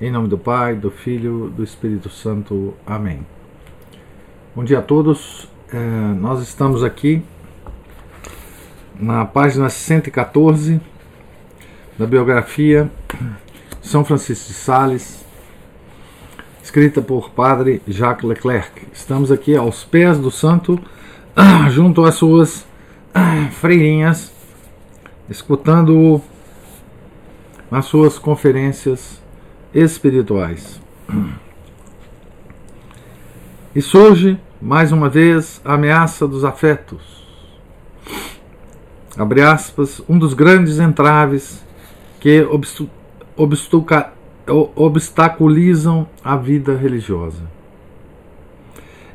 Em 0.00 0.12
nome 0.12 0.28
do 0.28 0.38
Pai, 0.38 0.76
do 0.76 0.92
Filho, 0.92 1.52
do 1.56 1.64
Espírito 1.64 2.08
Santo. 2.08 2.72
Amém. 2.86 3.26
Bom 4.54 4.62
dia 4.62 4.78
a 4.78 4.82
todos. 4.82 5.48
É, 5.72 5.76
nós 5.76 6.40
estamos 6.40 6.84
aqui 6.84 7.20
na 8.94 9.24
página 9.24 9.68
114 9.68 10.80
da 11.98 12.06
biografia 12.06 12.88
São 13.82 14.04
Francisco 14.04 14.46
de 14.46 14.54
Sales, 14.54 15.26
escrita 16.62 17.02
por 17.02 17.30
Padre 17.30 17.82
Jacques 17.88 18.24
Leclerc. 18.24 18.86
Estamos 18.92 19.32
aqui 19.32 19.56
aos 19.56 19.82
pés 19.82 20.16
do 20.16 20.30
santo, 20.30 20.80
junto 21.70 22.04
às 22.04 22.14
suas 22.14 22.64
freirinhas, 23.58 24.32
escutando 25.28 26.22
nas 27.68 27.86
suas 27.86 28.16
conferências 28.16 29.20
espirituais. 29.74 30.80
E 33.74 33.82
surge, 33.82 34.38
mais 34.60 34.92
uma 34.92 35.08
vez, 35.08 35.60
a 35.64 35.74
ameaça 35.74 36.26
dos 36.26 36.44
afetos. 36.44 37.26
Abre 39.16 39.42
aspas, 39.42 40.00
um 40.08 40.18
dos 40.18 40.34
grandes 40.34 40.78
entraves 40.78 41.64
que 42.20 42.46
obstaculizam 44.76 46.08
a 46.22 46.36
vida 46.36 46.76
religiosa. 46.76 47.42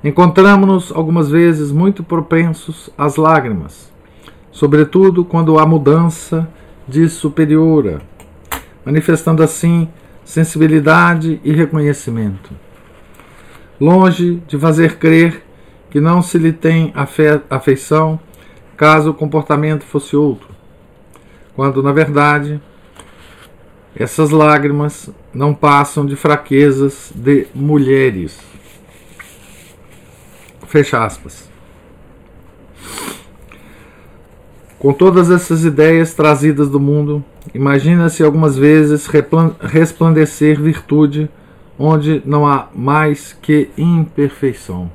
Encontramos-nos 0.03 0.92
algumas 0.92 1.30
vezes 1.30 1.72
muito 1.72 2.03
propensos 2.03 2.89
às 2.97 3.16
lágrimas, 3.16 3.92
sobretudo 4.52 5.23
quando 5.23 5.58
há 5.58 5.66
mudança 5.66 6.47
de 6.88 7.08
superiora, 7.08 8.02
manifestando 8.86 9.42
assim 9.42 9.88
sensibilidade 10.25 11.39
e 11.43 11.52
reconhecimento. 11.52 12.52
Longe 13.79 14.41
de 14.47 14.57
fazer 14.57 14.97
crer 14.97 15.43
que 15.89 15.99
não 15.99 16.21
se 16.21 16.38
lhe 16.38 16.52
tem 16.52 16.93
afeição 17.49 18.19
caso 18.75 19.11
o 19.11 19.13
comportamento 19.13 19.83
fosse 19.83 20.15
outro, 20.15 20.49
quando 21.55 21.83
na 21.83 21.91
verdade 21.91 22.59
essas 23.95 24.31
lágrimas 24.31 25.09
não 25.33 25.53
passam 25.53 26.05
de 26.05 26.15
fraquezas 26.15 27.11
de 27.13 27.47
mulheres. 27.53 28.39
Fecha 30.67 31.05
aspas. 31.05 31.47
Com 34.84 34.92
todas 34.92 35.31
essas 35.31 35.64
ideias 35.64 36.14
trazidas 36.14 36.70
do 36.70 36.78
mundo, 36.78 37.23
imagina-se 37.56 38.22
algumas 38.22 38.58
vezes 38.58 39.08
resplandecer 39.62 40.59
virtude 40.59 41.30
onde 41.80 42.22
não 42.26 42.45
há 42.45 42.67
mais 42.76 43.31
que 43.31 43.70
imperfeição. 43.78 44.92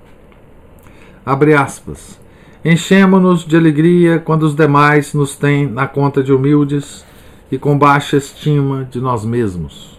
Abre 1.25 1.55
aspas. 1.55 2.21
Enchemo-nos 2.63 3.47
de 3.47 3.57
alegria 3.57 4.19
quando 4.19 4.43
os 4.43 4.55
demais 4.55 5.15
nos 5.15 5.35
têm 5.35 5.67
na 5.67 5.89
conta 5.89 6.23
de 6.23 6.35
humildes 6.35 7.03
e 7.51 7.57
com 7.57 7.79
baixa 7.79 8.19
estima 8.19 8.87
de 8.91 9.01
nós 9.01 9.25
mesmos. 9.25 9.99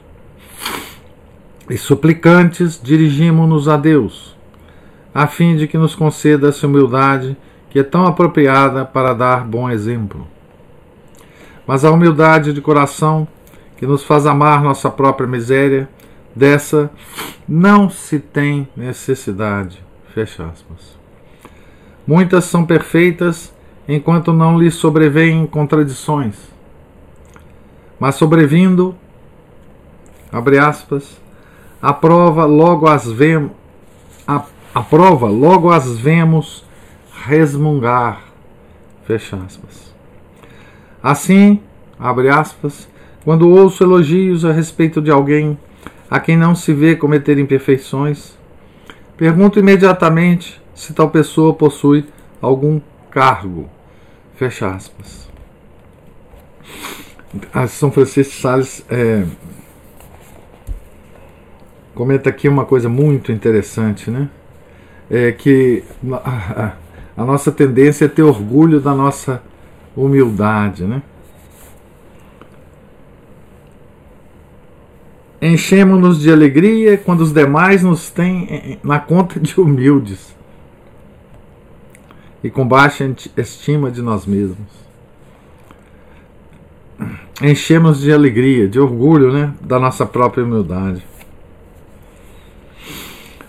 E 1.67 1.75
suplicantes 1.79 2.79
dirigimo-nos 2.79 3.67
a 3.67 3.75
Deus, 3.75 4.37
a 5.15 5.25
fim 5.25 5.55
de 5.55 5.67
que 5.67 5.79
nos 5.79 5.95
conceda 5.95 6.49
essa 6.49 6.67
humildade 6.67 7.35
que 7.69 7.79
é 7.79 7.83
tão 7.83 8.05
apropriada 8.05 8.83
para 8.83 9.13
dar 9.13 9.45
bom 9.45 9.69
exemplo. 9.69 10.27
Mas 11.67 11.85
a 11.85 11.91
humildade 11.91 12.51
de 12.51 12.61
coração, 12.61 13.27
que 13.77 13.85
nos 13.85 14.03
faz 14.03 14.25
amar 14.25 14.63
nossa 14.63 14.89
própria 14.89 15.27
miséria, 15.27 15.87
dessa 16.35 16.89
não 17.47 17.89
se 17.89 18.19
tem 18.19 18.67
necessidade. 18.75 19.83
Fecha 20.13 20.45
aspas. 20.45 20.97
Muitas 22.07 22.45
são 22.45 22.65
perfeitas 22.65 23.53
enquanto 23.87 24.33
não 24.33 24.57
lhes 24.57 24.73
sobrevêm 24.73 25.45
contradições. 25.45 26.35
Mas 27.99 28.15
sobrevindo, 28.15 28.95
abre 30.31 30.57
aspas, 30.57 31.19
a 31.81 31.93
prova 31.93 32.45
logo 32.45 32.87
as 32.87 33.05
vemos, 33.05 33.51
a, 34.27 34.43
a 34.73 34.81
prova 34.81 35.27
logo 35.27 35.69
as 35.69 35.97
vemos 35.97 36.65
resmungar. 37.25 38.23
Fecha 39.05 39.35
aspas. 39.37 39.93
Assim, 41.01 41.61
abre 41.97 42.29
aspas, 42.29 42.87
quando 43.23 43.49
ouço 43.49 43.83
elogios 43.83 44.45
a 44.45 44.51
respeito 44.51 45.01
de 45.01 45.11
alguém 45.11 45.57
a 46.09 46.19
quem 46.19 46.35
não 46.35 46.55
se 46.55 46.73
vê 46.73 46.95
cometer 46.95 47.37
imperfeições, 47.37 48.37
pergunto 49.15 49.59
imediatamente 49.59 50.59
se 50.73 50.93
tal 50.93 51.09
pessoa 51.09 51.53
possui 51.53 52.05
algum 52.41 52.81
cargo. 53.11 53.69
Fecha 54.35 54.69
aspas. 54.69 55.29
A 57.53 57.67
São 57.67 57.91
Francisco 57.91 58.33
de 58.33 58.41
Sales 58.41 58.85
é, 58.89 59.23
comenta 61.93 62.29
aqui 62.29 62.47
uma 62.47 62.65
coisa 62.65 62.89
muito 62.89 63.31
interessante, 63.31 64.09
né? 64.09 64.29
É 65.11 65.31
que 65.31 65.83
a 67.19 67.25
nossa 67.25 67.51
tendência 67.51 68.05
é 68.05 68.07
ter 68.07 68.23
orgulho 68.23 68.79
da 68.79 68.95
nossa 68.95 69.43
humildade, 69.93 70.85
né? 70.85 71.03
Enchemos-nos 75.41 76.21
de 76.21 76.31
alegria 76.31 76.97
quando 76.97 77.19
os 77.19 77.33
demais 77.33 77.83
nos 77.83 78.09
têm 78.09 78.79
na 78.81 79.01
conta 79.01 79.37
de 79.37 79.59
humildes 79.59 80.33
e 82.41 82.49
com 82.49 82.65
baixa 82.65 83.13
estima 83.35 83.91
de 83.91 84.01
nós 84.01 84.25
mesmos. 84.25 84.79
Enchemos 87.41 87.99
de 87.99 88.13
alegria, 88.13 88.65
de 88.65 88.79
orgulho, 88.79 89.33
né, 89.33 89.53
da 89.59 89.77
nossa 89.77 90.05
própria 90.05 90.45
humildade. 90.45 91.05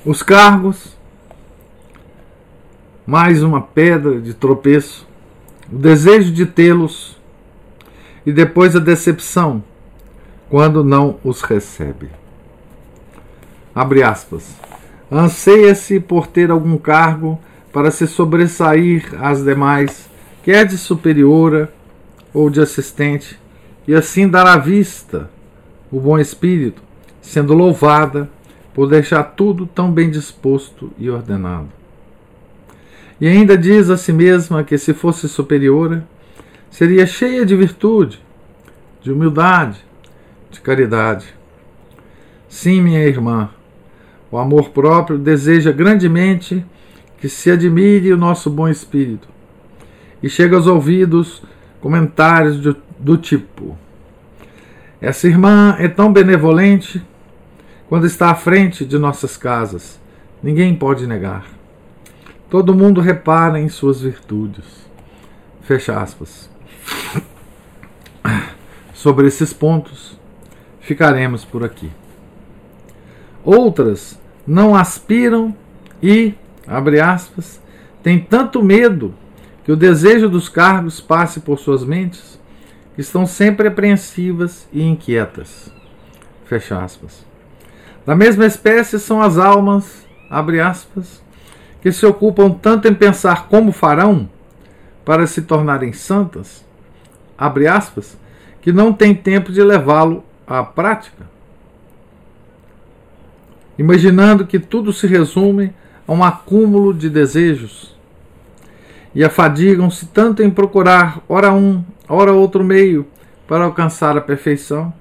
Os 0.05 0.25
cargos 0.25 0.99
mais 3.11 3.43
uma 3.43 3.61
pedra 3.61 4.21
de 4.21 4.33
tropeço, 4.33 5.05
o 5.69 5.77
desejo 5.77 6.31
de 6.31 6.47
tê-los 6.47 7.19
e 8.25 8.31
depois 8.31 8.77
a 8.77 8.79
decepção 8.79 9.65
quando 10.49 10.85
não 10.85 11.19
os 11.25 11.43
recebe. 11.43 12.09
Abre 13.75 14.05
aspas. 14.05 14.55
Anseia-se 15.11 15.99
por 15.99 16.29
ter 16.29 16.53
algum 16.53 16.79
cargo 16.79 17.37
para 17.73 17.91
se 17.91 18.07
sobressair 18.07 19.13
às 19.21 19.43
demais, 19.43 20.09
quer 20.45 20.65
de 20.65 20.79
superiora 20.79 21.69
ou 22.33 22.49
de 22.49 22.61
assistente, 22.61 23.41
e 23.89 23.93
assim 23.93 24.29
dar 24.29 24.47
à 24.47 24.57
vista 24.57 25.29
o 25.91 25.99
bom 25.99 26.17
espírito, 26.17 26.81
sendo 27.21 27.55
louvada 27.55 28.31
por 28.73 28.89
deixar 28.89 29.25
tudo 29.25 29.67
tão 29.67 29.91
bem 29.91 30.13
disposto 30.13 30.93
e 30.97 31.11
ordenado. 31.11 31.80
E 33.21 33.29
ainda 33.29 33.57
diz 33.57 33.91
a 33.91 33.97
si 33.97 34.13
mesma 34.13 34.65
que, 34.65 34.79
se 34.79 34.95
fosse 34.95 35.29
superiora, 35.29 36.07
seria 36.71 37.07
cheia 37.07 37.45
de 37.45 37.55
virtude, 37.55 38.19
de 39.03 39.13
humildade, 39.13 39.85
de 40.51 40.61
caridade. 40.61 41.27
Sim, 42.49 42.81
minha 42.81 43.05
irmã, 43.05 43.51
o 44.31 44.39
amor 44.39 44.71
próprio 44.71 45.19
deseja 45.19 45.71
grandemente 45.71 46.65
que 47.19 47.29
se 47.29 47.51
admire 47.51 48.13
o 48.13 48.17
nosso 48.17 48.49
bom 48.49 48.69
espírito. 48.69 49.29
E 50.23 50.29
chega 50.29 50.57
aos 50.57 50.67
ouvidos 50.67 51.43
comentários 51.81 52.59
do, 52.59 52.77
do 52.99 53.19
tipo: 53.19 53.77
Essa 55.01 55.29
irmã 55.29 55.77
é 55.79 55.89
tão 55.89 56.11
benevolente 56.11 57.03
quando 57.89 58.07
está 58.07 58.31
à 58.31 58.35
frente 58.35 58.85
de 58.85 58.99
nossas 58.99 59.37
casas, 59.37 60.01
ninguém 60.43 60.75
pode 60.75 61.07
negar. 61.07 61.60
Todo 62.51 62.75
mundo 62.75 63.01
repara 63.01 63.61
em 63.61 63.69
suas 63.69 64.01
virtudes. 64.01 64.65
Fecha 65.63 66.01
aspas. 66.01 66.51
Sobre 68.93 69.29
esses 69.29 69.53
pontos, 69.53 70.19
ficaremos 70.81 71.45
por 71.45 71.63
aqui. 71.63 71.91
Outras 73.45 74.21
não 74.45 74.75
aspiram 74.75 75.55
e, 76.03 76.35
abre 76.67 77.01
aspas, 77.01 77.63
têm 78.03 78.19
tanto 78.19 78.63
medo 78.63 79.15
que 79.65 79.71
o 79.71 79.77
desejo 79.77 80.29
dos 80.29 80.49
cargos 80.49 81.01
passe 81.01 81.39
por 81.39 81.57
suas 81.57 81.85
mentes, 81.85 82.41
que 82.97 83.01
estão 83.01 83.27
sempre 83.27 83.69
apreensivas 83.69 84.69
e 84.73 84.83
inquietas. 84.83 85.73
Fecha 86.47 86.83
aspas. 86.83 87.25
Da 88.05 88.17
mesma 88.17 88.45
espécie 88.45 88.99
são 88.99 89.23
as 89.23 89.39
almas, 89.39 90.05
abre 90.29 90.61
aspas, 90.61 91.23
que 91.81 91.91
se 91.93 92.05
ocupam 92.05 92.51
tanto 92.51 92.89
em 92.89 92.95
pensar 92.95 93.49
como 93.49 93.73
farão 93.73 94.29
para 95.05 95.27
se 95.27 95.43
tornarem 95.43 95.93
santas, 95.93 96.65
abre 97.37 97.67
aspas, 97.67 98.19
que 98.61 98.73
não 98.73 98.93
têm 98.93 99.15
tempo 99.15 99.51
de 99.51 99.63
levá-lo 99.63 100.23
à 100.47 100.63
prática. 100.63 101.29
Imaginando 103.79 104.47
que 104.47 104.59
tudo 104.59 104.93
se 104.93 105.07
resume 105.07 105.73
a 106.07 106.13
um 106.13 106.23
acúmulo 106.23 106.93
de 106.93 107.09
desejos, 107.09 107.99
e 109.15 109.25
afadigam-se 109.25 110.07
tanto 110.07 110.43
em 110.43 110.51
procurar, 110.51 111.21
ora 111.29 111.53
um, 111.53 111.83
ora 112.09 112.33
outro 112.33 112.63
meio, 112.63 113.07
para 113.47 113.65
alcançar 113.65 114.17
a 114.17 114.21
perfeição, 114.21 114.93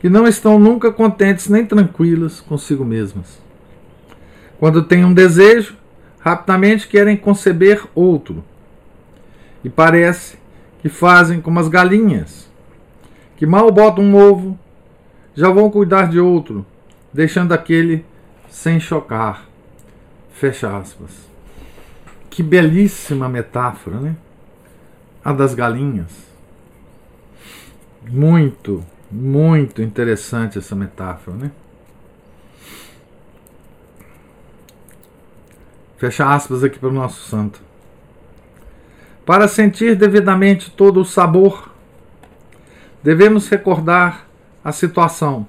que 0.00 0.08
não 0.08 0.26
estão 0.26 0.58
nunca 0.58 0.90
contentes 0.90 1.48
nem 1.48 1.64
tranquilas 1.64 2.40
consigo 2.40 2.84
mesmas. 2.84 3.40
Quando 4.58 4.82
têm 4.82 5.04
um 5.04 5.14
desejo, 5.14 5.76
rapidamente 6.20 6.86
querem 6.86 7.16
conceber 7.16 7.84
outro. 7.94 8.44
E 9.64 9.68
parece 9.68 10.38
que 10.80 10.88
fazem 10.88 11.40
como 11.40 11.58
as 11.58 11.68
galinhas, 11.68 12.48
que 13.36 13.44
mal 13.44 13.70
botam 13.70 14.04
um 14.04 14.16
ovo, 14.16 14.58
já 15.34 15.50
vão 15.50 15.70
cuidar 15.70 16.08
de 16.08 16.20
outro, 16.20 16.64
deixando 17.12 17.52
aquele 17.52 18.04
sem 18.48 18.78
chocar. 18.78 19.46
Fecha 20.32 20.76
aspas. 20.76 21.10
Que 22.28 22.42
belíssima 22.42 23.28
metáfora, 23.28 23.98
né? 23.98 24.16
A 25.24 25.32
das 25.32 25.54
galinhas. 25.54 26.10
Muito, 28.08 28.84
muito 29.10 29.82
interessante 29.82 30.58
essa 30.58 30.74
metáfora, 30.74 31.36
né? 31.36 31.50
Fecha 36.00 36.24
aspas 36.24 36.64
aqui 36.64 36.78
para 36.78 36.88
o 36.88 36.92
nosso 36.92 37.28
santo. 37.28 37.60
Para 39.26 39.46
sentir 39.46 39.94
devidamente 39.94 40.70
todo 40.70 40.98
o 40.98 41.04
sabor, 41.04 41.70
devemos 43.02 43.46
recordar 43.50 44.26
a 44.64 44.72
situação. 44.72 45.46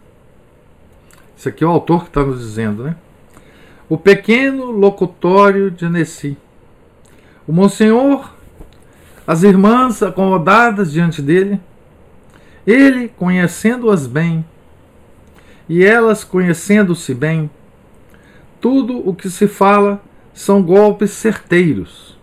Isso 1.38 1.48
aqui 1.48 1.64
é 1.64 1.68
o 1.68 1.70
autor 1.70 2.02
que 2.02 2.10
está 2.10 2.26
nos 2.26 2.42
dizendo, 2.42 2.84
né? 2.84 2.98
O 3.88 3.98
pequeno 3.98 4.72
locutório 4.72 5.72
de 5.72 5.88
Nessi. 5.88 6.38
O 7.48 7.54
Monsenhor, 7.54 8.34
as 9.26 9.44
irmãs 9.44 10.04
acomodadas 10.04 10.92
diante 10.92 11.22
dele, 11.22 11.62
ele 12.68 13.08
conhecendo-as 13.08 14.06
bem, 14.06 14.44
e 15.70 15.82
elas 15.82 16.26
conhecendo-se 16.26 17.14
bem, 17.14 17.50
tudo 18.60 19.08
o 19.08 19.16
que 19.16 19.30
se 19.30 19.48
fala 19.48 20.11
são 20.34 20.62
golpes 20.62 21.12
certeiros. 21.12 22.18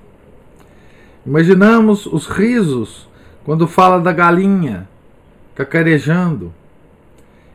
Imaginamos 1.26 2.06
os 2.06 2.26
risos 2.26 3.08
quando 3.44 3.66
fala 3.66 4.00
da 4.00 4.12
galinha 4.12 4.88
cacarejando, 5.54 6.54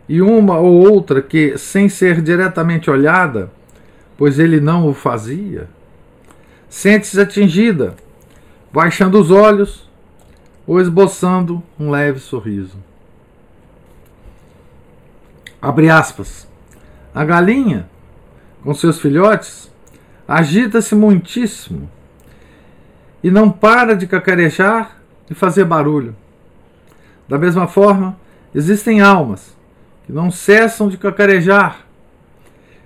e 0.10 0.22
uma 0.22 0.60
ou 0.60 0.74
outra 0.92 1.22
que, 1.22 1.58
sem 1.58 1.88
ser 1.88 2.22
diretamente 2.22 2.90
olhada, 2.90 3.50
pois 4.18 4.40
ele 4.40 4.60
não 4.60 4.90
o 4.90 4.94
fazia, 4.94 5.70
sente-se 6.70 7.20
atingida, 7.20 7.96
baixando 8.74 9.18
os 9.20 9.32
olhos 9.32 9.90
ou 10.68 10.82
esboçando 10.82 11.64
um 11.80 11.90
leve 11.90 12.20
sorriso. 12.20 12.78
Abre 15.62 15.90
aspas. 15.90 16.46
A 17.16 17.24
galinha, 17.24 17.90
com 18.64 18.74
seus 18.74 19.00
filhotes, 19.00 19.72
agita-se 20.28 20.96
muitíssimo 20.96 21.90
e 23.24 23.32
não 23.32 23.50
para 23.50 23.96
de 23.96 24.08
cacarejar 24.08 24.98
e 25.30 25.34
fazer 25.34 25.66
barulho. 25.66 26.16
Da 27.28 27.38
mesma 27.38 27.68
forma, 27.68 28.18
existem 28.54 29.02
almas 29.02 29.56
que 30.06 30.12
não 30.12 30.30
cessam 30.30 30.90
de 30.90 30.98
cacarejar 30.98 31.80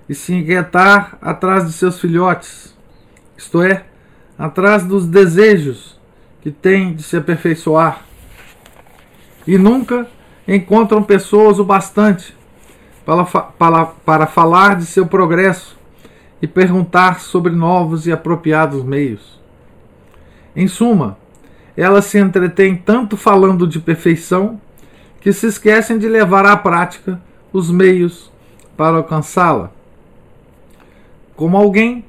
e 0.08 0.14
se 0.14 0.32
inquietar 0.34 1.18
atrás 1.20 1.66
de 1.66 1.72
seus 1.72 2.00
filhotes, 2.00 2.74
isto 3.36 3.62
é, 3.62 3.84
atrás 4.38 4.84
dos 4.84 5.06
desejos 5.06 5.98
que 6.40 6.50
têm 6.50 6.94
de 6.94 7.02
se 7.02 7.16
aperfeiçoar. 7.16 8.02
E 9.46 9.58
nunca 9.58 10.06
encontram 10.46 11.02
pessoas 11.02 11.58
o 11.58 11.64
bastante 11.64 12.36
para, 13.04 13.24
para, 13.24 13.86
para 13.86 14.26
falar 14.26 14.76
de 14.76 14.86
seu 14.86 15.06
progresso 15.06 15.77
e 16.40 16.46
perguntar 16.46 17.20
sobre 17.20 17.52
novos 17.52 18.06
e 18.06 18.12
apropriados 18.12 18.84
meios. 18.84 19.40
Em 20.54 20.66
suma, 20.66 21.16
elas 21.76 22.06
se 22.06 22.18
entretêm 22.18 22.76
tanto 22.76 23.16
falando 23.16 23.66
de 23.66 23.78
perfeição 23.78 24.60
que 25.20 25.32
se 25.32 25.46
esquecem 25.46 25.98
de 25.98 26.08
levar 26.08 26.46
à 26.46 26.56
prática 26.56 27.20
os 27.52 27.70
meios 27.70 28.30
para 28.76 28.96
alcançá-la. 28.96 29.70
Como 31.36 31.56
alguém 31.56 32.04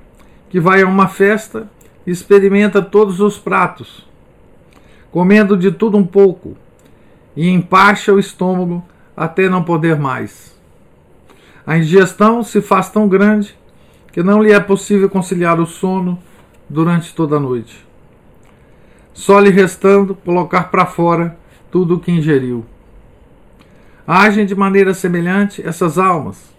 que 0.50 0.60
vai 0.60 0.82
a 0.82 0.88
uma 0.88 1.08
festa 1.08 1.70
e 2.06 2.12
experimenta 2.12 2.82
todos 2.82 3.20
os 3.20 3.38
pratos, 3.38 4.08
comendo 5.12 5.56
de 5.58 5.72
tudo 5.72 5.98
um 5.98 6.06
pouco, 6.06 6.56
e 7.36 7.48
empacha 7.50 8.14
o 8.14 8.20
estômago 8.20 8.84
até 9.16 9.48
não 9.48 9.64
poder 9.64 10.00
mais. 10.00 10.58
A 11.66 11.78
ingestão 11.78 12.42
se 12.42 12.62
faz 12.62 12.90
tão 12.90 13.08
grande 13.08 13.59
que 14.12 14.24
não 14.24 14.42
lhe 14.42 14.52
é 14.52 14.60
possível 14.60 15.10
conciliar 15.10 15.60
o 15.60 15.66
sono 15.66 16.20
durante 16.68 17.14
toda 17.14 17.38
a 17.38 17.40
noite. 17.40 17.86
Só 19.14 19.40
lhe 19.40 19.50
restando 19.50 20.16
colocar 20.16 20.72
para 20.72 20.86
fora 20.86 21.38
tudo 21.72 21.96
o 21.96 22.00
que 22.00 22.12
ingeriu. 22.12 22.66
Agem 24.08 24.46
de 24.46 24.56
maneira 24.56 24.94
semelhante 24.94 25.66
essas 25.66 25.98
almas, 25.98 26.54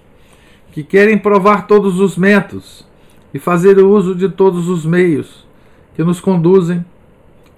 que 0.72 0.84
querem 0.84 1.18
provar 1.18 1.66
todos 1.66 1.98
os 1.98 2.16
métodos 2.16 2.86
e 3.34 3.38
fazer 3.38 3.78
uso 3.78 4.14
de 4.14 4.28
todos 4.28 4.68
os 4.68 4.86
meios 4.86 5.46
que 5.94 6.04
nos 6.04 6.20
conduzem 6.20 6.84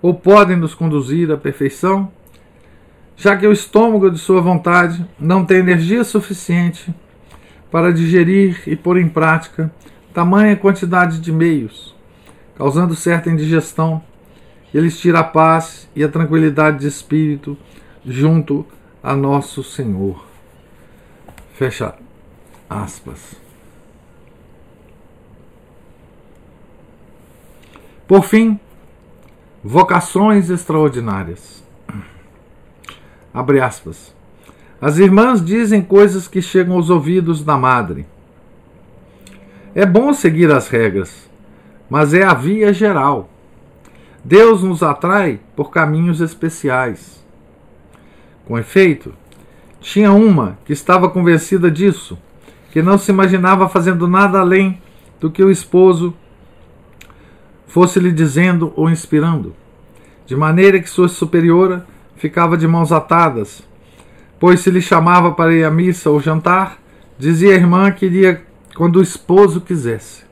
ou 0.01 0.15
podem 0.15 0.57
nos 0.57 0.75
conduzir 0.75 1.31
à 1.31 1.37
perfeição, 1.37 2.11
já 3.17 3.37
que 3.37 3.47
o 3.47 3.53
estômago 3.53 4.11
de 4.11 4.19
sua 4.19 4.41
vontade 4.41 5.07
não 5.21 5.45
tem 5.45 5.59
energia 5.59 6.03
suficiente 6.03 6.93
para 7.73 7.91
digerir 7.91 8.63
e 8.67 8.77
pôr 8.77 8.99
em 8.99 9.09
prática 9.09 9.73
tamanha 10.13 10.55
quantidade 10.55 11.19
de 11.19 11.33
meios, 11.33 11.97
causando 12.55 12.95
certa 12.95 13.31
indigestão, 13.31 14.03
eles 14.75 15.01
tiram 15.01 15.21
a 15.21 15.25
paz 15.25 15.89
e 15.97 16.05
a 16.05 16.09
tranquilidade 16.09 16.81
de 16.81 16.87
espírito 16.87 17.57
junto 18.05 18.67
a 19.03 19.17
nosso 19.17 19.65
Senhor. 19.65 20.23
Fecha 21.55 21.95
aspas. 22.69 23.41
Por 28.07 28.23
fim, 28.23 28.61
vocações 29.65 30.51
extraordinárias. 30.51 31.65
Abre 33.33 33.61
aspas. 33.61 34.15
As 34.83 34.99
irmãs 34.99 35.41
dizem 35.45 35.81
coisas 35.81 36.27
que 36.27 36.43
chegam 36.43 36.75
aos 36.75 36.91
ouvidos 36.91 37.45
da 37.45 37.57
madre. 37.57 38.05
É 39.77 39.87
bom 39.87 40.13
seguir 40.13 40.51
as 40.51 40.67
regras, 40.67 41.31
mas 41.89 42.13
é 42.13 42.25
a 42.25 42.35
via 42.35 42.73
geral. 42.73 43.31
Deus 44.25 44.65
nos 44.65 44.83
atrai 44.83 45.39
por 45.55 45.71
caminhos 45.71 46.21
especiais. 46.21 47.25
Com 48.45 48.59
efeito, 48.59 49.15
tinha 49.81 50.11
uma 50.11 50.59
que 50.65 50.73
estava 50.73 51.09
convencida 51.09 51.71
disso, 51.71 52.19
que 52.73 52.83
não 52.83 52.99
se 52.99 53.13
imaginava 53.13 53.69
fazendo 53.69 54.09
nada 54.09 54.41
além 54.41 54.83
do 55.21 55.31
que 55.31 55.45
o 55.45 55.51
esposo 55.53 56.13
fosse 57.69 58.01
lhe 58.01 58.11
dizendo 58.11 58.73
ou 58.75 58.91
inspirando, 58.91 59.55
de 60.27 60.35
maneira 60.35 60.81
que 60.81 60.91
sua 60.91 61.07
superiora 61.07 61.87
ficava 62.17 62.57
de 62.57 62.67
mãos 62.67 62.91
atadas, 62.91 63.63
pois 64.43 64.59
se 64.59 64.73
lhe 64.73 64.83
chamava 64.83 65.31
para 65.31 65.55
ir 65.55 65.63
à 65.63 65.71
missa 65.71 66.11
ou 66.11 66.21
jantar, 66.21 66.77
dizia 67.17 67.53
a 67.53 67.55
irmã 67.55 67.93
que 67.93 68.07
iria 68.07 68.43
quando 68.75 68.97
o 68.97 69.03
esposo 69.03 69.61
quisesse. 69.61 70.25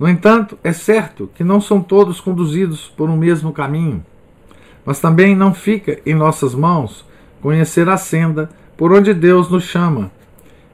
No 0.00 0.08
entanto, 0.08 0.58
é 0.64 0.72
certo 0.72 1.30
que 1.36 1.44
não 1.44 1.60
são 1.60 1.80
todos 1.80 2.20
conduzidos 2.20 2.92
por 2.96 3.08
um 3.08 3.16
mesmo 3.16 3.52
caminho. 3.52 4.04
Mas 4.84 4.98
também 4.98 5.36
não 5.36 5.54
fica 5.54 6.00
em 6.04 6.12
nossas 6.12 6.56
mãos 6.56 7.06
conhecer 7.40 7.88
a 7.88 7.96
senda 7.96 8.50
por 8.76 8.92
onde 8.92 9.14
Deus 9.14 9.48
nos 9.48 9.62
chama 9.62 10.10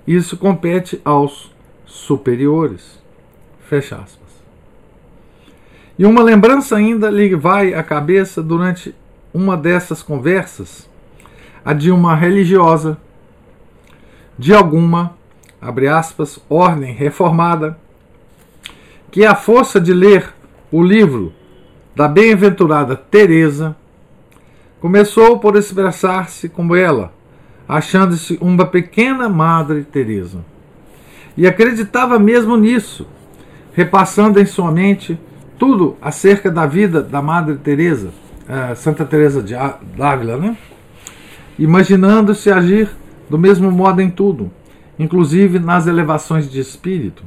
isso 0.06 0.38
compete 0.38 0.98
aos 1.04 1.52
superiores. 1.84 2.98
Fecha 3.68 3.96
aspas. 3.96 4.30
E 5.98 6.06
uma 6.06 6.22
lembrança 6.22 6.74
ainda 6.74 7.10
lhe 7.10 7.36
vai 7.36 7.74
à 7.74 7.82
cabeça 7.82 8.42
durante 8.42 8.94
uma 9.32 9.58
dessas 9.58 10.02
conversas, 10.02 10.88
a 11.64 11.72
de 11.72 11.90
uma 11.90 12.14
religiosa, 12.14 12.98
de 14.38 14.52
alguma, 14.52 15.16
abre 15.60 15.88
aspas, 15.88 16.38
ordem 16.48 16.92
reformada, 16.92 17.78
que 19.10 19.24
à 19.24 19.34
força 19.34 19.80
de 19.80 19.94
ler 19.94 20.34
o 20.70 20.82
livro 20.82 21.32
da 21.94 22.08
bem-aventurada 22.08 22.96
Teresa, 22.96 23.76
começou 24.80 25.38
por 25.38 25.56
expressar-se 25.56 26.48
como 26.48 26.74
ela, 26.74 27.12
achando-se 27.66 28.36
uma 28.40 28.66
pequena 28.66 29.28
Madre 29.28 29.84
Teresa. 29.84 30.44
E 31.36 31.46
acreditava 31.46 32.18
mesmo 32.18 32.56
nisso, 32.56 33.06
repassando 33.72 34.40
em 34.40 34.46
sua 34.46 34.70
mente 34.70 35.18
tudo 35.58 35.96
acerca 36.02 36.50
da 36.50 36.66
vida 36.66 37.02
da 37.02 37.22
Madre 37.22 37.56
Teresa, 37.56 38.08
uh, 38.08 38.76
Santa 38.76 39.04
Teresa 39.04 39.42
de 39.42 39.54
Ávila, 39.54 40.36
né? 40.36 40.56
Imaginando-se 41.58 42.50
agir 42.50 42.90
do 43.28 43.38
mesmo 43.38 43.70
modo 43.70 44.00
em 44.00 44.10
tudo, 44.10 44.50
inclusive 44.98 45.58
nas 45.58 45.86
elevações 45.86 46.50
de 46.50 46.60
espírito 46.60 47.22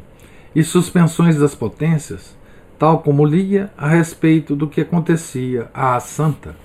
e 0.56 0.64
suspensões 0.64 1.38
das 1.38 1.56
potências, 1.56 2.36
tal 2.78 3.00
como 3.00 3.26
lia 3.26 3.72
a 3.78 3.88
respeito 3.88 4.56
do 4.56 4.68
que 4.68 4.82
acontecia 4.82 5.70
à 5.74 6.00
santa. 6.00 6.56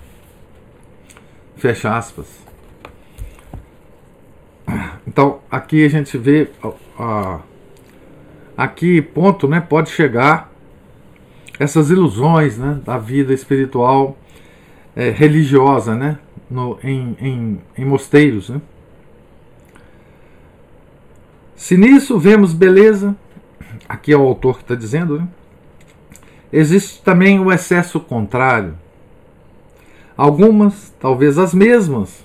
Fecha 1.55 1.95
aspas. 1.95 2.43
Então, 5.07 5.39
aqui 5.49 5.85
a 5.85 5.89
gente 5.89 6.17
vê 6.17 6.49
a, 6.97 7.39
aqui 8.57 9.01
ponto, 9.01 9.47
né, 9.47 9.59
pode 9.59 9.89
chegar 9.89 10.51
essas 11.59 11.89
ilusões, 11.89 12.57
né, 12.57 12.79
da 12.83 12.97
vida 12.97 13.33
espiritual 13.33 14.17
é, 14.95 15.09
religiosa, 15.09 15.95
né, 15.95 16.17
no, 16.53 16.77
em, 16.83 17.17
em, 17.19 17.61
em 17.75 17.85
mosteiros, 17.85 18.49
né. 18.49 18.61
Se 21.55 21.75
nisso 21.75 22.19
vemos 22.19 22.53
beleza, 22.53 23.15
aqui 23.89 24.13
é 24.13 24.17
o 24.17 24.21
autor 24.21 24.57
que 24.57 24.63
está 24.63 24.75
dizendo, 24.75 25.17
né, 25.17 25.27
existe 26.51 27.01
também 27.01 27.39
o 27.39 27.51
excesso 27.51 27.99
contrário. 27.99 28.75
Algumas, 30.15 30.93
talvez 30.99 31.39
as 31.39 31.55
mesmas, 31.55 32.23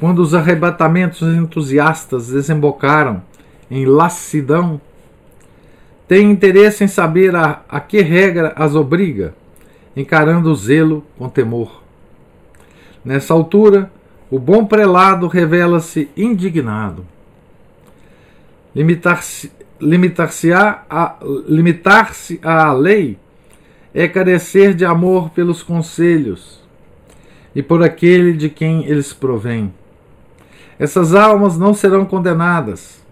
quando 0.00 0.18
os 0.18 0.34
arrebatamentos 0.34 1.22
entusiastas 1.22 2.28
desembocaram 2.28 3.22
em 3.70 3.84
lassidão, 3.86 4.80
têm 6.08 6.28
interesse 6.28 6.82
em 6.82 6.88
saber 6.88 7.36
a, 7.36 7.62
a 7.68 7.78
que 7.78 8.00
regra 8.00 8.52
as 8.56 8.74
obriga, 8.74 9.32
encarando 9.96 10.50
o 10.50 10.56
zelo 10.56 11.04
com 11.16 11.28
temor. 11.28 11.83
Nessa 13.04 13.34
altura, 13.34 13.90
o 14.30 14.38
bom 14.38 14.64
prelado 14.64 15.26
revela-se 15.26 16.08
indignado. 16.16 17.04
Limitar-se 18.74 19.52
limitar-se 19.80 20.52
a, 20.52 21.16
limitar-se 21.46 22.40
à 22.42 22.72
lei 22.72 23.18
é 23.92 24.08
carecer 24.08 24.72
de 24.72 24.84
amor 24.84 25.30
pelos 25.30 25.62
conselhos 25.62 26.62
e 27.54 27.62
por 27.62 27.82
aquele 27.82 28.32
de 28.32 28.48
quem 28.48 28.86
eles 28.86 29.12
provêm. 29.12 29.72
Essas 30.78 31.14
almas 31.14 31.58
não 31.58 31.74
serão 31.74 32.04
condenadas, 32.04 33.04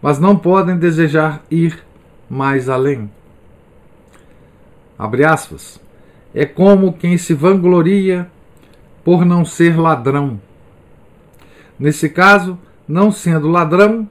mas 0.00 0.18
não 0.18 0.36
podem 0.36 0.76
desejar 0.76 1.44
ir 1.50 1.78
mais 2.28 2.68
além. 2.68 3.10
Abre 4.98 5.24
aspas. 5.24 5.80
É 6.34 6.46
como 6.46 6.94
quem 6.94 7.18
se 7.18 7.34
vangloria 7.34 8.28
por 9.04 9.24
não 9.24 9.44
ser 9.44 9.78
ladrão. 9.78 10.40
Nesse 11.78 12.08
caso, 12.08 12.58
não 12.86 13.10
sendo 13.10 13.48
ladrão, 13.48 14.08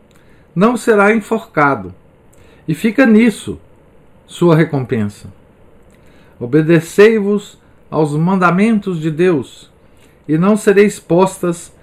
não 0.55 0.75
será 0.75 1.15
enforcado. 1.15 1.93
E 2.67 2.73
fica 2.73 3.05
nisso 3.05 3.59
sua 4.25 4.55
recompensa. 4.55 5.27
Obedecei-vos 6.39 7.59
aos 7.89 8.15
mandamentos 8.15 8.99
de 8.99 9.11
Deus, 9.11 9.69
e 10.27 10.37
não 10.37 10.55
sereis 10.55 10.99
postas 10.99 11.73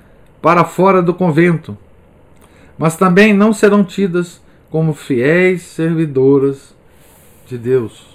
para 0.41 0.65
fora 0.65 1.03
do 1.03 1.13
convento, 1.13 1.77
mas 2.79 2.97
também 2.97 3.35
não 3.35 3.53
serão 3.53 3.85
tidas 3.85 4.41
como 4.71 4.95
fiéis 4.95 5.63
servidoras 5.63 6.75
de 7.47 7.59
Deus. 7.59 8.08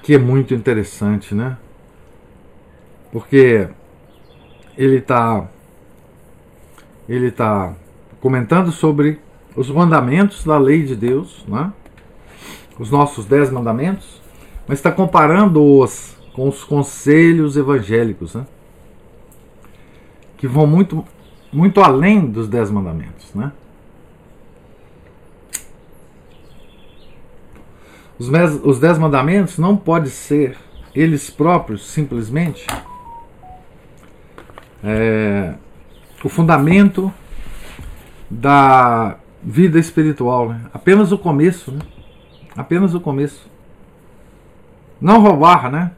Aqui 0.00 0.14
é 0.14 0.18
muito 0.18 0.54
interessante, 0.54 1.34
né? 1.34 1.58
Porque 3.12 3.68
ele 4.74 4.96
está 4.96 5.46
ele 7.06 7.26
está 7.26 7.74
comentando 8.18 8.72
sobre 8.72 9.20
os 9.54 9.68
mandamentos 9.68 10.42
da 10.42 10.56
lei 10.56 10.84
de 10.84 10.96
Deus, 10.96 11.44
né? 11.46 11.70
os 12.78 12.90
nossos 12.90 13.26
dez 13.26 13.50
mandamentos, 13.50 14.22
mas 14.66 14.78
está 14.78 14.90
comparando-os 14.90 16.16
com 16.32 16.48
os 16.48 16.64
conselhos 16.64 17.58
evangélicos, 17.58 18.34
né? 18.34 18.46
que 20.38 20.46
vão 20.46 20.66
muito, 20.66 21.04
muito 21.52 21.82
além 21.82 22.24
dos 22.24 22.48
dez 22.48 22.70
mandamentos. 22.70 23.34
Né? 23.34 23.52
Os, 28.20 28.28
os 28.62 28.78
dez 28.78 28.98
mandamentos 28.98 29.56
não 29.56 29.74
podem 29.74 30.10
ser 30.10 30.58
eles 30.94 31.30
próprios 31.30 31.86
simplesmente 31.86 32.66
é, 34.84 35.54
o 36.22 36.28
fundamento 36.28 37.10
da 38.28 39.16
vida 39.42 39.78
espiritual, 39.78 40.50
né? 40.50 40.66
apenas 40.70 41.12
o 41.12 41.18
começo, 41.18 41.72
né? 41.72 41.80
apenas 42.54 42.94
o 42.94 43.00
começo. 43.00 43.48
Não 45.00 45.22
roubar, 45.22 45.70
né? 45.70 45.92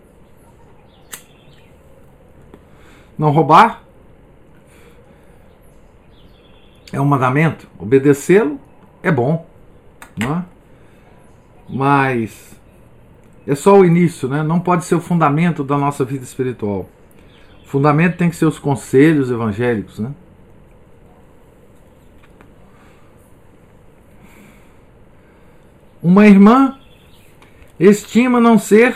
Não 3.19 3.31
roubar 3.31 3.83
é 6.93 7.01
um 7.01 7.05
mandamento, 7.05 7.67
obedecê-lo 7.81 8.61
é 9.03 9.11
bom, 9.11 9.45
né? 10.17 10.45
Mas 11.73 12.55
é 13.47 13.55
só 13.55 13.79
o 13.79 13.85
início, 13.85 14.29
né? 14.29 14.43
não 14.43 14.61
pode 14.61 14.85
ser 14.85 14.95
o 14.95 15.01
fundamento 15.01 15.65
da 15.65 15.77
nossa 15.77 16.05
vida 16.05 16.23
espiritual 16.23 16.89
fundamento 17.73 18.19
tem 18.19 18.29
que 18.29 18.37
ser 18.37 18.45
os 18.45 18.59
conselhos 18.59 19.31
evangélicos, 19.31 19.99
né? 19.99 20.13
Uma 26.03 26.27
irmã 26.27 26.79
estima 27.81 28.39
não 28.39 28.59
ser, 28.59 28.95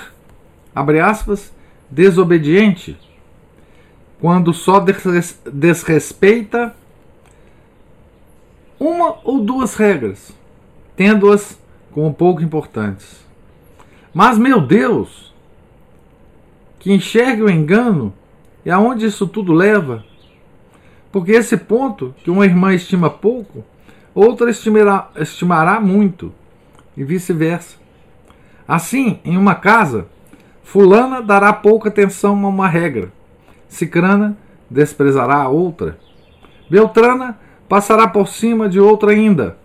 abre 0.75 1.01
aspas, 1.01 1.55
desobediente, 1.91 2.99
quando 4.21 4.53
só 4.53 4.85
desrespeita 5.51 6.77
uma 8.79 9.21
ou 9.25 9.41
duas 9.41 9.75
regras, 9.75 10.33
tendo-as 10.95 11.59
como 11.97 12.13
pouco 12.13 12.43
importantes. 12.43 13.25
Mas, 14.13 14.37
meu 14.37 14.61
Deus, 14.61 15.33
que 16.79 16.93
enxergue 16.93 17.41
o 17.41 17.49
engano 17.49 18.13
e 18.67 18.71
aonde 18.71 19.07
isso 19.07 19.27
tudo 19.27 19.55
leva? 19.55 20.05
Porque 21.11 21.33
esse 21.33 21.57
ponto 21.57 22.15
que 22.23 22.31
uma 22.31 22.45
irmã 22.45 22.75
estima 22.75 23.09
pouco, 23.09 23.65
outra 24.15 24.51
estimará, 24.51 25.11
estimará 25.17 25.81
muito, 25.81 26.35
e 26.95 27.03
vice-versa. 27.03 27.79
Assim, 28.69 29.19
em 29.25 29.39
uma 29.39 29.55
casa, 29.55 30.07
Fulana 30.63 31.23
dará 31.23 31.51
pouca 31.51 31.89
atenção 31.89 32.45
a 32.45 32.49
uma 32.49 32.69
regra, 32.69 33.11
Cicrana 33.71 34.37
desprezará 34.69 35.37
a 35.37 35.49
outra, 35.49 35.99
Beltrana 36.69 37.39
passará 37.67 38.07
por 38.07 38.29
cima 38.29 38.69
de 38.69 38.79
outra 38.79 39.13
ainda. 39.13 39.57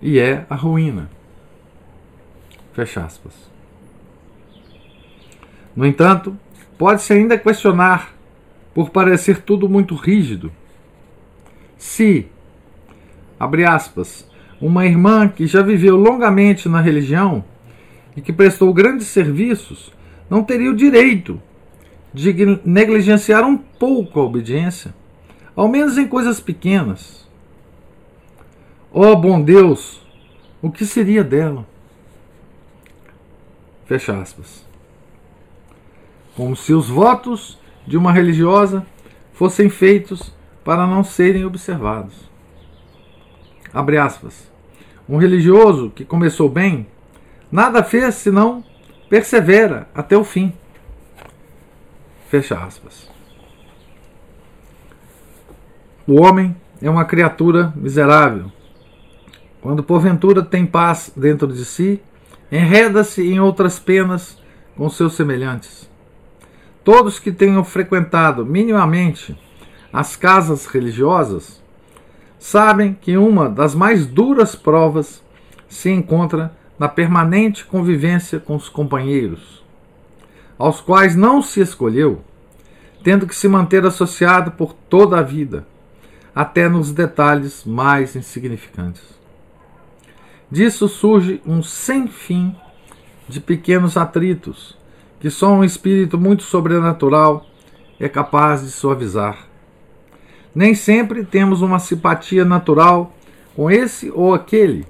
E 0.00 0.18
é 0.18 0.44
a 0.48 0.54
ruína. 0.54 1.10
Fecha 2.72 3.04
aspas. 3.04 3.32
No 5.74 5.86
entanto, 5.86 6.36
pode-se 6.78 7.12
ainda 7.12 7.38
questionar, 7.38 8.12
por 8.74 8.90
parecer 8.90 9.42
tudo 9.42 9.68
muito 9.68 9.94
rígido, 9.94 10.50
se, 11.76 12.26
abre 13.38 13.64
aspas, 13.64 14.28
uma 14.60 14.86
irmã 14.86 15.28
que 15.28 15.46
já 15.46 15.62
viveu 15.62 15.96
longamente 15.96 16.68
na 16.68 16.80
religião 16.80 17.44
e 18.16 18.20
que 18.20 18.32
prestou 18.32 18.72
grandes 18.72 19.08
serviços 19.08 19.92
não 20.30 20.42
teria 20.42 20.70
o 20.70 20.76
direito 20.76 21.40
de 22.12 22.32
negligenciar 22.64 23.44
um 23.44 23.56
pouco 23.56 24.20
a 24.20 24.24
obediência, 24.24 24.94
ao 25.54 25.68
menos 25.68 25.98
em 25.98 26.06
coisas 26.06 26.40
pequenas. 26.40 27.23
Oh, 28.96 29.16
bom 29.16 29.42
Deus, 29.42 30.00
o 30.62 30.70
que 30.70 30.86
seria 30.86 31.24
dela? 31.24 31.66
Fecha 33.86 34.16
aspas. 34.16 34.64
Como 36.36 36.54
se 36.54 36.72
os 36.72 36.88
votos 36.88 37.58
de 37.84 37.96
uma 37.96 38.12
religiosa 38.12 38.86
fossem 39.32 39.68
feitos 39.68 40.32
para 40.64 40.86
não 40.86 41.02
serem 41.02 41.44
observados. 41.44 42.14
Abre 43.72 43.98
aspas. 43.98 44.48
Um 45.08 45.16
religioso 45.16 45.90
que 45.90 46.04
começou 46.04 46.48
bem, 46.48 46.86
nada 47.50 47.82
fez 47.82 48.14
senão 48.14 48.62
persevera 49.10 49.88
até 49.92 50.16
o 50.16 50.22
fim. 50.22 50.52
Fecha 52.28 52.56
aspas. 52.56 53.10
O 56.06 56.22
homem 56.22 56.54
é 56.80 56.88
uma 56.88 57.04
criatura 57.04 57.72
miserável. 57.74 58.53
Quando 59.64 59.82
porventura 59.82 60.42
tem 60.42 60.66
paz 60.66 61.10
dentro 61.16 61.48
de 61.50 61.64
si, 61.64 61.98
enreda-se 62.52 63.22
em 63.22 63.40
outras 63.40 63.78
penas 63.78 64.36
com 64.76 64.90
seus 64.90 65.14
semelhantes. 65.14 65.90
Todos 66.84 67.18
que 67.18 67.32
tenham 67.32 67.64
frequentado 67.64 68.44
minimamente 68.44 69.34
as 69.90 70.16
casas 70.16 70.66
religiosas 70.66 71.62
sabem 72.38 72.92
que 72.92 73.16
uma 73.16 73.48
das 73.48 73.74
mais 73.74 74.04
duras 74.04 74.54
provas 74.54 75.24
se 75.66 75.88
encontra 75.88 76.52
na 76.78 76.86
permanente 76.86 77.64
convivência 77.64 78.38
com 78.38 78.56
os 78.56 78.68
companheiros, 78.68 79.64
aos 80.58 80.82
quais 80.82 81.16
não 81.16 81.40
se 81.40 81.60
escolheu, 81.62 82.22
tendo 83.02 83.26
que 83.26 83.34
se 83.34 83.48
manter 83.48 83.86
associado 83.86 84.50
por 84.50 84.74
toda 84.74 85.20
a 85.20 85.22
vida, 85.22 85.66
até 86.34 86.68
nos 86.68 86.92
detalhes 86.92 87.64
mais 87.64 88.14
insignificantes. 88.14 89.23
Disso 90.50 90.88
surge 90.88 91.40
um 91.46 91.62
sem 91.62 92.06
fim 92.06 92.54
de 93.28 93.40
pequenos 93.40 93.96
atritos 93.96 94.76
que 95.24 95.30
só 95.30 95.50
um 95.50 95.64
espírito 95.64 96.18
muito 96.18 96.42
sobrenatural 96.42 97.46
é 97.98 98.10
capaz 98.10 98.60
de 98.60 98.70
suavizar. 98.70 99.46
Nem 100.54 100.74
sempre 100.74 101.24
temos 101.24 101.62
uma 101.62 101.78
simpatia 101.78 102.44
natural 102.44 103.16
com 103.56 103.70
esse 103.70 104.10
ou 104.14 104.34
aquele 104.34 104.86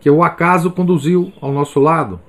que 0.00 0.10
o 0.10 0.24
acaso 0.24 0.72
conduziu 0.72 1.32
ao 1.40 1.52
nosso 1.52 1.78
lado. 1.78 2.20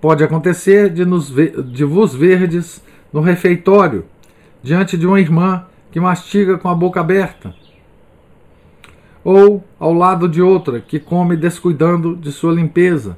Pode 0.00 0.22
acontecer 0.22 0.90
de, 0.90 1.04
nos 1.04 1.30
ver, 1.30 1.62
de 1.62 1.82
vos 1.82 2.14
verdes 2.14 2.84
no 3.10 3.22
refeitório, 3.22 4.04
diante 4.62 4.98
de 4.98 5.06
uma 5.06 5.18
irmã 5.18 5.64
que 5.90 5.98
mastiga 5.98 6.58
com 6.58 6.68
a 6.68 6.74
boca 6.74 7.00
aberta, 7.00 7.54
ou 9.24 9.64
ao 9.80 9.92
lado 9.92 10.28
de 10.28 10.42
outra 10.42 10.80
que 10.80 11.00
come 11.00 11.36
descuidando 11.36 12.14
de 12.14 12.30
sua 12.30 12.52
limpeza 12.52 13.16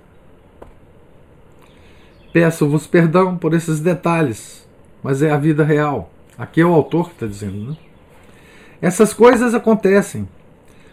Peço-vos 2.36 2.86
perdão 2.86 3.34
por 3.34 3.54
esses 3.54 3.80
detalhes, 3.80 4.68
mas 5.02 5.22
é 5.22 5.30
a 5.30 5.38
vida 5.38 5.64
real. 5.64 6.10
Aqui 6.36 6.60
é 6.60 6.66
o 6.66 6.74
autor 6.74 7.06
que 7.06 7.14
está 7.14 7.26
dizendo. 7.26 7.70
Né? 7.70 7.76
Essas 8.82 9.14
coisas 9.14 9.54
acontecem, 9.54 10.28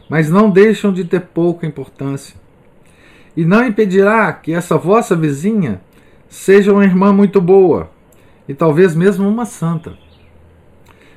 mas 0.10 0.30
não 0.30 0.50
deixam 0.50 0.94
de 0.94 1.04
ter 1.04 1.20
pouca 1.20 1.68
importância. 1.68 2.38
E 3.36 3.44
não 3.44 3.66
impedirá 3.66 4.32
que 4.32 4.54
essa 4.54 4.78
vossa 4.78 5.18
vizinha 5.18 5.82
seja 6.30 6.72
uma 6.72 6.86
irmã 6.86 7.12
muito 7.12 7.42
boa, 7.42 7.92
e 8.48 8.54
talvez 8.54 8.96
mesmo 8.96 9.28
uma 9.28 9.46
santa. 9.46 9.98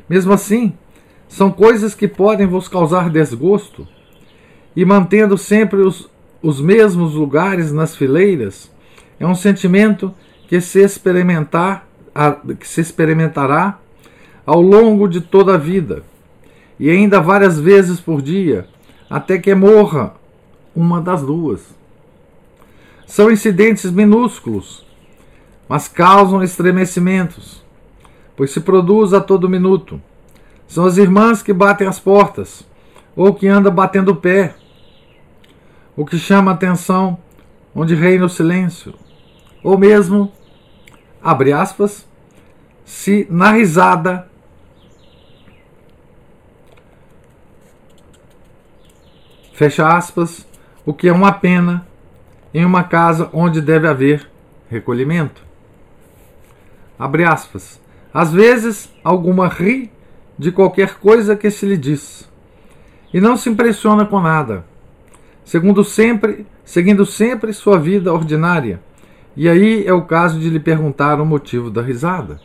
Mesmo 0.08 0.32
assim, 0.32 0.74
são 1.28 1.50
coisas 1.50 1.95
que 1.95 2.08
podem 2.08 2.47
vos 2.47 2.69
causar 2.69 3.10
desgosto, 3.10 3.86
e 4.75 4.84
mantendo 4.84 5.36
sempre 5.39 5.80
os, 5.80 6.08
os 6.43 6.60
mesmos 6.60 7.15
lugares 7.15 7.73
nas 7.73 7.97
fileiras, 7.97 8.71
é 9.19 9.26
um 9.26 9.34
sentimento 9.34 10.15
que 10.49 10.60
se 10.60 10.80
experimentar, 10.80 11.86
que 12.60 12.69
se 12.69 12.80
experimentará 12.80 13.78
ao 14.45 14.60
longo 14.60 15.08
de 15.08 15.21
toda 15.21 15.54
a 15.54 15.58
vida 15.58 16.04
e 16.78 16.91
ainda 16.91 17.21
várias 17.21 17.58
vezes 17.58 18.00
por 18.00 18.21
dia, 18.21 18.69
até 19.08 19.39
que 19.39 19.54
morra 19.54 20.15
uma 20.75 21.00
das 21.00 21.23
duas. 21.23 21.75
São 23.06 23.30
incidentes 23.30 23.91
minúsculos, 23.91 24.84
mas 25.69 25.89
causam 25.89 26.43
estremecimentos, 26.43 27.65
pois 28.36 28.50
se 28.50 28.60
produz 28.60 29.15
a 29.15 29.21
todo 29.21 29.49
minuto. 29.49 30.00
São 30.68 30.84
as 30.84 30.96
irmãs 30.96 31.42
que 31.42 31.52
batem 31.52 31.86
as 31.86 31.98
portas, 31.98 32.66
ou 33.14 33.32
que 33.32 33.48
andam 33.48 33.72
batendo 33.72 34.12
o 34.12 34.16
pé. 34.16 34.54
O 35.96 36.04
que 36.04 36.18
chama 36.18 36.52
atenção, 36.52 37.18
onde 37.74 37.94
reina 37.94 38.24
o 38.24 38.28
silêncio 38.28 38.94
ou 39.66 39.76
mesmo, 39.76 40.32
abre 41.20 41.52
aspas, 41.52 42.06
se 42.84 43.26
na 43.28 43.50
risada 43.50 44.28
fecha 49.52 49.88
aspas, 49.88 50.46
o 50.84 50.94
que 50.94 51.08
é 51.08 51.12
uma 51.12 51.32
pena 51.32 51.84
em 52.54 52.64
uma 52.64 52.84
casa 52.84 53.28
onde 53.32 53.60
deve 53.60 53.88
haver 53.88 54.30
recolhimento. 54.70 55.42
Abre 56.96 57.24
aspas. 57.24 57.80
Às 58.14 58.32
vezes, 58.32 58.88
alguma 59.02 59.48
ri 59.48 59.90
de 60.38 60.52
qualquer 60.52 60.99
coisa 60.99 61.36
que 61.36 61.50
se 61.50 61.66
lhe 61.66 61.76
diz 61.76 62.30
e 63.12 63.20
não 63.20 63.36
se 63.36 63.49
impressiona 63.49 64.04
com 64.04 64.20
nada, 64.20 64.64
segundo 65.44 65.82
sempre, 65.82 66.46
seguindo 66.64 67.06
sempre 67.06 67.52
sua 67.52 67.78
vida 67.78 68.12
ordinária 68.12 68.80
e 69.36 69.50
aí 69.50 69.86
é 69.86 69.92
o 69.92 70.06
caso 70.06 70.40
de 70.40 70.49
lhe 70.49 70.58
perguntar 70.58 71.20
o 71.20 71.26
motivo 71.26 71.70
da 71.70 71.82
risada. 71.82 72.40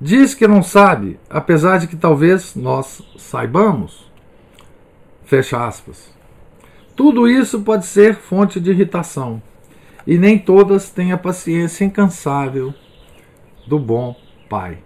Diz 0.00 0.34
que 0.34 0.48
não 0.48 0.62
sabe, 0.62 1.18
apesar 1.30 1.78
de 1.78 1.86
que 1.86 1.96
talvez 1.96 2.56
nós 2.56 3.00
saibamos. 3.16 4.10
Fecha 5.24 5.64
aspas. 5.64 6.12
Tudo 6.96 7.28
isso 7.28 7.60
pode 7.60 7.86
ser 7.86 8.16
fonte 8.16 8.58
de 8.58 8.70
irritação, 8.70 9.40
e 10.04 10.18
nem 10.18 10.36
todas 10.36 10.90
têm 10.90 11.12
a 11.12 11.18
paciência 11.18 11.84
incansável 11.84 12.74
do 13.66 13.78
bom 13.78 14.16
pai. 14.48 14.78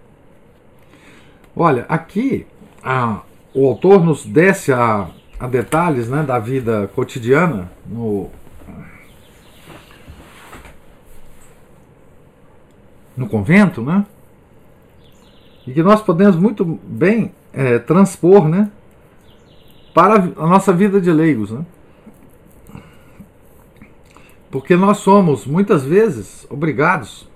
Olha, 1.55 1.85
aqui 1.87 2.47
a, 2.83 3.21
o 3.53 3.67
autor 3.67 4.03
nos 4.03 4.25
desce 4.25 4.73
a, 4.73 5.07
a 5.39 5.47
detalhes 5.47 6.09
né, 6.09 6.23
da 6.23 6.39
vida 6.39 6.89
cotidiana 6.95 7.71
no 7.85 8.29
no 13.15 13.29
convento, 13.29 13.81
né? 13.81 14.05
E 15.67 15.71
que 15.71 15.83
nós 15.83 16.01
podemos 16.01 16.35
muito 16.35 16.65
bem 16.65 17.31
é, 17.53 17.77
transpor, 17.77 18.47
né? 18.47 18.71
Para 19.93 20.15
a 20.15 20.47
nossa 20.47 20.73
vida 20.73 20.99
de 20.99 21.11
leigos, 21.11 21.51
né? 21.51 21.63
Porque 24.49 24.75
nós 24.75 24.97
somos 24.97 25.45
muitas 25.45 25.83
vezes 25.83 26.45
obrigados 26.49 27.27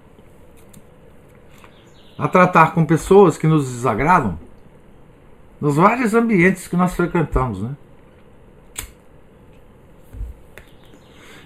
a 2.18 2.28
tratar 2.28 2.74
com 2.74 2.86
pessoas 2.86 3.38
que 3.38 3.48
nos 3.48 3.66
desagradam 3.72 4.40
nos 5.60 5.76
vários 5.76 6.14
ambientes 6.14 6.68
que 6.68 6.76
nós 6.76 6.94
frequentamos, 6.94 7.62
né? 7.62 7.76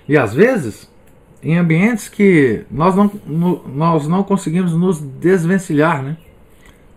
E 0.07 0.17
às 0.17 0.33
vezes 0.33 0.91
em 1.43 1.57
ambientes 1.57 2.07
que 2.07 2.65
nós 2.69 2.95
não, 2.95 3.11
nós 3.25 4.07
não 4.07 4.23
conseguimos 4.23 4.73
nos 4.73 4.99
desvencilhar 4.99 6.03
né, 6.03 6.17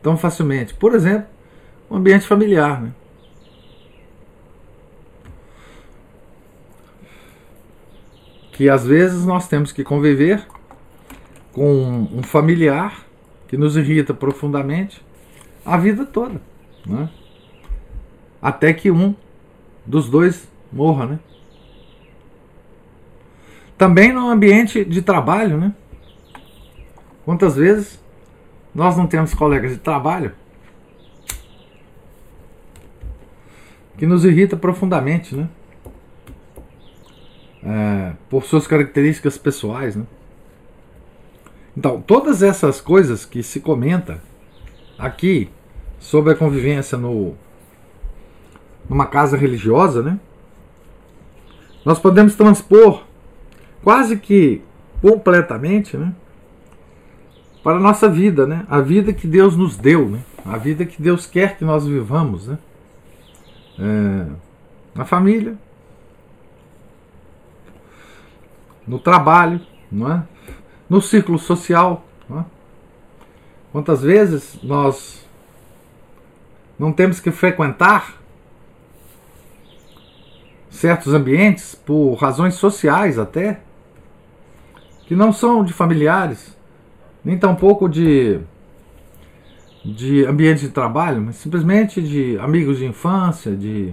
tão 0.03 0.17
facilmente. 0.17 0.75
Por 0.75 0.95
exemplo, 0.95 1.27
um 1.91 1.97
ambiente 1.97 2.27
familiar. 2.27 2.83
Né? 2.83 2.93
Que 8.53 8.69
às 8.69 8.87
vezes 8.87 9.25
nós 9.25 9.49
temos 9.49 9.73
que 9.73 9.83
conviver 9.83 10.47
com 11.53 12.09
um 12.13 12.23
familiar 12.23 13.05
que 13.49 13.57
nos 13.57 13.77
irrita 13.77 14.15
profundamente 14.15 15.05
a 15.65 15.77
vida 15.77 16.05
toda. 16.05 16.41
Né? 16.87 17.09
Até 18.41 18.73
que 18.73 18.91
um 18.91 19.15
dos 19.87 20.09
dois 20.09 20.49
morra, 20.73 21.07
né? 21.07 21.19
Também 23.77 24.13
no 24.13 24.29
ambiente 24.29 24.85
de 24.85 25.03
trabalho, 25.03 25.59
né? 25.59 25.75
Quantas 27.25 27.57
vezes 27.57 28.03
nós 28.75 28.97
não 28.97 29.07
temos 29.07 29.35
colegas 29.35 29.73
de 29.73 29.79
trabalho 29.79 30.33
que 33.97 34.07
nos 34.07 34.25
irrita 34.25 34.57
profundamente, 34.57 35.35
né? 35.35 35.49
É, 37.63 38.13
por 38.29 38.45
suas 38.45 38.67
características 38.67 39.39
pessoais, 39.39 39.97
né? 39.97 40.05
Então, 41.77 42.01
todas 42.01 42.43
essas 42.43 42.81
coisas 42.81 43.25
que 43.25 43.43
se 43.43 43.61
comenta 43.61 44.23
aqui 44.99 45.51
sobre 45.99 46.33
a 46.33 46.37
convivência 46.37 46.97
no 46.97 47.35
numa 48.89 49.07
casa 49.07 49.37
religiosa, 49.37 50.03
né? 50.03 50.21
Nós 51.85 51.99
podemos 51.99 52.35
transpor 52.35 53.03
quase 53.83 54.17
que 54.19 54.63
completamente, 55.01 55.97
né? 55.97 56.15
Para 57.63 57.79
a 57.79 57.81
nossa 57.81 58.09
vida, 58.09 58.47
né? 58.47 58.67
A 58.69 58.81
vida 58.81 59.13
que 59.13 59.27
Deus 59.27 59.57
nos 59.57 59.77
deu, 59.77 60.09
né? 60.09 60.21
A 60.45 60.59
vida 60.59 60.85
que 60.85 61.01
Deus 61.01 61.27
quer 61.27 61.57
que 61.57 61.65
nós 61.65 61.87
vivamos, 61.87 62.47
né? 62.47 62.59
É, 63.79 64.27
na 64.95 65.05
família, 65.05 65.57
no 68.87 68.99
trabalho, 68.99 69.61
não 69.91 70.13
é? 70.13 70.23
No 70.95 71.03
círculo 71.03 71.41
social. 71.41 72.07
Não 72.29 72.41
é? 72.41 72.45
Quantas 73.73 74.03
vezes 74.03 74.57
nós 74.63 75.27
não 76.79 76.93
temos 76.93 77.19
que 77.19 77.33
frequentar 77.33 78.15
certos 80.71 81.13
ambientes 81.13 81.75
por 81.75 82.15
razões 82.15 82.55
sociais 82.55 83.19
até, 83.19 83.61
que 85.07 85.17
não 85.17 85.33
são 85.33 85.65
de 85.65 85.73
familiares, 85.73 86.57
nem 87.25 87.37
tampouco 87.37 87.89
de, 87.89 88.39
de 89.85 90.25
ambiente 90.27 90.61
de 90.61 90.69
trabalho, 90.69 91.21
mas 91.21 91.37
simplesmente 91.37 92.01
de 92.01 92.39
amigos 92.39 92.79
de 92.79 92.87
infância, 92.87 93.57
de 93.57 93.93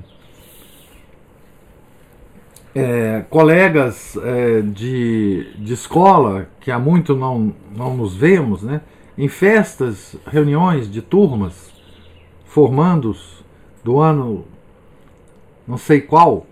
é, 2.74 3.26
colegas 3.30 4.18
é, 4.18 4.62
de, 4.62 5.54
de 5.58 5.74
escola 5.74 6.48
que 6.60 6.72
há 6.72 6.80
muito 6.80 7.16
não, 7.16 7.54
não 7.76 7.96
nos 7.96 8.16
vemos, 8.16 8.62
né? 8.64 8.82
em 9.18 9.28
festas, 9.28 10.16
reuniões 10.26 10.90
de 10.90 11.02
turmas, 11.02 11.72
formandos 12.46 13.44
do 13.84 14.00
ano 14.00 14.46
não 15.68 15.78
sei 15.78 16.02
qual, 16.02 16.48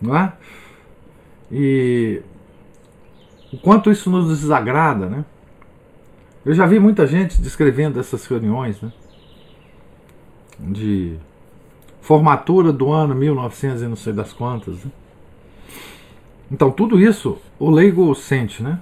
não 0.00 0.16
é? 0.16 0.32
E 1.50 2.22
o 3.52 3.58
quanto 3.58 3.90
isso 3.90 4.10
nos 4.10 4.28
desagrada, 4.28 5.06
né? 5.06 5.24
Eu 6.44 6.54
já 6.54 6.66
vi 6.66 6.78
muita 6.78 7.06
gente 7.06 7.40
descrevendo 7.40 8.00
essas 8.00 8.24
reuniões, 8.26 8.80
né? 8.80 8.92
De 10.58 11.18
formatura 12.06 12.72
do 12.72 12.92
ano 12.92 13.16
1900 13.16 13.82
e 13.82 13.88
não 13.88 13.96
sei 13.96 14.12
das 14.12 14.32
quantas. 14.32 14.76
Né? 14.76 14.92
Então, 16.52 16.70
tudo 16.70 17.00
isso 17.00 17.36
o 17.58 17.68
leigo 17.68 18.14
sente, 18.14 18.62
né? 18.62 18.78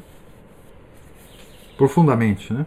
Profundamente, 1.79 2.53
né? 2.53 2.67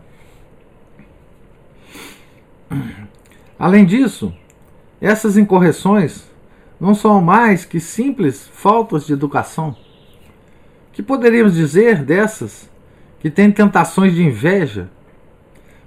Além 3.60 3.86
disso, 3.86 4.34
essas 5.00 5.38
incorreções 5.38 6.28
não 6.82 6.96
são 6.96 7.22
mais 7.22 7.63
que 7.63 7.80
simples 7.80 8.50
faltas 8.52 9.06
de 9.06 9.13
educação. 9.13 9.76
Que 10.91 11.04
poderíamos 11.04 11.54
dizer 11.54 12.04
dessas 12.04 12.67
que 13.20 13.30
têm 13.30 13.52
tentações 13.52 14.15
de 14.15 14.24
inveja 14.24 14.89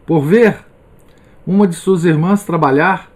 por 0.06 0.20
ver 0.20 0.64
uma 1.44 1.66
de 1.66 1.74
suas 1.74 2.04
irmãs 2.04 2.44
trabalhar 2.44 3.10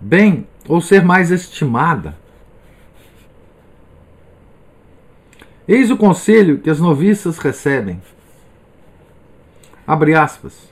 bem 0.00 0.46
ou 0.68 0.80
ser 0.80 1.04
mais 1.04 1.30
estimada? 1.30 2.16
Eis 5.66 5.90
o 5.90 5.96
conselho 5.96 6.58
que 6.58 6.68
as 6.68 6.80
noviças 6.80 7.38
recebem. 7.38 8.00
Abre 9.86 10.14
aspas. 10.14 10.70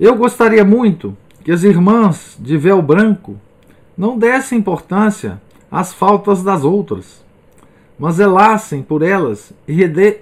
Eu 0.00 0.16
gostaria 0.16 0.64
muito 0.64 1.16
que 1.44 1.52
as 1.52 1.62
irmãs 1.62 2.36
de 2.38 2.56
véu 2.56 2.80
branco 2.80 3.38
não 3.96 4.18
dessem 4.18 4.58
importância 4.58 5.40
às 5.70 5.92
faltas 5.92 6.42
das 6.42 6.64
outras, 6.64 7.22
mas 7.98 8.16
zelassem 8.16 8.82
por 8.82 9.02
elas 9.02 9.52
e 9.66 9.74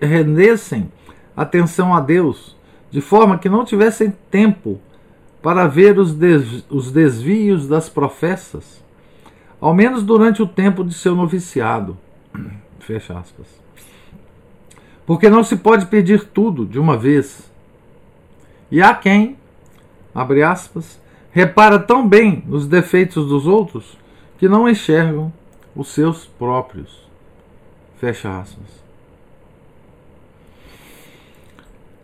rendessem 0.05 0.91
atenção 1.37 1.95
a 1.95 2.01
Deus, 2.01 2.57
de 2.91 3.01
forma 3.01 3.39
que 3.39 3.49
não 3.49 3.65
tivessem 3.65 4.13
tempo 4.31 4.81
para 5.43 5.67
ver 5.67 5.99
os, 5.99 6.15
os 6.69 6.91
desvios 6.91 7.67
das 7.67 7.89
professas, 7.89 8.83
ao 9.61 9.75
menos 9.75 10.03
durante 10.03 10.43
o 10.43 10.47
tempo 10.47 10.85
de 10.85 10.95
seu 10.95 11.15
noviciado. 11.15 11.97
Fecha 12.81 13.19
aspas. 13.19 13.47
Porque 15.07 15.29
não 15.29 15.43
se 15.43 15.57
pode 15.57 15.87
pedir 15.87 16.25
tudo 16.25 16.65
de 16.65 16.79
uma 16.79 16.97
vez. 16.97 17.51
E 18.71 18.81
há 18.83 18.95
quem, 18.95 19.37
abre 20.15 20.43
aspas, 20.43 21.01
repara 21.33 21.79
tão 21.79 22.07
bem 22.07 22.43
nos 22.47 22.67
defeitos 22.67 23.27
dos 23.29 23.47
outros 23.47 23.99
que 24.39 24.49
não 24.49 24.69
enxergam 24.69 25.33
os 25.75 25.89
seus 25.89 26.27
próprios. 26.27 27.09
Fecha 27.99 28.41
aspas. 28.41 28.81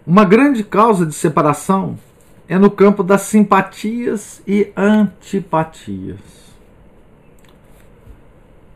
Uma 0.07 0.25
grande 0.25 0.62
causa 0.62 1.05
de 1.05 1.14
separação 1.14 1.99
é 2.48 2.59
no 2.59 2.70
campo 2.70 3.02
das 3.02 3.22
simpatias 3.22 4.42
e 4.46 4.72
antipatias. 4.76 6.20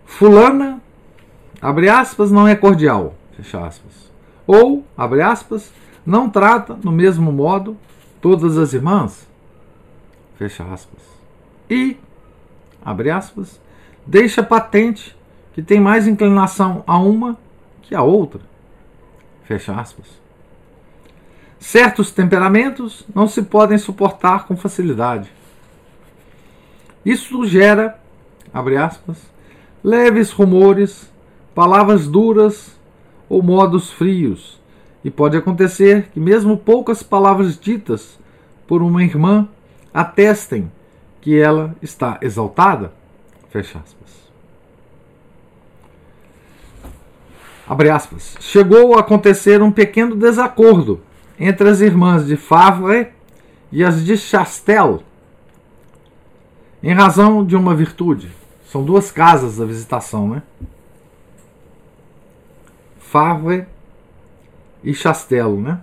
Fulana, 0.04 0.80
abre 1.62 1.88
aspas, 1.88 2.30
não 2.30 2.46
é 2.48 2.56
cordial, 2.56 3.14
fecha 3.36 3.64
aspas. 3.64 4.10
Ou, 4.46 4.84
abre 4.96 5.22
aspas, 5.22 5.72
não 6.04 6.28
trata 6.28 6.78
no 6.82 6.90
mesmo 6.90 7.30
modo 7.30 7.76
todas 8.20 8.58
as 8.58 8.72
irmãs, 8.72 9.28
fecha 10.36 10.64
aspas. 10.64 11.00
E, 11.68 11.96
abre 12.84 13.10
aspas, 13.10 13.60
deixa 14.04 14.42
patente 14.42 15.16
que 15.54 15.62
tem 15.62 15.80
mais 15.80 16.08
inclinação 16.08 16.82
a 16.86 16.98
uma 16.98 17.38
que 17.82 17.94
a 17.94 18.02
outra, 18.02 18.40
fecha 19.44 19.72
aspas. 19.74 20.20
Certos 21.60 22.10
temperamentos 22.10 23.04
não 23.14 23.28
se 23.28 23.42
podem 23.42 23.76
suportar 23.76 24.46
com 24.46 24.56
facilidade. 24.56 25.30
Isso 27.04 27.44
gera, 27.44 28.00
abre 28.52 28.78
aspas, 28.78 29.18
leves 29.84 30.32
rumores, 30.32 31.12
palavras 31.54 32.08
duras 32.08 32.74
ou 33.28 33.42
modos 33.42 33.90
frios, 33.90 34.58
e 35.04 35.10
pode 35.10 35.36
acontecer 35.36 36.08
que 36.14 36.18
mesmo 36.18 36.56
poucas 36.56 37.02
palavras 37.02 37.60
ditas 37.60 38.18
por 38.66 38.80
uma 38.82 39.04
irmã 39.04 39.46
atestem 39.92 40.72
que 41.20 41.38
ela 41.38 41.76
está 41.82 42.18
exaltada. 42.22 42.92
Fecha 43.50 43.78
aspas. 43.78 44.10
Abre 47.68 47.90
aspas. 47.90 48.34
Chegou 48.40 48.96
a 48.96 49.00
acontecer 49.00 49.62
um 49.62 49.70
pequeno 49.70 50.16
desacordo 50.16 51.02
entre 51.40 51.70
as 51.70 51.80
irmãs 51.80 52.26
de 52.26 52.36
Favre 52.36 53.08
e 53.72 53.82
as 53.82 54.04
de 54.04 54.18
Chastel, 54.18 55.02
em 56.82 56.92
razão 56.92 57.42
de 57.44 57.56
uma 57.56 57.74
virtude. 57.74 58.30
São 58.66 58.84
duas 58.84 59.10
casas 59.10 59.56
da 59.56 59.64
visitação, 59.64 60.28
né? 60.28 60.42
Favre 62.98 63.66
e 64.84 64.92
Chastelo, 64.92 65.60
né? 65.60 65.80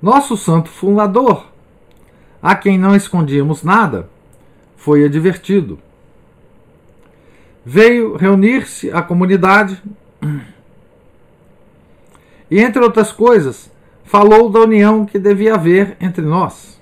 Nosso 0.00 0.36
santo 0.36 0.68
fundador, 0.68 1.46
a 2.42 2.54
quem 2.54 2.76
não 2.78 2.94
escondíamos 2.94 3.62
nada, 3.62 4.10
foi 4.76 5.04
advertido. 5.04 5.78
Veio 7.64 8.14
reunir-se 8.14 8.90
a 8.92 9.00
comunidade 9.00 9.82
e, 12.50 12.60
entre 12.60 12.82
outras 12.82 13.10
coisas, 13.10 13.72
falou 14.04 14.48
da 14.48 14.60
união 14.60 15.04
que 15.04 15.18
devia 15.18 15.54
haver 15.54 15.96
entre 16.00 16.22
nós. 16.22 16.80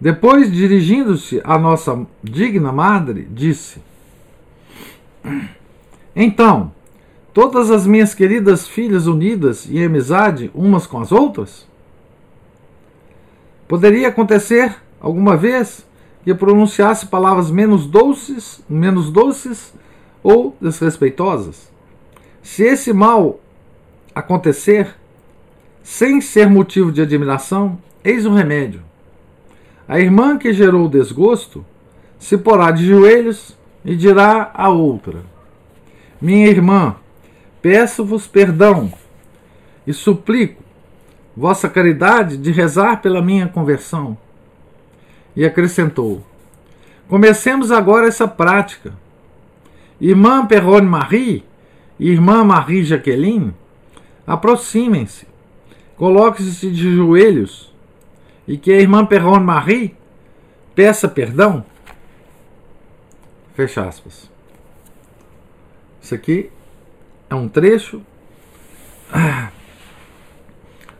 Depois, 0.00 0.50
dirigindo-se 0.50 1.40
à 1.44 1.58
nossa 1.58 2.06
digna 2.22 2.72
madre, 2.72 3.28
disse: 3.30 3.80
Então, 6.16 6.72
todas 7.32 7.70
as 7.70 7.86
minhas 7.86 8.14
queridas 8.14 8.66
filhas 8.66 9.06
unidas 9.06 9.70
em 9.70 9.84
amizade 9.84 10.50
umas 10.54 10.86
com 10.86 11.00
as 11.00 11.12
outras? 11.12 11.66
Poderia 13.68 14.08
acontecer 14.08 14.74
alguma 15.00 15.36
vez 15.36 15.86
que 16.24 16.34
pronunciasse 16.34 17.06
palavras 17.06 17.50
menos 17.50 17.86
doces, 17.86 18.60
menos 18.68 19.10
doces 19.10 19.72
ou 20.22 20.56
desrespeitosas? 20.60 21.70
Se 22.42 22.64
esse 22.64 22.92
mal 22.92 23.38
acontecer, 24.14 24.96
sem 25.82 26.20
ser 26.20 26.48
motivo 26.48 26.92
de 26.92 27.02
admiração, 27.02 27.78
eis 28.04 28.24
o 28.24 28.32
remédio. 28.32 28.82
A 29.88 29.98
irmã 29.98 30.38
que 30.38 30.52
gerou 30.52 30.86
o 30.86 30.88
desgosto 30.88 31.64
se 32.18 32.38
porá 32.38 32.70
de 32.70 32.86
joelhos 32.86 33.56
e 33.84 33.96
dirá 33.96 34.50
à 34.54 34.68
outra: 34.68 35.22
Minha 36.20 36.46
irmã, 36.46 36.96
peço-vos 37.60 38.26
perdão 38.26 38.92
e 39.86 39.92
suplico 39.92 40.62
vossa 41.36 41.68
caridade 41.68 42.36
de 42.36 42.52
rezar 42.52 43.00
pela 43.00 43.22
minha 43.22 43.48
conversão. 43.48 44.16
E 45.34 45.44
acrescentou: 45.44 46.24
Comecemos 47.08 47.70
agora 47.70 48.06
essa 48.06 48.28
prática. 48.28 48.92
Irmã 50.00 50.46
Perrone 50.46 50.86
Marie 50.86 51.44
e 51.98 52.10
irmã 52.10 52.44
Marie 52.44 52.84
Jaqueline, 52.84 53.54
aproximem-se, 54.26 55.26
coloquem-se 56.02 56.68
de 56.68 56.96
joelhos 56.96 57.72
e 58.48 58.58
que 58.58 58.72
a 58.72 58.80
irmã 58.80 59.06
Perrone 59.06 59.44
Marie 59.44 59.94
peça 60.74 61.08
perdão. 61.08 61.64
Fecha 63.54 63.86
aspas. 63.86 64.28
Isso 66.00 66.12
aqui 66.12 66.50
é 67.30 67.36
um 67.36 67.48
trecho 67.48 68.02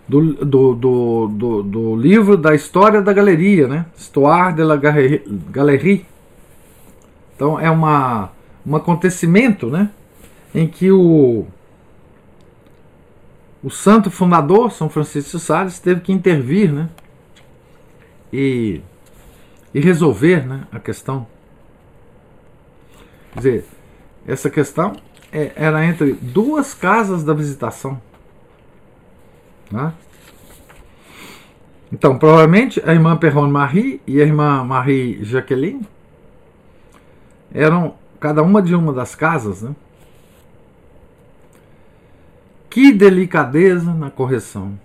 do, 0.07 0.35
do, 0.35 0.75
do, 0.77 1.27
do, 1.27 1.63
do 1.65 1.97
livro 1.97 2.37
da 2.37 2.55
história 2.55 3.03
da 3.03 3.13
galeria, 3.13 3.67
né? 3.67 3.87
Histoire 3.97 4.55
de 4.55 4.63
la 4.63 4.77
Galerie. 4.77 6.07
Então 7.35 7.59
é 7.59 7.69
uma, 7.69 8.31
um 8.65 8.77
acontecimento, 8.77 9.67
né? 9.67 9.91
Em 10.55 10.69
que 10.69 10.93
o, 10.93 11.45
o 13.63 13.71
santo 13.71 14.11
fundador, 14.11 14.73
São 14.73 14.89
Francisco 14.89 15.39
de 15.39 15.43
Sales, 15.43 15.79
teve 15.79 16.01
que 16.01 16.13
intervir, 16.13 16.73
né? 16.73 16.89
E, 18.33 18.81
e 19.73 19.81
resolver 19.81 20.47
né, 20.47 20.67
a 20.73 20.81
questão. 20.81 21.27
Quer 23.33 23.39
dizer, 23.39 23.65
essa 24.27 24.51
questão 24.51 24.97
é, 25.31 25.53
era 25.55 25.85
entre 25.85 26.13
duas 26.15 26.75
casas 26.75 27.23
da 27.23 27.33
visitação. 27.33 28.01
Né? 29.71 29.93
Então, 31.93 32.19
provavelmente 32.19 32.83
a 32.85 32.93
irmã 32.93 33.17
Perron 33.17 33.49
Marie 33.49 34.01
e 34.07 34.21
a 34.21 34.25
irmã 34.25 34.65
Marie 34.65 35.23
Jacqueline 35.25 35.87
eram 37.55 37.95
cada 38.19 38.43
uma 38.43 38.63
de 38.63 38.75
uma 38.75 38.93
das 38.93 39.15
casas, 39.15 39.63
né? 39.63 39.75
Que 42.73 42.91
delicadeza 42.91 43.93
na 43.93 44.11
correção. 44.11 44.79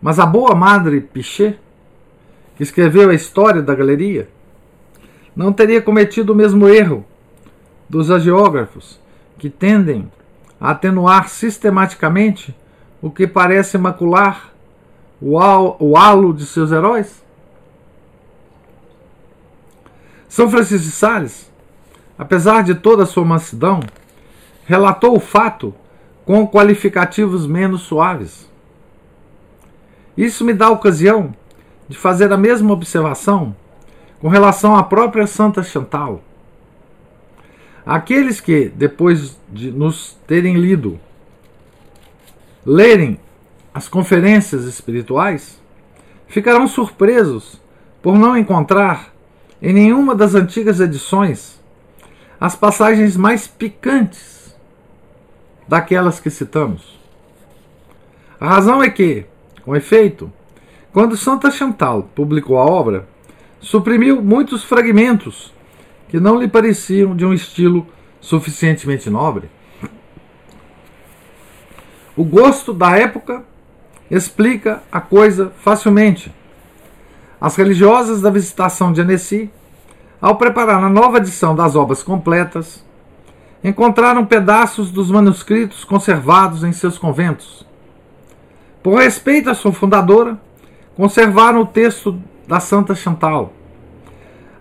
Mas 0.00 0.18
a 0.18 0.24
boa 0.24 0.54
madre 0.54 0.98
Pichet, 0.98 1.58
que 2.56 2.62
escreveu 2.62 3.10
a 3.10 3.14
história 3.14 3.60
da 3.60 3.74
galeria, 3.74 4.26
não 5.36 5.52
teria 5.52 5.82
cometido 5.82 6.32
o 6.32 6.34
mesmo 6.34 6.66
erro 6.70 7.04
dos 7.86 8.10
agiógrafos, 8.10 8.98
que 9.36 9.50
tendem 9.50 10.10
a 10.58 10.70
atenuar 10.70 11.28
sistematicamente 11.28 12.56
o 13.02 13.10
que 13.10 13.26
parece 13.26 13.76
macular 13.76 14.54
o, 15.20 15.38
halo 15.98 16.32
de 16.32 16.46
seus 16.46 16.72
heróis? 16.72 17.22
São 20.30 20.48
Francisco 20.48 20.86
de 20.86 20.92
Sales, 20.92 21.52
apesar 22.18 22.62
de 22.62 22.74
toda 22.74 23.02
a 23.02 23.06
sua 23.06 23.26
mansidão, 23.26 23.80
relatou 24.64 25.14
o 25.14 25.20
fato 25.20 25.74
com 26.26 26.46
qualificativos 26.46 27.46
menos 27.46 27.82
suaves. 27.82 28.50
Isso 30.16 30.44
me 30.44 30.52
dá 30.52 30.66
a 30.66 30.70
ocasião 30.70 31.32
de 31.88 31.96
fazer 31.96 32.32
a 32.32 32.36
mesma 32.36 32.72
observação 32.72 33.54
com 34.20 34.28
relação 34.28 34.74
à 34.74 34.82
própria 34.82 35.26
Santa 35.26 35.62
Chantal. 35.62 36.20
Aqueles 37.86 38.40
que, 38.40 38.68
depois 38.68 39.38
de 39.48 39.70
nos 39.70 40.18
terem 40.26 40.56
lido, 40.56 40.98
lerem 42.64 43.20
as 43.72 43.88
conferências 43.88 44.64
espirituais, 44.64 45.60
ficarão 46.26 46.66
surpresos 46.66 47.60
por 48.02 48.18
não 48.18 48.36
encontrar 48.36 49.14
em 49.62 49.72
nenhuma 49.72 50.12
das 50.12 50.34
antigas 50.34 50.80
edições 50.80 51.60
as 52.40 52.56
passagens 52.56 53.16
mais 53.16 53.46
picantes 53.46 54.35
daquelas 55.66 56.20
que 56.20 56.30
citamos. 56.30 56.98
A 58.38 58.48
razão 58.48 58.82
é 58.82 58.90
que, 58.90 59.24
com 59.64 59.74
efeito, 59.74 60.32
quando 60.92 61.16
Santa 61.16 61.50
Chantal 61.50 62.04
publicou 62.14 62.58
a 62.58 62.64
obra, 62.64 63.08
suprimiu 63.60 64.22
muitos 64.22 64.64
fragmentos 64.64 65.52
que 66.08 66.20
não 66.20 66.38
lhe 66.38 66.48
pareciam 66.48 67.16
de 67.16 67.26
um 67.26 67.34
estilo 67.34 67.86
suficientemente 68.20 69.10
nobre. 69.10 69.50
O 72.16 72.24
gosto 72.24 72.72
da 72.72 72.96
época 72.96 73.44
explica 74.10 74.82
a 74.90 75.00
coisa 75.00 75.52
facilmente. 75.58 76.32
As 77.40 77.56
religiosas 77.56 78.22
da 78.22 78.30
visitação 78.30 78.92
de 78.92 79.00
Annecy, 79.00 79.50
ao 80.20 80.36
preparar 80.36 80.82
a 80.82 80.88
nova 80.88 81.18
edição 81.18 81.54
das 81.54 81.76
obras 81.76 82.02
completas, 82.02 82.85
encontraram 83.66 84.24
pedaços 84.24 84.92
dos 84.92 85.10
manuscritos 85.10 85.82
conservados 85.82 86.62
em 86.62 86.70
seus 86.70 86.96
conventos. 86.96 87.66
Por 88.80 89.00
respeito 89.00 89.50
à 89.50 89.54
sua 89.54 89.72
fundadora, 89.72 90.40
conservaram 90.94 91.62
o 91.62 91.66
texto 91.66 92.16
da 92.46 92.60
Santa 92.60 92.94
Chantal, 92.94 93.52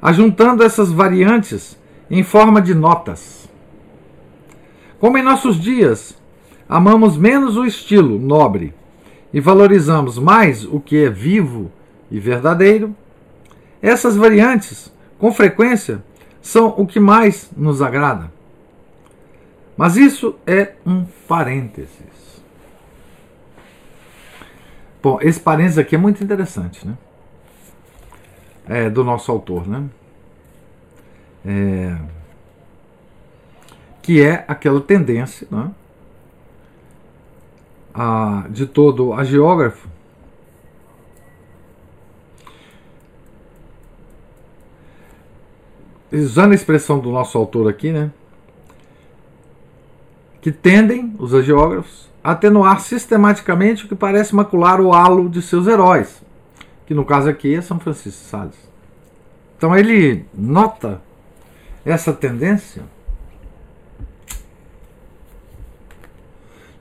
ajuntando 0.02 0.64
essas 0.64 0.92
variantes 0.92 1.80
em 2.10 2.24
forma 2.24 2.60
de 2.60 2.74
notas. 2.74 3.48
Como 5.00 5.20
em 5.20 5.24
nossos 5.24 5.60
dias, 5.60 6.18
amamos 6.68 7.16
menos 7.16 7.58
o 7.58 7.66
estilo 7.66 8.18
nobre 8.18 8.74
e 9.32 9.40
valorizamos 9.40 10.18
mais 10.18 10.66
o 10.66 10.80
que 10.80 10.98
é 11.06 11.12
vivo 11.12 11.72
e 12.10 12.20
verdadeiro, 12.20 12.96
essas 13.84 14.18
variantes, 14.18 14.92
com 15.20 15.32
frequência, 15.32 16.04
são 16.42 16.74
o 16.76 16.88
que 16.88 17.00
mais 17.00 17.52
nos 17.56 17.84
agrada. 17.84 18.34
Mas 19.78 19.98
isso 19.98 20.36
é 20.46 20.74
um 20.86 21.06
parênteses. 21.28 22.42
Bom, 25.02 25.20
esse 25.22 25.40
parênteses 25.40 25.78
aqui 25.78 25.96
é 25.96 25.98
muito 25.98 26.24
interessante, 26.24 26.88
né? 26.88 26.98
É, 28.68 28.90
do 28.90 29.04
nosso 29.04 29.32
autor, 29.32 29.68
né? 29.68 29.88
É, 31.46 31.98
que 34.02 34.22
é 34.22 34.46
aquela 34.48 34.82
tendência, 34.82 35.48
né? 35.52 35.72
a, 37.96 38.46
de 38.50 38.66
todo 38.66 39.14
a 39.14 39.24
geógrafo, 39.24 39.88
usando 46.12 46.52
a 46.52 46.56
expressão 46.56 47.00
do 47.00 47.10
nosso 47.10 47.38
autor 47.38 47.70
aqui, 47.70 47.92
né? 47.92 48.12
Que 50.46 50.52
tendem, 50.52 51.16
os 51.18 51.32
geógrafos, 51.44 52.08
a 52.24 52.34
atenuar 52.34 52.80
sistematicamente 52.80 53.84
o 53.84 53.88
que 53.88 53.96
parece 53.96 54.36
macular 54.36 54.80
o 54.80 54.94
halo 54.94 55.28
de 55.28 55.42
seus 55.42 55.66
heróis, 55.66 56.22
que 56.86 56.94
no 56.94 57.04
caso 57.04 57.28
aqui 57.28 57.56
é 57.56 57.62
São 57.62 57.80
Francisco 57.80 58.22
de 58.22 58.30
Sales. 58.30 58.70
Então 59.58 59.76
ele 59.76 60.24
nota 60.32 61.02
essa 61.84 62.14
tendência 62.14 62.84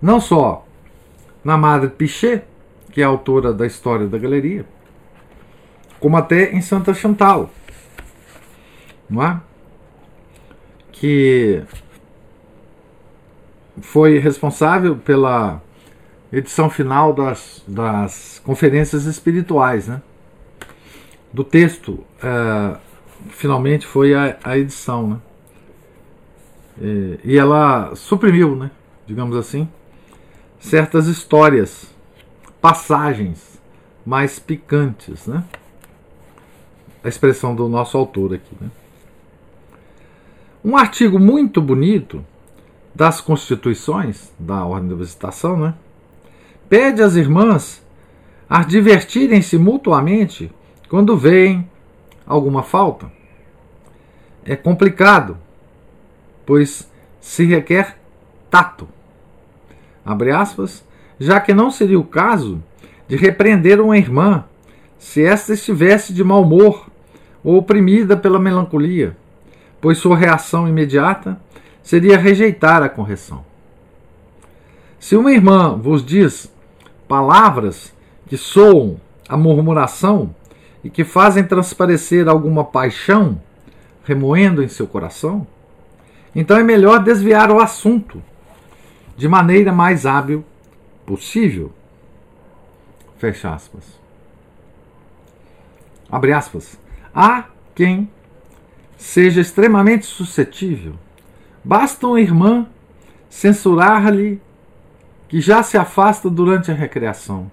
não 0.02 0.20
só 0.20 0.66
na 1.42 1.56
Madre 1.56 1.88
Pichet, 1.88 2.44
que 2.92 3.00
é 3.00 3.04
autora 3.04 3.50
da 3.50 3.66
história 3.66 4.06
da 4.06 4.18
galeria, 4.18 4.66
como 5.98 6.18
até 6.18 6.52
em 6.52 6.60
Santa 6.60 6.92
Chantal, 6.92 7.48
não 9.08 9.22
é? 9.22 9.40
que 10.92 11.62
foi 13.80 14.18
responsável 14.18 14.96
pela 14.96 15.62
edição 16.32 16.68
final 16.68 17.12
das, 17.12 17.62
das 17.66 18.40
conferências 18.44 19.04
espirituais, 19.06 19.88
né? 19.88 20.02
do 21.32 21.42
texto, 21.42 22.04
é, 22.22 22.76
finalmente 23.30 23.84
foi 23.84 24.14
a, 24.14 24.38
a 24.44 24.56
edição, 24.56 25.08
né? 25.08 25.16
E, 26.80 27.20
e 27.24 27.36
ela 27.36 27.94
suprimiu, 27.96 28.54
né? 28.54 28.70
digamos 29.06 29.36
assim, 29.36 29.68
certas 30.60 31.06
histórias, 31.08 31.92
passagens 32.60 33.60
mais 34.06 34.38
picantes, 34.38 35.26
né? 35.26 35.44
A 37.02 37.08
expressão 37.08 37.54
do 37.54 37.68
nosso 37.68 37.98
autor 37.98 38.34
aqui, 38.34 38.56
né? 38.60 38.70
Um 40.64 40.76
artigo 40.76 41.18
muito 41.18 41.60
bonito 41.60 42.24
das 42.94 43.20
Constituições 43.20 44.32
da 44.38 44.64
Ordem 44.64 44.88
da 44.88 44.94
Visitação, 44.94 45.56
né? 45.56 45.74
Pede 46.68 47.02
às 47.02 47.16
irmãs 47.16 47.84
a 48.48 48.62
divertirem-se 48.62 49.58
mutuamente 49.58 50.50
quando 50.88 51.16
veem 51.16 51.68
alguma 52.26 52.62
falta. 52.62 53.10
É 54.44 54.54
complicado, 54.54 55.36
pois 56.46 56.90
se 57.20 57.44
requer 57.44 57.98
tato. 58.50 58.86
Abre 60.04 60.30
aspas, 60.30 60.84
já 61.18 61.40
que 61.40 61.54
não 61.54 61.70
seria 61.70 61.98
o 61.98 62.04
caso 62.04 62.62
de 63.08 63.16
repreender 63.16 63.80
uma 63.80 63.96
irmã 63.96 64.44
se 64.98 65.24
esta 65.24 65.52
estivesse 65.52 66.12
de 66.12 66.22
mau 66.22 66.42
humor 66.42 66.88
ou 67.42 67.56
oprimida 67.56 68.16
pela 68.16 68.38
melancolia, 68.38 69.16
pois 69.80 69.98
sua 69.98 70.16
reação 70.16 70.68
imediata 70.68 71.38
seria 71.84 72.18
rejeitar 72.18 72.82
a 72.82 72.88
correção. 72.88 73.44
Se 74.98 75.14
uma 75.14 75.30
irmã 75.30 75.76
vos 75.76 76.04
diz 76.04 76.50
palavras 77.06 77.94
que 78.26 78.38
soam 78.38 78.98
a 79.28 79.36
murmuração 79.36 80.34
e 80.82 80.88
que 80.88 81.04
fazem 81.04 81.44
transparecer 81.44 82.26
alguma 82.26 82.64
paixão 82.64 83.40
remoendo 84.02 84.62
em 84.62 84.68
seu 84.68 84.86
coração, 84.86 85.46
então 86.34 86.56
é 86.56 86.62
melhor 86.62 87.04
desviar 87.04 87.50
o 87.50 87.60
assunto 87.60 88.20
de 89.16 89.28
maneira 89.28 89.72
mais 89.72 90.06
hábil 90.06 90.42
possível. 91.06 91.70
Fecha 93.18 93.54
aspas. 93.54 93.84
Abre 96.10 96.32
aspas. 96.32 96.78
Há 97.14 97.44
quem 97.74 98.10
seja 98.96 99.40
extremamente 99.40 100.06
suscetível. 100.06 100.94
Basta 101.64 102.06
uma 102.06 102.20
irmã 102.20 102.66
censurar-lhe 103.30 104.40
que 105.28 105.40
já 105.40 105.62
se 105.62 105.78
afasta 105.78 106.28
durante 106.28 106.70
a 106.70 106.74
recreação. 106.74 107.50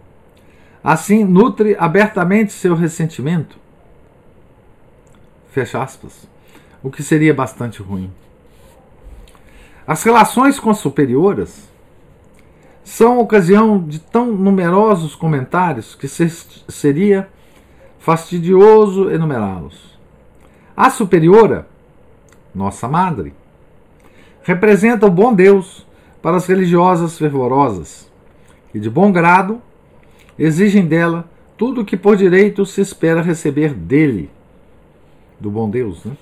Assim, 0.84 1.24
nutre 1.24 1.76
abertamente 1.80 2.52
seu 2.52 2.76
ressentimento. 2.76 3.58
Fecha 5.52 5.82
aspas. 5.82 6.28
O 6.84 6.92
que 6.92 7.02
seria 7.02 7.34
bastante 7.34 7.82
ruim. 7.82 8.12
As 9.88 10.04
relações 10.04 10.60
com 10.60 10.70
as 10.70 10.78
superioras 10.78 11.70
são 12.84 13.20
ocasião 13.20 13.82
de 13.82 14.00
tão 14.00 14.32
numerosos 14.32 15.16
comentários 15.16 15.96
que 15.96 16.08
seria 16.08 17.30
fastidioso 18.00 19.10
enumerá-los. 19.10 19.98
A 20.76 20.90
superiora, 20.90 21.68
nossa 22.54 22.88
madre, 22.88 23.34
representa 24.52 25.06
o 25.06 25.12
bom 25.12 25.34
Deus 25.34 25.88
para 26.22 26.36
as 26.36 26.46
religiosas 26.46 27.18
fervorosas, 27.18 28.12
que 28.72 28.80
de 28.80 28.90
bom 28.90 29.10
grado 29.12 29.62
exigem 30.38 30.86
dela 30.86 31.30
tudo 31.58 31.82
o 31.82 31.86
que 31.86 31.96
por 31.96 32.18
direito 32.18 32.66
se 32.66 32.82
espera 32.82 33.22
receber 33.22 33.74
dele, 33.74 34.30
do 35.40 35.50
bom 35.50 35.70
Deus. 35.70 36.04
Né? 36.04 36.18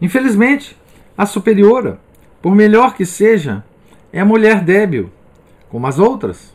Infelizmente, 0.00 0.76
a 1.16 1.26
superiora, 1.26 2.00
por 2.40 2.54
melhor 2.54 2.94
que 2.94 3.04
seja, 3.04 3.62
é 4.10 4.24
mulher 4.24 4.62
débil, 4.62 5.10
como 5.68 5.86
as 5.86 5.98
outras. 5.98 6.54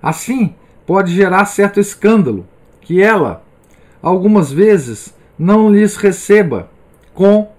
Assim, 0.00 0.54
pode 0.86 1.12
gerar 1.12 1.44
certo 1.46 1.80
escândalo 1.80 2.46
que 2.80 3.02
ela, 3.02 3.42
algumas 4.00 4.52
vezes, 4.52 5.12
não 5.36 5.72
lhes 5.72 5.96
receba 5.96 6.70
com, 7.12 7.50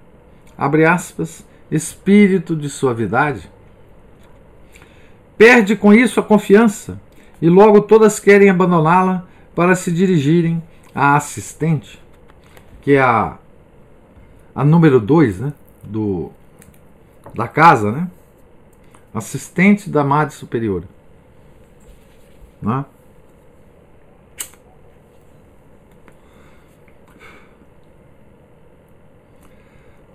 abre 0.58 0.86
aspas, 0.86 1.46
espírito 1.70 2.56
de 2.56 2.70
suavidade. 2.70 3.50
Perde 5.38 5.76
com 5.76 5.94
isso 5.94 6.20
a 6.20 6.24
confiança 6.24 7.00
e 7.42 7.50
logo 7.50 7.82
todas 7.82 8.20
querem 8.20 8.50
abandoná-la 8.50 9.26
para 9.54 9.76
se 9.76 9.92
dirigirem 9.92 10.64
à 10.94 11.16
assistente, 11.16 12.02
que 12.82 12.94
é 12.94 13.02
a, 13.02 13.38
a 14.54 14.64
número 14.64 15.00
2 15.00 15.40
né, 15.40 15.54
do, 15.84 16.32
da 17.34 17.48
casa, 17.48 17.92
né? 17.92 18.10
assistente 19.14 19.90
da 19.90 20.04
Madre 20.04 20.34
Superior. 20.34 20.84
Né? 22.62 22.86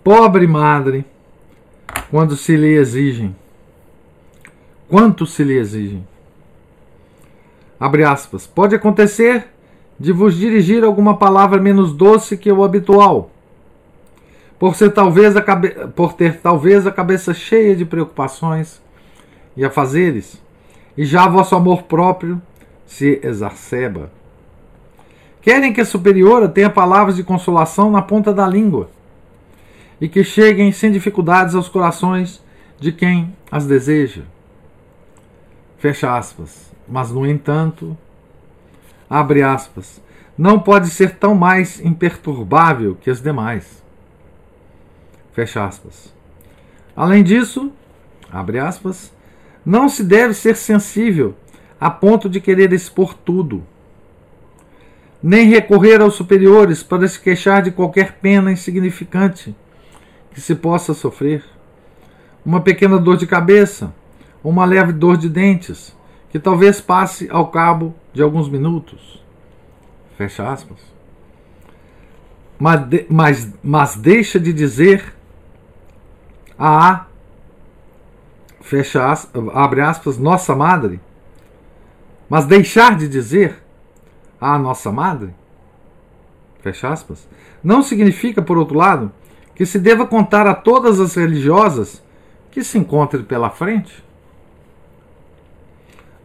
Pobre 0.02 0.46
madre, 0.46 1.04
quando 2.10 2.36
se 2.36 2.56
lhe 2.56 2.74
exigem. 2.74 3.34
Quanto 4.88 5.24
se 5.24 5.44
lhe 5.44 5.56
exigem? 5.56 6.06
Abre 7.78 8.02
aspas. 8.02 8.46
Pode 8.46 8.74
acontecer 8.74 9.46
de 9.98 10.12
vos 10.12 10.34
dirigir 10.34 10.82
alguma 10.82 11.16
palavra 11.16 11.60
menos 11.60 11.92
doce 11.92 12.36
que 12.36 12.50
o 12.50 12.64
habitual, 12.64 13.30
por, 14.58 14.74
ser 14.74 14.92
talvez 14.92 15.36
a 15.36 15.42
cabe... 15.42 15.70
por 15.94 16.14
ter 16.14 16.40
talvez 16.40 16.86
a 16.86 16.90
cabeça 16.90 17.32
cheia 17.32 17.76
de 17.76 17.84
preocupações 17.84 18.82
e 19.56 19.64
afazeres, 19.64 20.42
e 20.96 21.04
já 21.04 21.28
vosso 21.28 21.54
amor 21.54 21.84
próprio 21.84 22.40
se 22.86 23.20
exacerba. 23.22 24.10
Querem 25.40 25.72
que 25.72 25.80
a 25.80 25.86
superiora 25.86 26.48
tenha 26.48 26.68
palavras 26.68 27.16
de 27.16 27.22
consolação 27.22 27.90
na 27.90 28.02
ponta 28.02 28.32
da 28.32 28.46
língua 28.46 28.90
e 30.00 30.08
que 30.08 30.24
cheguem 30.24 30.72
sem 30.72 30.90
dificuldades 30.90 31.54
aos 31.54 31.68
corações 31.68 32.42
de 32.78 32.90
quem 32.90 33.36
as 33.50 33.66
deseja. 33.66 34.22
Fecha 35.78 36.16
aspas. 36.16 36.70
Mas, 36.88 37.10
no 37.10 37.26
entanto, 37.26 37.96
abre 39.08 39.42
aspas, 39.42 40.02
não 40.36 40.58
pode 40.58 40.88
ser 40.88 41.16
tão 41.16 41.34
mais 41.34 41.80
imperturbável 41.80 42.96
que 42.96 43.10
as 43.10 43.20
demais. 43.20 43.84
Fecha 45.32 45.64
aspas. 45.64 46.12
Além 46.96 47.22
disso, 47.22 47.70
abre 48.32 48.58
aspas, 48.58 49.12
não 49.64 49.88
se 49.88 50.02
deve 50.02 50.34
ser 50.34 50.56
sensível 50.56 51.36
a 51.78 51.90
ponto 51.90 52.28
de 52.28 52.40
querer 52.40 52.72
expor 52.72 53.14
tudo, 53.14 53.62
nem 55.22 55.48
recorrer 55.48 56.00
aos 56.00 56.14
superiores 56.14 56.82
para 56.82 57.06
se 57.06 57.20
queixar 57.20 57.62
de 57.62 57.70
qualquer 57.70 58.14
pena 58.14 58.50
insignificante 58.50 59.54
que 60.32 60.40
se 60.40 60.54
possa 60.54 60.94
sofrer. 60.94 61.44
Uma 62.44 62.60
pequena 62.60 62.98
dor 62.98 63.16
de 63.16 63.26
cabeça, 63.26 63.92
uma 64.42 64.64
leve 64.64 64.92
dor 64.92 65.16
de 65.16 65.28
dentes, 65.28 65.96
que 66.30 66.38
talvez 66.38 66.80
passe 66.80 67.28
ao 67.30 67.48
cabo 67.48 67.94
de 68.12 68.22
alguns 68.22 68.48
minutos. 68.48 69.22
Fecha 70.16 70.50
aspas. 70.50 70.78
Mas, 72.58 72.80
mas, 73.08 73.52
mas 73.62 73.96
deixa 73.96 74.38
de 74.38 74.52
dizer 74.52 75.14
a 76.58 77.06
fecha 78.60 79.02
abre 79.54 79.80
aspas, 79.80 80.18
nossa 80.18 80.54
madre, 80.54 81.00
mas 82.28 82.44
deixar 82.44 82.96
de 82.96 83.08
dizer 83.08 83.60
a 84.40 84.58
nossa 84.58 84.92
madre, 84.92 85.34
fecha 86.62 86.88
aspas, 86.88 87.26
não 87.64 87.82
significa, 87.82 88.40
por 88.42 88.58
outro 88.58 88.76
lado, 88.76 89.10
que 89.60 89.66
se 89.66 89.78
deva 89.78 90.06
contar 90.06 90.46
a 90.46 90.54
todas 90.54 90.98
as 90.98 91.14
religiosas 91.14 92.02
que 92.50 92.64
se 92.64 92.78
encontrem 92.78 93.22
pela 93.22 93.50
frente? 93.50 94.02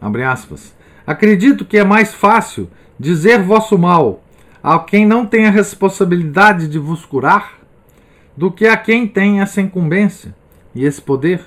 Abre 0.00 0.22
aspas. 0.22 0.74
Acredito 1.06 1.62
que 1.62 1.76
é 1.76 1.84
mais 1.84 2.14
fácil 2.14 2.66
dizer 2.98 3.42
vosso 3.42 3.76
mal 3.76 4.22
a 4.62 4.78
quem 4.78 5.04
não 5.04 5.26
tem 5.26 5.46
a 5.46 5.50
responsabilidade 5.50 6.66
de 6.66 6.78
vos 6.78 7.04
curar 7.04 7.58
do 8.34 8.50
que 8.50 8.66
a 8.66 8.74
quem 8.74 9.06
tem 9.06 9.42
essa 9.42 9.60
incumbência 9.60 10.34
e 10.74 10.86
esse 10.86 11.02
poder. 11.02 11.44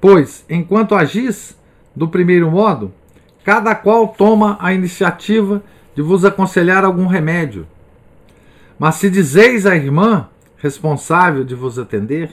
Pois, 0.00 0.44
enquanto 0.48 0.94
agis 0.94 1.58
do 1.92 2.06
primeiro 2.06 2.48
modo, 2.52 2.94
cada 3.44 3.74
qual 3.74 4.06
toma 4.06 4.56
a 4.60 4.72
iniciativa 4.72 5.60
de 5.92 6.02
vos 6.02 6.24
aconselhar 6.24 6.84
algum 6.84 7.08
remédio. 7.08 7.66
Mas 8.78 8.94
se 8.94 9.10
dizeis 9.10 9.66
à 9.66 9.74
irmã 9.74 10.28
responsável 10.60 11.44
de 11.44 11.54
vos 11.54 11.78
atender, 11.78 12.30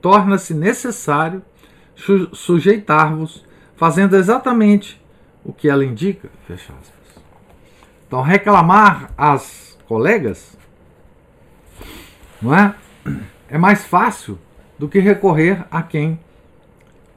torna-se 0.00 0.54
necessário 0.54 1.42
sujeitar-vos, 2.32 3.44
fazendo 3.76 4.16
exatamente 4.16 5.02
o 5.44 5.52
que 5.52 5.68
ela 5.68 5.84
indica. 5.84 6.28
Fecha 6.46 6.72
aspas. 6.72 7.22
Então, 8.06 8.22
reclamar 8.22 9.10
às 9.16 9.76
colegas 9.86 10.56
não 12.40 12.54
é? 12.54 12.74
é 13.48 13.58
mais 13.58 13.84
fácil 13.84 14.38
do 14.78 14.88
que 14.88 15.00
recorrer 15.00 15.64
a 15.70 15.82
quem 15.82 16.18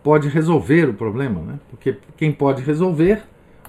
pode 0.04 0.28
resolver 0.28 0.90
o 0.90 0.94
problema, 0.94 1.42
né? 1.42 1.60
porque 1.70 1.98
quem 2.18 2.32
pode 2.32 2.64
resolver, 2.64 3.22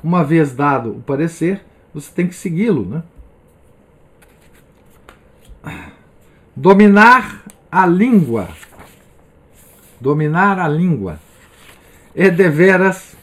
uma 0.03 0.25
vez 0.25 0.55
dado 0.55 0.91
o 0.97 1.03
parecer, 1.03 1.63
você 1.93 2.11
tem 2.11 2.27
que 2.27 2.35
segui-lo. 2.35 2.87
Né? 2.87 3.03
Dominar 6.63 7.43
a 7.73 7.85
língua. 7.85 8.49
Dominar 10.01 10.61
a 10.61 10.69
língua 10.69 11.19
é 12.15 12.31
deveras 12.31 13.17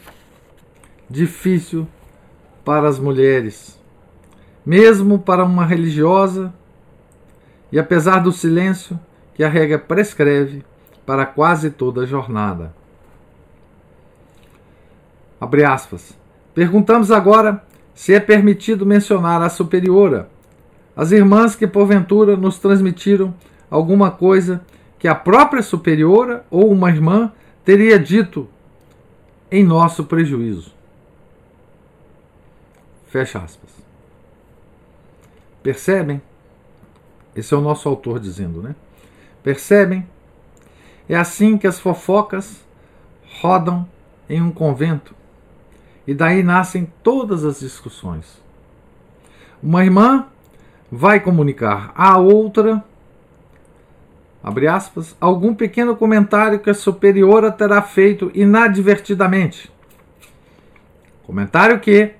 difícil 1.09 1.87
para 2.65 2.89
as 2.89 2.99
mulheres, 2.99 3.79
mesmo 4.65 5.17
para 5.17 5.45
uma 5.45 5.65
religiosa, 5.65 6.53
e 7.71 7.79
apesar 7.79 8.19
do 8.19 8.33
silêncio 8.33 8.99
que 9.33 9.41
a 9.41 9.47
regra 9.47 9.79
prescreve, 9.79 10.65
para 11.05 11.25
quase 11.25 11.69
toda 11.69 12.01
a 12.01 12.05
jornada. 12.05 12.75
Abre 15.39 15.63
aspas. 15.63 16.13
Perguntamos 16.53 17.09
agora 17.09 17.63
se 17.95 18.13
é 18.13 18.19
permitido 18.19 18.85
mencionar 18.85 19.41
a 19.41 19.47
superiora, 19.47 20.29
as 20.99 21.13
irmãs 21.13 21.55
que 21.55 21.65
porventura 21.65 22.35
nos 22.35 22.59
transmitiram 22.59 23.33
alguma 23.71 24.11
coisa 24.11 24.61
que 24.99 25.07
a 25.07 25.15
própria 25.15 25.63
superiora 25.63 26.45
ou 26.51 26.69
uma 26.69 26.89
irmã 26.89 27.31
teria 27.63 27.97
dito 27.97 28.49
em 29.49 29.63
nosso 29.63 30.03
prejuízo. 30.03 30.73
Fecha 33.07 33.39
aspas. 33.39 33.69
Percebem? 35.63 36.21
Esse 37.33 37.53
é 37.53 37.57
o 37.57 37.61
nosso 37.61 37.87
autor 37.87 38.19
dizendo, 38.19 38.61
né? 38.61 38.75
Percebem? 39.41 40.05
É 41.07 41.15
assim 41.15 41.57
que 41.57 41.65
as 41.65 41.79
fofocas 41.79 42.61
rodam 43.39 43.87
em 44.29 44.41
um 44.41 44.51
convento. 44.51 45.15
E 46.05 46.13
daí 46.13 46.43
nascem 46.43 46.91
todas 47.01 47.45
as 47.45 47.61
discussões. 47.61 48.43
Uma 49.63 49.85
irmã 49.85 50.27
vai 50.91 51.19
comunicar 51.19 51.91
à 51.95 52.17
outra, 52.17 52.83
abre 54.43 54.67
aspas, 54.67 55.15
algum 55.19 55.53
pequeno 55.53 55.95
comentário 55.95 56.59
que 56.59 56.69
a 56.69 56.73
superiora 56.73 57.51
terá 57.51 57.81
feito 57.81 58.31
inadvertidamente. 58.33 59.71
Comentário 61.23 61.79
que, 61.79 62.13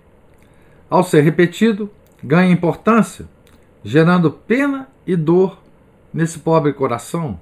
ao 0.89 1.03
ser 1.03 1.21
repetido, 1.21 1.89
ganha 2.23 2.51
importância, 2.51 3.25
gerando 3.83 4.31
pena 4.31 4.87
e 5.05 5.15
dor 5.15 5.57
nesse 6.13 6.39
pobre 6.39 6.73
coração, 6.73 7.39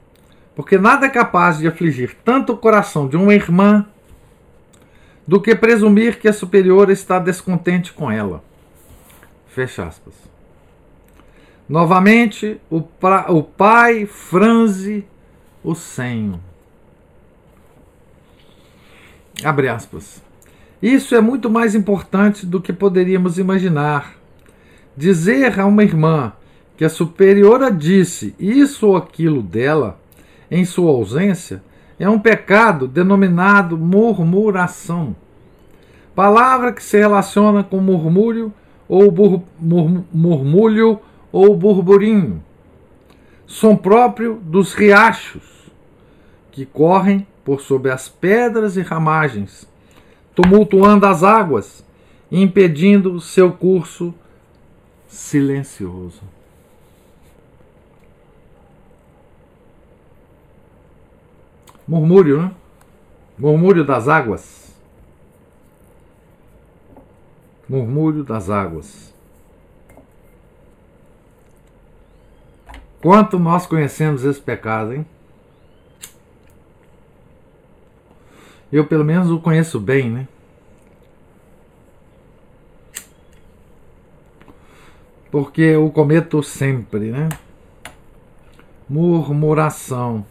porque 0.55 0.77
nada 0.77 1.05
é 1.05 1.09
capaz 1.09 1.57
de 1.57 1.67
afligir 1.67 2.15
tanto 2.23 2.53
o 2.53 2.57
coração 2.57 3.07
de 3.07 3.17
uma 3.17 3.33
irmã 3.33 3.85
do 5.27 5.41
que 5.41 5.53
presumir 5.53 6.19
que 6.19 6.27
a 6.27 6.33
superior 6.33 6.89
está 6.89 7.19
descontente 7.19 7.91
com 7.91 8.09
ela. 8.09 8.41
Fecha 9.47 9.83
aspas. 9.83 10.26
Novamente, 11.67 12.59
o, 12.69 12.81
pra, 12.81 13.31
o 13.31 13.43
pai 13.43 14.05
franze 14.05 15.05
o 15.63 15.75
senho. 15.75 16.39
Abre 19.43 19.67
aspas. 19.67 20.23
Isso 20.81 21.15
é 21.15 21.21
muito 21.21 21.49
mais 21.49 21.75
importante 21.75 22.45
do 22.45 22.61
que 22.61 22.71
poderíamos 22.71 23.37
imaginar. 23.37 24.13
Dizer 24.95 25.59
a 25.59 25.65
uma 25.65 25.83
irmã 25.83 26.31
que 26.77 26.85
a 26.85 26.89
superiora 26.89 27.71
disse 27.71 28.35
isso 28.39 28.87
ou 28.87 28.95
aquilo 28.95 29.41
dela 29.41 29.99
em 30.49 30.63
sua 30.63 30.91
ausência 30.91 31.61
é 31.99 32.07
um 32.09 32.19
pecado 32.19 32.87
denominado 32.87 33.77
murmuração. 33.77 35.15
Palavra 36.15 36.71
que 36.71 36.83
se 36.83 36.97
relaciona 36.97 37.63
com 37.63 37.79
murmúrio 37.79 38.53
ou 38.87 39.11
murmúrio 40.13 40.99
ou 41.37 41.55
burburinho. 41.55 42.43
Som 43.45 43.77
próprio 43.77 44.41
dos 44.41 44.73
riachos 44.73 45.71
que 46.51 46.65
correm 46.65 47.27
por 47.45 47.61
sobre 47.61 47.91
as 47.91 48.09
pedras 48.09 48.75
e 48.75 48.81
ramagens, 48.81 49.69
tumultuando 50.33 51.05
as 51.05 51.23
águas, 51.23 51.85
impedindo 52.31 53.21
seu 53.21 53.53
curso 53.53 54.13
silencioso. 55.07 56.23
Murmúrio, 61.87 62.41
né? 62.41 62.51
Murmúrio 63.37 63.85
das 63.85 64.07
águas. 64.09 64.75
Murmúrio 67.69 68.23
das 68.23 68.49
águas. 68.49 69.16
Quanto 73.01 73.37
nós 73.37 73.65
conhecemos 73.65 74.23
esse 74.23 74.41
pecado, 74.41 74.93
hein? 74.93 75.05
Eu, 78.71 78.85
pelo 78.85 79.05
menos, 79.05 79.29
o 79.29 79.39
conheço 79.39 79.79
bem, 79.79 80.09
né? 80.09 80.27
Porque 85.31 85.61
eu 85.61 85.89
cometo 85.91 86.41
sempre, 86.41 87.11
né? 87.11 87.29
Murmuração. 88.89 90.25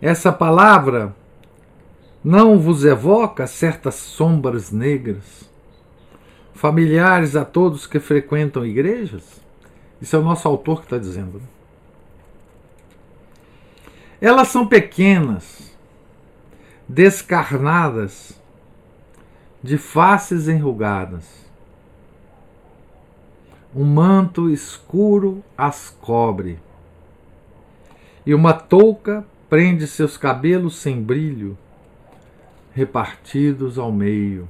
Essa 0.00 0.32
palavra 0.32 1.14
não 2.22 2.58
vos 2.58 2.84
evoca 2.84 3.46
certas 3.46 3.94
sombras 3.94 4.70
negras, 4.70 5.48
familiares 6.54 7.34
a 7.34 7.44
todos 7.44 7.86
que 7.86 7.98
frequentam 7.98 8.64
igrejas? 8.64 9.40
Isso 10.00 10.16
é 10.16 10.18
o 10.18 10.22
nosso 10.22 10.48
autor 10.48 10.78
que 10.78 10.86
está 10.86 10.98
dizendo. 10.98 11.38
Né? 11.38 11.46
Elas 14.20 14.48
são 14.48 14.66
pequenas, 14.66 15.74
descarnadas, 16.88 18.40
de 19.62 19.76
faces 19.78 20.48
enrugadas. 20.48 21.48
Um 23.74 23.84
manto 23.84 24.50
escuro 24.50 25.44
as 25.56 25.90
cobre, 26.00 26.58
e 28.26 28.34
uma 28.34 28.52
touca 28.52 29.24
prende 29.48 29.86
seus 29.86 30.16
cabelos 30.16 30.76
sem 30.76 31.00
brilho, 31.00 31.56
repartidos 32.72 33.78
ao 33.78 33.90
meio. 33.90 34.48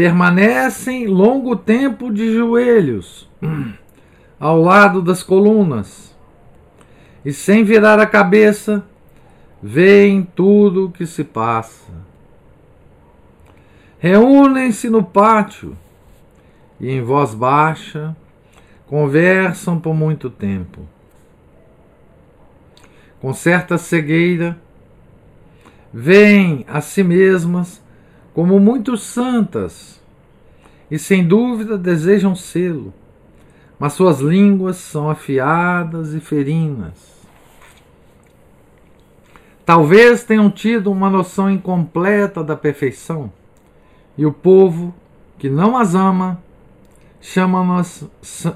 Permanecem 0.00 1.06
longo 1.06 1.54
tempo 1.54 2.10
de 2.10 2.34
joelhos, 2.34 3.28
ao 4.40 4.58
lado 4.58 5.02
das 5.02 5.22
colunas, 5.22 6.16
e 7.22 7.34
sem 7.34 7.64
virar 7.64 8.00
a 8.00 8.06
cabeça, 8.06 8.82
veem 9.62 10.22
tudo 10.22 10.86
o 10.86 10.90
que 10.90 11.04
se 11.04 11.22
passa. 11.22 11.92
Reúnem-se 13.98 14.88
no 14.88 15.04
pátio 15.04 15.76
e, 16.80 16.90
em 16.90 17.02
voz 17.02 17.34
baixa, 17.34 18.16
conversam 18.86 19.78
por 19.78 19.92
muito 19.92 20.30
tempo 20.30 20.80
com 23.20 23.34
certa 23.34 23.76
cegueira, 23.76 24.56
veem 25.92 26.64
a 26.66 26.80
si 26.80 27.04
mesmas 27.04 27.82
como 28.34 28.58
muito 28.58 28.96
santas 28.96 30.00
e 30.90 30.98
sem 30.98 31.26
dúvida 31.26 31.78
desejam 31.78 32.34
sê-lo, 32.34 32.92
mas 33.78 33.92
suas 33.92 34.20
línguas 34.20 34.76
são 34.76 35.08
afiadas 35.08 36.14
e 36.14 36.20
ferinas. 36.20 37.20
Talvez 39.64 40.24
tenham 40.24 40.50
tido 40.50 40.90
uma 40.90 41.08
noção 41.08 41.50
incompleta 41.50 42.42
da 42.42 42.56
perfeição, 42.56 43.32
e 44.18 44.26
o 44.26 44.32
povo 44.32 44.94
que 45.38 45.48
não 45.48 45.76
as 45.76 45.94
ama 45.94 46.42
chamam-nas 47.20 48.04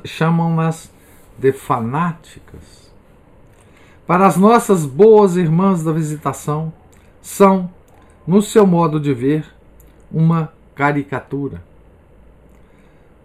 chamam 0.05 0.57
de 1.39 1.53
fanáticas 1.53 2.85
para 4.07 4.27
as 4.27 4.37
nossas 4.37 4.85
boas 4.85 5.37
irmãs 5.37 5.83
da 5.83 5.93
visitação, 5.93 6.73
são, 7.23 7.71
no 8.27 8.43
seu 8.43 8.67
modo 8.67 9.01
de 9.01 9.15
ver, 9.15 9.47
uma 10.15 10.53
caricatura. 10.77 11.61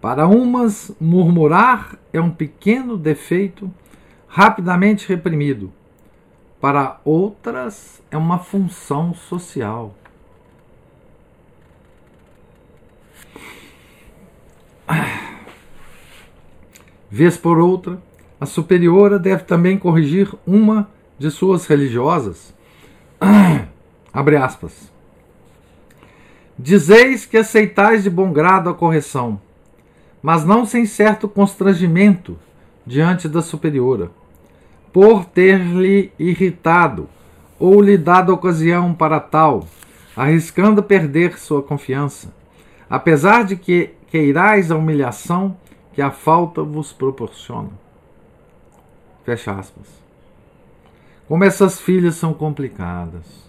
Para 0.01 0.27
umas, 0.27 0.91
murmurar 0.99 1.95
é 2.11 2.19
um 2.19 2.31
pequeno 2.31 2.97
defeito 2.97 3.71
rapidamente 4.27 5.07
reprimido. 5.07 5.71
Para 6.59 6.99
outras, 7.05 8.01
é 8.09 8.17
uma 8.17 8.39
função 8.39 9.13
social. 9.13 9.93
Vez 17.11 17.37
por 17.37 17.59
outra, 17.59 18.01
a 18.39 18.45
superiora 18.45 19.19
deve 19.19 19.43
também 19.43 19.77
corrigir 19.77 20.33
uma 20.45 20.89
de 21.17 21.29
suas 21.29 21.65
religiosas. 21.65 22.53
Abre 24.13 24.37
aspas. 24.37 24.98
Dizeis 26.61 27.25
que 27.25 27.37
aceitais 27.37 28.03
de 28.03 28.09
bom 28.09 28.33
grado 28.33 28.69
a 28.69 28.73
correção, 28.73 29.39
mas 30.21 30.43
não 30.43 30.65
sem 30.65 30.85
certo 30.85 31.25
constrangimento 31.25 32.37
diante 32.85 33.29
da 33.29 33.41
superiora, 33.41 34.11
por 34.91 35.23
ter-lhe 35.23 36.11
irritado 36.19 37.07
ou 37.57 37.81
lhe 37.81 37.97
dado 37.97 38.33
ocasião 38.33 38.93
para 38.93 39.21
tal, 39.21 39.69
arriscando 40.17 40.83
perder 40.83 41.39
sua 41.39 41.63
confiança, 41.63 42.33
apesar 42.89 43.45
de 43.45 43.55
que 43.55 43.91
queirais 44.09 44.69
a 44.69 44.75
humilhação 44.75 45.55
que 45.93 46.01
a 46.01 46.11
falta 46.11 46.61
vos 46.61 46.91
proporciona. 46.91 47.69
Fecha 49.23 49.53
aspas. 49.53 49.87
Como 51.25 51.45
essas 51.45 51.79
filhas 51.79 52.15
são 52.15 52.33
complicadas. 52.33 53.48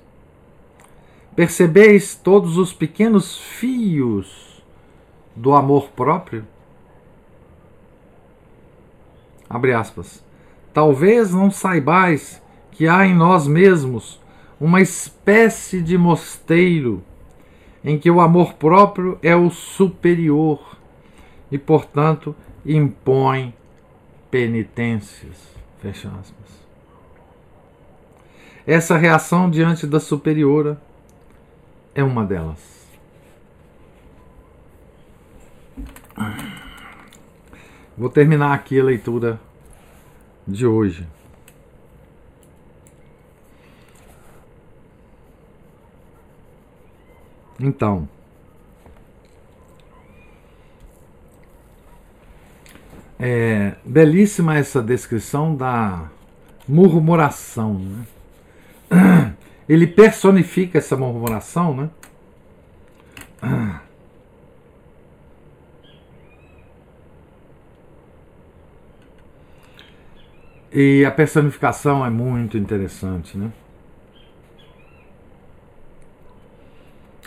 Percebeis 1.40 2.14
todos 2.14 2.58
os 2.58 2.70
pequenos 2.70 3.38
fios 3.38 4.62
do 5.34 5.54
amor 5.54 5.88
próprio? 5.92 6.46
Abre 9.48 9.72
aspas. 9.72 10.22
Talvez 10.74 11.32
não 11.32 11.50
saibais 11.50 12.42
que 12.70 12.86
há 12.86 13.06
em 13.06 13.14
nós 13.14 13.46
mesmos 13.46 14.20
uma 14.60 14.82
espécie 14.82 15.80
de 15.80 15.96
mosteiro 15.96 17.02
em 17.82 17.98
que 17.98 18.10
o 18.10 18.20
amor 18.20 18.52
próprio 18.52 19.18
é 19.22 19.34
o 19.34 19.48
superior 19.48 20.76
e, 21.50 21.56
portanto, 21.56 22.36
impõe 22.66 23.54
penitências. 24.30 25.38
Fecha 25.80 26.08
aspas. 26.20 26.60
Essa 28.66 28.98
reação 28.98 29.48
diante 29.48 29.86
da 29.86 29.98
superiora 29.98 30.78
é 32.00 32.04
uma 32.04 32.24
delas. 32.24 32.80
Vou 37.96 38.08
terminar 38.08 38.54
aqui 38.54 38.80
a 38.80 38.84
leitura 38.84 39.38
de 40.46 40.66
hoje. 40.66 41.06
Então, 47.58 48.08
é 53.18 53.76
belíssima 53.84 54.56
essa 54.56 54.82
descrição 54.82 55.54
da 55.54 56.08
murmuração. 56.66 57.74
Né? 57.74 58.06
Ele 59.70 59.86
personifica 59.86 60.78
essa 60.78 60.96
murmuração, 60.96 61.76
né? 61.76 61.90
E 70.72 71.04
a 71.04 71.10
personificação 71.12 72.04
é 72.04 72.10
muito 72.10 72.58
interessante, 72.58 73.38
né? 73.38 73.52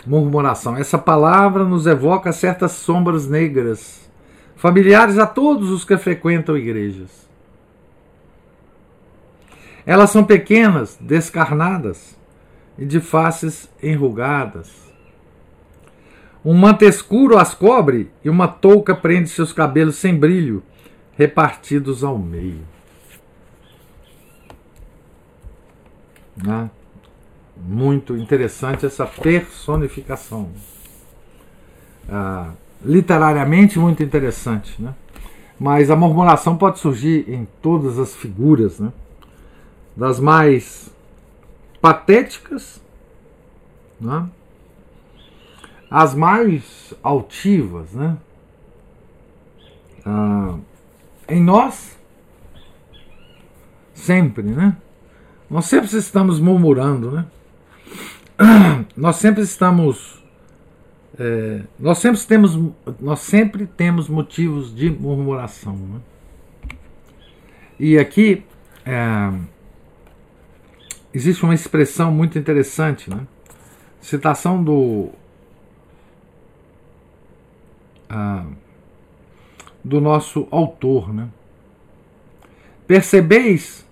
Murmuração. 0.06 0.76
Essa 0.76 0.98
palavra 0.98 1.64
nos 1.64 1.86
evoca 1.86 2.30
certas 2.30 2.72
sombras 2.72 3.26
negras, 3.26 4.06
familiares 4.54 5.16
a 5.16 5.26
todos 5.26 5.70
os 5.70 5.82
que 5.82 5.96
frequentam 5.96 6.58
igrejas. 6.58 7.26
Elas 9.86 10.10
são 10.10 10.22
pequenas, 10.22 10.98
descarnadas 11.00 12.22
e 12.78 12.84
de 12.84 13.00
faces 13.00 13.68
enrugadas. 13.82 14.84
Um 16.44 16.54
manto 16.54 16.84
escuro 16.84 17.38
as 17.38 17.54
cobre 17.54 18.10
e 18.22 18.28
uma 18.28 18.46
touca 18.46 18.94
prende 18.94 19.30
seus 19.30 19.52
cabelos 19.52 19.96
sem 19.96 20.14
brilho, 20.14 20.62
repartidos 21.16 22.04
ao 22.04 22.18
meio. 22.18 22.60
Né? 26.36 26.68
Muito 27.56 28.16
interessante 28.16 28.84
essa 28.84 29.06
personificação. 29.06 30.50
Ah, 32.08 32.52
literariamente, 32.84 33.78
muito 33.78 34.02
interessante. 34.02 34.82
Né? 34.82 34.94
Mas 35.58 35.90
a 35.90 35.96
murmuração 35.96 36.58
pode 36.58 36.78
surgir 36.78 37.24
em 37.26 37.46
todas 37.62 37.98
as 37.98 38.14
figuras, 38.14 38.78
né? 38.80 38.92
das 39.96 40.18
mais 40.18 40.93
patéticas, 41.84 42.82
né? 44.00 44.26
as 45.90 46.14
mais 46.14 46.94
altivas. 47.02 47.92
Né? 47.92 48.16
Ah, 50.02 50.56
em 51.28 51.42
nós, 51.42 51.98
sempre, 53.92 54.44
né? 54.44 54.78
Nós 55.50 55.66
sempre 55.66 55.94
estamos 55.94 56.40
murmurando, 56.40 57.10
né? 57.10 57.26
Nós 58.96 59.16
sempre 59.16 59.42
estamos. 59.42 60.24
É, 61.16 61.60
nós 61.78 61.98
sempre 61.98 62.20
temos 62.22 62.58
nós 62.98 63.20
sempre 63.20 63.68
temos 63.68 64.08
motivos 64.08 64.74
de 64.74 64.90
murmuração 64.90 65.76
né? 65.76 66.00
e 67.78 67.96
aqui 67.96 68.42
é, 68.84 69.30
existe 71.14 71.44
uma 71.44 71.54
expressão 71.54 72.10
muito 72.10 72.38
interessante 72.38 73.08
né? 73.08 73.26
citação 74.00 74.62
do 74.62 75.10
ah, 78.08 78.44
do 79.82 80.00
nosso 80.00 80.48
autor 80.50 81.12
né? 81.12 81.28
percebeis 82.86 83.86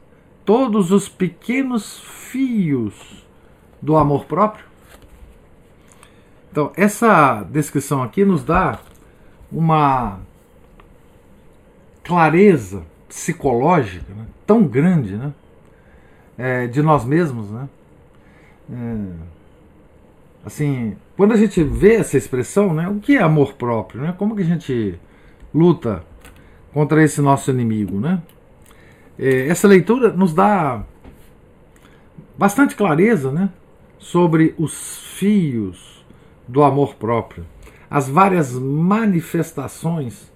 todos 0.45 0.91
os 0.91 1.09
pequenos 1.09 2.01
fios 2.01 3.25
do 3.81 3.97
amor 3.97 4.25
próprio? 4.27 4.65
Então, 6.51 6.71
essa 6.77 7.43
descrição 7.45 8.03
aqui 8.03 8.25
nos 8.25 8.45
dá 8.45 8.79
uma 9.51 10.21
clareza 12.05 12.83
psicológica 13.09 14.13
né, 14.13 14.27
tão 14.47 14.65
grande 14.65 15.17
né, 15.17 15.33
é, 16.43 16.67
de 16.67 16.83
nós 16.83 17.05
mesmos. 17.05 17.49
Né? 17.53 17.69
É, 18.73 18.97
assim, 20.45 20.97
quando 21.17 21.33
a 21.33 21.37
gente 21.37 21.63
vê 21.63 21.95
essa 21.95 22.19
expressão, 22.19 22.75
né, 22.75 22.89
o 22.89 22.99
que 22.99 23.17
é 23.17 23.23
amor 23.23 23.55
próprio? 23.55 24.01
Né? 24.03 24.13
Como 24.19 24.35
que 24.35 24.43
a 24.43 24.47
gente 24.47 24.99
luta 25.55 26.05
contra 26.73 27.01
esse 27.01 27.21
nosso 27.21 27.53
inimigo? 27.53 28.01
Né? 28.01 28.21
É, 29.17 29.47
essa 29.47 29.69
leitura 29.69 30.13
nos 30.13 30.35
dá 30.35 30.83
bastante 32.37 32.75
clareza 32.75 33.31
né, 33.31 33.49
sobre 33.97 34.53
os 34.59 34.99
fios 35.15 36.05
do 36.49 36.65
amor 36.65 36.97
próprio, 36.97 37.47
as 37.89 38.09
várias 38.09 38.53
manifestações 38.53 40.33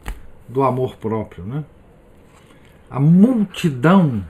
do 0.47 0.63
amor 0.63 0.95
próprio, 0.97 1.45
né? 1.45 1.65
A 2.89 3.01
multidão 3.01 4.25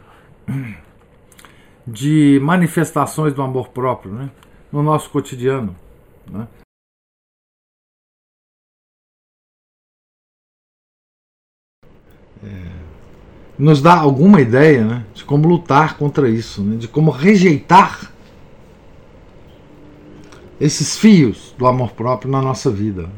de 1.86 2.40
manifestações 2.42 3.32
do 3.32 3.42
amor 3.42 3.68
próprio, 3.68 4.12
né? 4.12 4.30
No 4.72 4.82
nosso 4.82 5.08
cotidiano, 5.10 5.76
né? 6.28 6.48
É, 12.44 12.86
nos 13.58 13.80
dá 13.80 13.94
alguma 13.98 14.40
ideia 14.40 14.84
né, 14.84 15.06
de 15.14 15.24
como 15.24 15.48
lutar 15.48 15.96
contra 15.96 16.28
isso, 16.28 16.62
né, 16.62 16.76
de 16.76 16.86
como 16.86 17.10
rejeitar 17.10 18.12
esses 20.60 20.98
fios 20.98 21.54
do 21.56 21.66
amor 21.66 21.92
próprio 21.92 22.30
na 22.30 22.42
nossa 22.42 22.70
vida. 22.70 23.10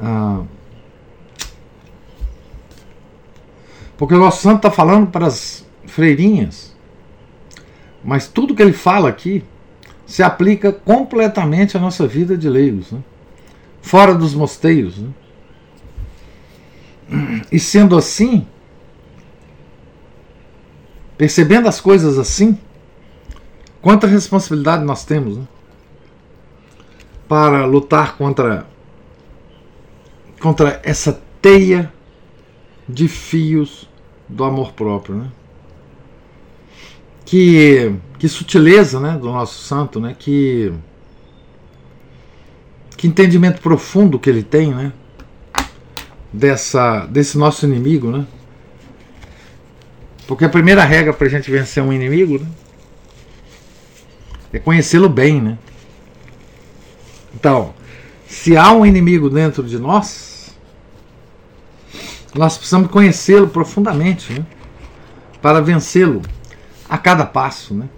Ah, 0.00 0.42
porque 3.96 4.14
o 4.14 4.18
nosso 4.18 4.42
santo 4.42 4.56
está 4.56 4.70
falando 4.70 5.10
para 5.10 5.26
as 5.26 5.64
freirinhas, 5.86 6.73
mas 8.04 8.28
tudo 8.28 8.54
que 8.54 8.62
ele 8.62 8.72
fala 8.72 9.08
aqui 9.08 9.42
se 10.06 10.22
aplica 10.22 10.72
completamente 10.72 11.76
à 11.76 11.80
nossa 11.80 12.06
vida 12.06 12.36
de 12.36 12.48
leigos, 12.48 12.92
né? 12.92 13.00
fora 13.80 14.14
dos 14.14 14.34
mosteiros. 14.34 14.98
Né? 14.98 15.10
E 17.50 17.58
sendo 17.58 17.96
assim, 17.96 18.46
percebendo 21.16 21.68
as 21.68 21.80
coisas 21.80 22.18
assim, 22.18 22.58
quanta 23.80 24.06
responsabilidade 24.06 24.84
nós 24.84 25.04
temos. 25.04 25.38
Né? 25.38 25.46
para 27.28 27.64
lutar 27.64 28.16
contra 28.16 28.66
contra 30.40 30.80
essa 30.84 31.20
teia 31.40 31.92
de 32.88 33.08
fios 33.08 33.88
do 34.28 34.44
amor 34.44 34.72
próprio, 34.72 35.16
né? 35.16 35.32
Que 37.24 37.94
que 38.18 38.28
sutileza, 38.28 39.00
né, 39.00 39.18
do 39.18 39.26
nosso 39.26 39.62
santo, 39.62 40.00
né? 40.00 40.14
Que 40.18 40.72
que 42.96 43.06
entendimento 43.06 43.60
profundo 43.60 44.18
que 44.18 44.30
ele 44.30 44.42
tem, 44.42 44.72
né? 44.72 44.92
Dessa 46.32 47.06
desse 47.06 47.36
nosso 47.36 47.66
inimigo, 47.66 48.10
né? 48.10 48.26
Porque 50.26 50.44
a 50.44 50.48
primeira 50.48 50.84
regra 50.84 51.12
para 51.12 51.26
a 51.26 51.30
gente 51.30 51.50
vencer 51.50 51.82
um 51.82 51.92
inimigo, 51.92 52.38
né? 52.38 52.46
É 54.52 54.58
conhecê-lo 54.58 55.08
bem, 55.08 55.40
né? 55.40 55.58
Então, 57.34 57.74
se 58.26 58.56
há 58.56 58.72
um 58.72 58.86
inimigo 58.86 59.28
dentro 59.28 59.62
de 59.64 59.78
nós, 59.78 60.54
nós 62.34 62.56
precisamos 62.56 62.90
conhecê-lo 62.90 63.48
profundamente 63.48 64.32
né? 64.32 64.44
para 65.42 65.60
vencê-lo. 65.60 66.22
A 66.88 66.98
cada 66.98 67.24
passo, 67.24 67.74
né? 67.74 67.88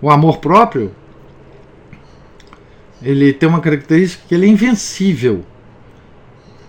O 0.00 0.10
amor 0.10 0.38
próprio 0.38 0.92
ele 3.02 3.32
tem 3.32 3.48
uma 3.48 3.60
característica 3.60 4.24
que 4.28 4.34
ele 4.34 4.46
é 4.46 4.48
invencível. 4.48 5.44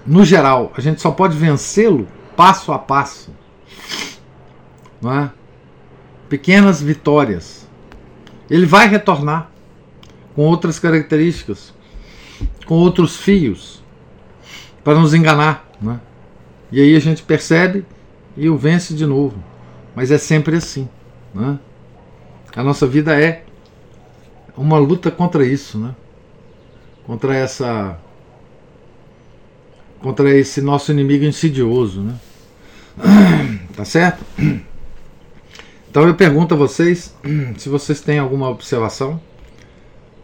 No 0.05 0.25
geral, 0.25 0.73
a 0.75 0.81
gente 0.81 1.01
só 1.01 1.11
pode 1.11 1.37
vencê-lo 1.37 2.07
passo 2.35 2.71
a 2.71 2.79
passo. 2.79 3.33
Não 5.01 5.13
é? 5.13 5.31
Pequenas 6.27 6.81
vitórias. 6.81 7.67
Ele 8.49 8.65
vai 8.65 8.87
retornar 8.87 9.49
com 10.35 10.43
outras 10.43 10.79
características, 10.79 11.73
com 12.65 12.75
outros 12.75 13.15
fios, 13.15 13.83
para 14.83 14.99
nos 14.99 15.13
enganar. 15.13 15.69
Né? 15.79 15.99
E 16.71 16.81
aí 16.81 16.95
a 16.95 16.99
gente 16.99 17.21
percebe 17.21 17.85
e 18.35 18.49
o 18.49 18.57
vence 18.57 18.93
de 18.93 19.05
novo. 19.05 19.37
Mas 19.95 20.11
é 20.11 20.17
sempre 20.17 20.55
assim. 20.55 20.87
Né? 21.33 21.59
A 22.55 22.63
nossa 22.63 22.87
vida 22.87 23.19
é 23.19 23.43
uma 24.55 24.77
luta 24.77 25.09
contra 25.11 25.45
isso, 25.45 25.77
né? 25.77 25.95
contra 27.05 27.35
essa 27.35 27.99
contra 30.01 30.35
esse 30.35 30.61
nosso 30.61 30.91
inimigo 30.91 31.23
insidioso, 31.23 32.01
né? 32.01 32.15
Tá 33.75 33.85
certo? 33.85 34.23
Então 35.89 36.07
eu 36.07 36.15
pergunto 36.15 36.55
a 36.55 36.57
vocês 36.57 37.15
se 37.55 37.69
vocês 37.69 38.01
têm 38.01 38.17
alguma 38.17 38.49
observação 38.49 39.21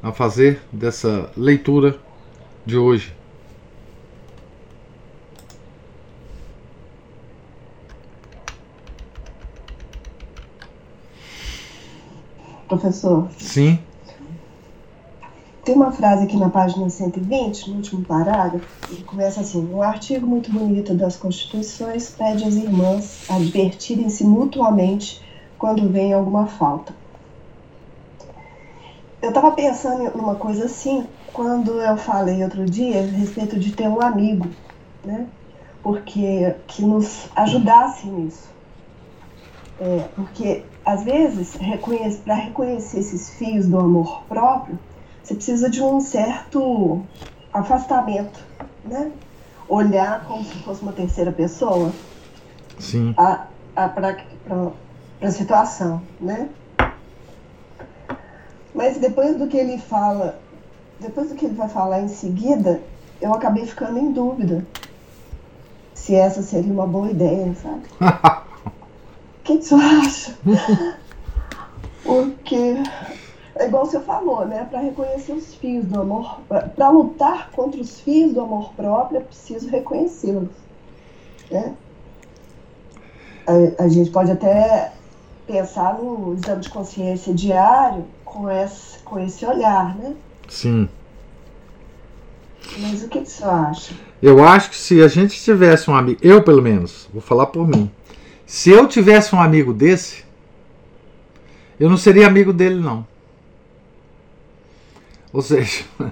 a 0.01 0.11
fazer 0.11 0.59
dessa 0.71 1.31
leitura 1.37 1.99
de 2.65 2.75
hoje. 2.75 3.13
Professor. 12.69 13.27
Sim. 13.37 13.79
Tem 15.65 15.75
uma 15.75 15.91
frase 15.91 16.23
aqui 16.23 16.37
na 16.37 16.49
página 16.49 16.89
120, 16.89 17.69
no 17.69 17.77
último 17.77 18.05
parágrafo, 18.05 18.65
que 18.87 19.03
começa 19.03 19.41
assim: 19.41 19.67
Um 19.73 19.81
artigo 19.81 20.25
muito 20.25 20.51
bonito 20.51 20.93
das 20.93 21.17
Constituições 21.17 22.09
pede 22.09 22.43
às 22.43 22.55
irmãs 22.55 23.29
advertirem-se 23.29 24.23
mutuamente 24.23 25.21
quando 25.57 25.89
vem 25.89 26.13
alguma 26.13 26.45
falta. 26.45 26.93
Eu 29.21 29.29
estava 29.29 29.51
pensando 29.51 30.15
numa 30.15 30.35
coisa 30.35 30.65
assim 30.65 31.05
quando 31.33 31.81
eu 31.81 31.97
falei 31.97 32.43
outro 32.43 32.65
dia 32.65 33.01
a 33.01 33.05
respeito 33.05 33.59
de 33.59 33.73
ter 33.73 33.87
um 33.87 33.99
amigo, 33.99 34.47
né? 35.03 35.27
Porque 35.83 36.55
que 36.67 36.83
nos 36.83 37.27
ajudasse 37.35 38.07
nisso. 38.07 38.47
É, 39.79 40.05
porque 40.15 40.63
às 40.85 41.03
vezes 41.03 41.57
para 42.23 42.35
reconhecer 42.35 42.99
esses 42.99 43.29
fios 43.31 43.67
do 43.67 43.79
amor 43.79 44.23
próprio 44.27 44.77
você 45.29 45.35
precisa 45.35 45.69
de 45.69 45.83
um 45.83 45.99
certo 45.99 47.03
afastamento, 47.53 48.43
né? 48.83 49.11
Olhar 49.67 50.25
como 50.25 50.43
se 50.43 50.57
fosse 50.63 50.81
uma 50.81 50.91
terceira 50.91 51.31
pessoa. 51.31 51.91
Sim. 52.79 53.13
A, 53.15 53.45
a, 53.75 53.89
para 53.89 54.17
a 55.21 55.29
situação, 55.29 56.01
né? 56.19 56.49
Mas 58.73 58.97
depois 58.97 59.37
do 59.37 59.47
que 59.47 59.57
ele 59.57 59.77
fala, 59.77 60.39
depois 60.99 61.29
do 61.29 61.35
que 61.35 61.45
ele 61.45 61.53
vai 61.53 61.69
falar 61.69 62.01
em 62.01 62.07
seguida, 62.07 62.81
eu 63.21 63.31
acabei 63.31 63.67
ficando 63.67 63.99
em 63.99 64.11
dúvida 64.11 64.65
se 65.93 66.15
essa 66.15 66.41
seria 66.41 66.73
uma 66.73 66.87
boa 66.87 67.11
ideia, 67.11 67.53
sabe? 67.53 67.83
O 69.49 69.51
que, 69.51 69.57
que 69.57 69.65
você 69.65 69.73
acha? 69.73 70.37
Porque 72.05 72.75
é 73.55 73.65
igual 73.65 73.83
você 73.83 73.99
falou, 73.99 74.45
né? 74.45 74.67
Para 74.69 74.79
reconhecer 74.79 75.33
os 75.33 75.55
fios 75.55 75.85
do 75.85 76.01
amor, 76.01 76.39
para 76.47 76.89
lutar 76.89 77.49
contra 77.49 77.81
os 77.81 77.99
fios 77.99 78.31
do 78.31 78.41
amor 78.41 78.71
próprio, 78.75 79.17
é 79.17 79.21
preciso 79.21 79.67
reconhecê-los. 79.67 80.49
Né? 81.49 81.73
A, 83.47 83.85
a, 83.85 83.87
gente 83.87 84.11
pode 84.11 84.31
até 84.31 84.91
pensar 85.47 85.95
no 85.95 86.35
exame 86.35 86.61
de 86.61 86.69
consciência 86.69 87.33
diário 87.33 88.05
com 88.23 88.51
esse, 88.51 88.99
com 88.99 89.17
esse 89.17 89.43
olhar, 89.47 89.97
né? 89.97 90.13
Sim. 90.47 90.87
Mas 92.77 93.03
o 93.03 93.07
que, 93.07 93.21
que 93.21 93.31
você 93.31 93.43
acha? 93.43 93.95
Eu 94.21 94.43
acho 94.43 94.69
que 94.69 94.77
se 94.77 95.01
a 95.01 95.07
gente 95.07 95.41
tivesse 95.41 95.89
um 95.89 95.95
amigo, 95.95 96.19
eu 96.21 96.43
pelo 96.43 96.61
menos, 96.61 97.09
vou 97.11 97.21
falar 97.21 97.47
por 97.47 97.67
mim, 97.67 97.89
se 98.49 98.71
eu 98.71 98.87
tivesse 98.87 99.35
um 99.35 99.39
amigo 99.39 99.71
desse, 99.71 100.25
eu 101.79 101.87
não 101.87 101.97
seria 101.97 102.25
amigo 102.25 102.51
dele, 102.51 102.79
não. 102.81 103.05
Ou 105.31 105.39
seja, 105.43 105.85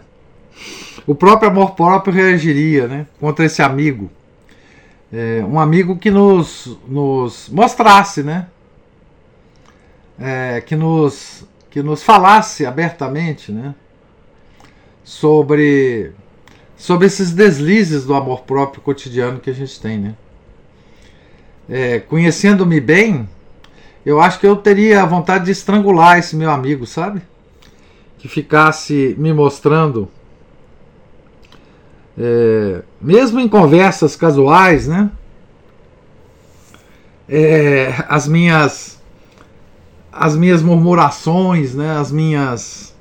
o 1.08 1.16
próprio 1.16 1.50
amor 1.50 1.72
próprio 1.72 2.14
reagiria 2.14 2.88
né, 2.88 3.08
contra 3.20 3.44
esse 3.44 3.64
amigo. 3.64 4.12
É, 5.12 5.44
um 5.50 5.60
amigo 5.60 5.98
que 5.98 6.12
nos, 6.12 6.78
nos 6.88 7.50
mostrasse, 7.50 8.22
né? 8.22 8.46
É, 10.20 10.62
que, 10.62 10.76
nos, 10.76 11.44
que 11.72 11.82
nos 11.82 12.04
falasse 12.04 12.68
abertamente 12.68 13.52
né, 13.52 13.74
sobre, 15.04 16.12
sobre 16.78 17.08
esses 17.08 17.32
deslizes 17.32 18.06
do 18.06 18.14
amor 18.14 18.44
próprio 18.44 18.80
cotidiano 18.84 19.40
que 19.40 19.50
a 19.50 19.54
gente 19.54 19.82
tem. 19.82 19.98
Né? 19.98 20.16
É, 21.70 21.99
Conhecendo-me 21.99 22.80
bem, 22.80 23.28
eu 24.05 24.22
acho 24.22 24.39
que 24.39 24.47
eu 24.47 24.55
teria 24.55 25.05
vontade 25.05 25.45
de 25.45 25.51
estrangular 25.51 26.18
esse 26.18 26.36
meu 26.36 26.49
amigo, 26.49 26.86
sabe? 26.86 27.22
que 28.18 28.28
ficasse 28.28 29.15
me 29.18 29.32
mostrando, 29.32 30.09
é, 32.18 32.82
mesmo 32.99 33.39
em 33.39 33.47
conversas 33.47 34.15
casuais, 34.15 34.88
né? 34.88 35.11
É, 37.30 37.93
as 38.07 38.28
minhas 38.28 38.97
as 40.11 40.36
minhas 40.36 40.63
murmurações, 40.63 41.76
né? 41.76 41.97
As 41.97 42.11
minhas 42.11 42.95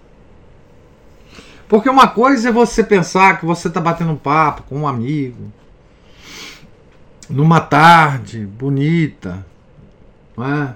porque 1.69 1.89
uma 1.89 2.07
coisa 2.07 2.51
é 2.51 2.53
você 2.53 2.85
pensar 2.85 3.41
que 3.41 3.47
você 3.47 3.69
está 3.69 3.81
batendo 3.81 4.13
um 4.13 4.17
papo 4.17 4.65
com 4.69 4.81
um 4.81 4.89
amigo 4.89 5.51
numa 7.29 7.61
tarde 7.61 8.47
bonita, 8.47 9.45
é? 10.39 10.75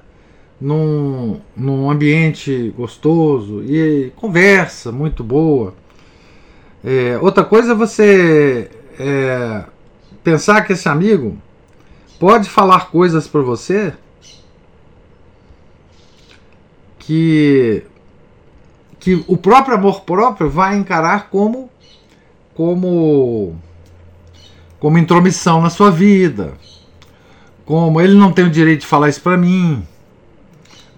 num, 0.61 1.41
num 1.57 1.91
ambiente 1.91 2.73
gostoso 2.77 3.63
e 3.63 4.13
conversa 4.17 4.93
muito 4.93 5.25
boa. 5.25 5.75
É, 6.85 7.19
outra 7.21 7.45
coisa 7.45 7.73
é 7.73 7.75
você 7.75 8.71
é, 8.99 9.65
pensar 10.23 10.63
que 10.63 10.73
esse 10.73 10.89
amigo 10.89 11.37
pode 12.19 12.49
falar 12.49 12.91
coisas 12.91 13.27
para 13.27 13.41
você 13.41 13.93
que 16.99 17.83
que 18.99 19.25
o 19.27 19.37
próprio 19.37 19.77
amor 19.77 20.03
próprio 20.03 20.51
vai 20.51 20.77
encarar 20.77 21.31
como 21.31 21.71
como 22.55 23.57
como 24.81 24.99
intromissão 24.99 25.63
na 25.63 25.71
sua 25.71 25.91
vida, 25.91 26.55
como 27.65 28.01
ele 28.01 28.15
não 28.15 28.33
tem 28.33 28.45
o 28.45 28.51
direito 28.51 28.81
de 28.81 28.87
falar 28.87 29.09
isso 29.09 29.21
para 29.21 29.37
mim, 29.37 29.87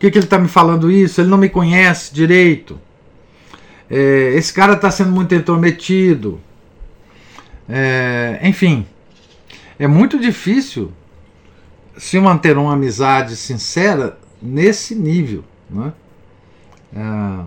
que, 0.02 0.10
que 0.10 0.18
ele 0.18 0.26
está 0.26 0.36
me 0.36 0.48
falando 0.48 0.90
isso? 0.90 1.20
Ele 1.20 1.28
não 1.28 1.38
me 1.38 1.48
conhece 1.48 2.12
direito. 2.12 2.80
É, 3.88 4.32
esse 4.34 4.52
cara 4.52 4.72
está 4.72 4.90
sendo 4.90 5.12
muito 5.12 5.32
intrometido. 5.32 6.40
É, 7.68 8.40
enfim, 8.42 8.84
é 9.78 9.86
muito 9.86 10.18
difícil 10.18 10.92
se 11.96 12.18
manter 12.18 12.58
uma 12.58 12.72
amizade 12.72 13.36
sincera 13.36 14.18
nesse 14.42 14.96
nível. 14.96 15.44
Né? 15.70 15.92
É, 16.96 17.44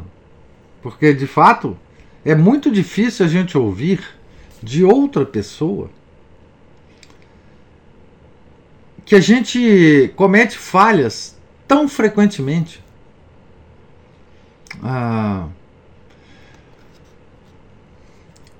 porque, 0.82 1.14
de 1.14 1.28
fato, 1.28 1.78
é 2.24 2.36
muito 2.36 2.72
difícil 2.72 3.26
a 3.26 3.30
gente 3.30 3.58
ouvir 3.58 4.02
de 4.64 4.86
outra 4.86 5.26
pessoa 5.26 5.90
que 9.06 9.16
a 9.16 9.22
gente 9.22 10.12
comete 10.16 10.58
falhas 10.58 11.38
tão 11.68 11.88
frequentemente. 11.88 12.84
Ah, 14.84 15.48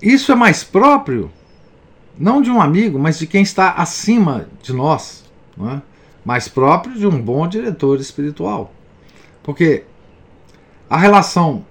isso 0.00 0.30
é 0.30 0.34
mais 0.34 0.62
próprio, 0.62 1.30
não 2.16 2.40
de 2.40 2.50
um 2.50 2.60
amigo, 2.60 2.98
mas 2.98 3.18
de 3.18 3.26
quem 3.26 3.42
está 3.42 3.72
acima 3.72 4.48
de 4.62 4.72
nós, 4.72 5.24
não 5.56 5.70
é? 5.70 5.82
mais 6.24 6.48
próprio 6.48 6.98
de 6.98 7.06
um 7.06 7.20
bom 7.20 7.46
diretor 7.46 8.00
espiritual. 8.00 8.72
Porque 9.42 9.84
a 10.88 10.96
relação 10.96 11.64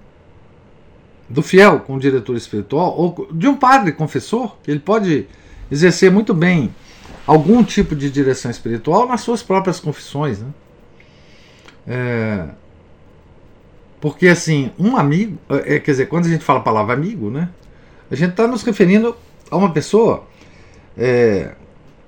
do 1.28 1.42
fiel 1.42 1.80
com 1.80 1.96
o 1.96 2.00
diretor 2.00 2.36
espiritual, 2.36 2.94
ou 2.96 3.28
de 3.32 3.48
um 3.48 3.56
padre 3.56 3.92
confessor, 3.92 4.56
ele 4.66 4.78
pode 4.78 5.26
exercer 5.70 6.10
muito 6.10 6.32
bem 6.32 6.72
algum 7.26 7.62
tipo 7.64 7.94
de 7.96 8.10
direção 8.10 8.50
espiritual 8.50 9.08
nas 9.08 9.20
suas 9.20 9.42
próprias 9.42 9.80
confissões. 9.80 10.40
Né? 10.40 10.48
É, 11.86 12.48
porque 14.00 14.28
assim, 14.28 14.70
um 14.78 14.96
amigo, 14.96 15.38
é, 15.48 15.78
quer 15.80 15.90
dizer, 15.90 16.06
quando 16.06 16.26
a 16.26 16.28
gente 16.28 16.44
fala 16.44 16.60
a 16.60 16.62
palavra 16.62 16.94
amigo, 16.94 17.30
né, 17.30 17.48
a 18.10 18.14
gente 18.14 18.30
está 18.30 18.46
nos 18.46 18.62
referindo 18.62 19.16
a 19.50 19.56
uma 19.56 19.72
pessoa 19.72 20.26
é, 20.96 21.54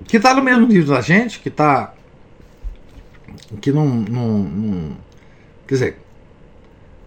que 0.05 0.17
está 0.17 0.33
no 0.33 0.41
mesmo 0.41 0.65
nível 0.67 0.95
da 0.95 1.01
gente, 1.01 1.39
que 1.39 1.49
está. 1.49 1.93
que 3.61 3.71
não, 3.71 3.85
não, 3.87 4.39
não. 4.39 4.97
Quer 5.67 5.73
dizer, 5.73 5.97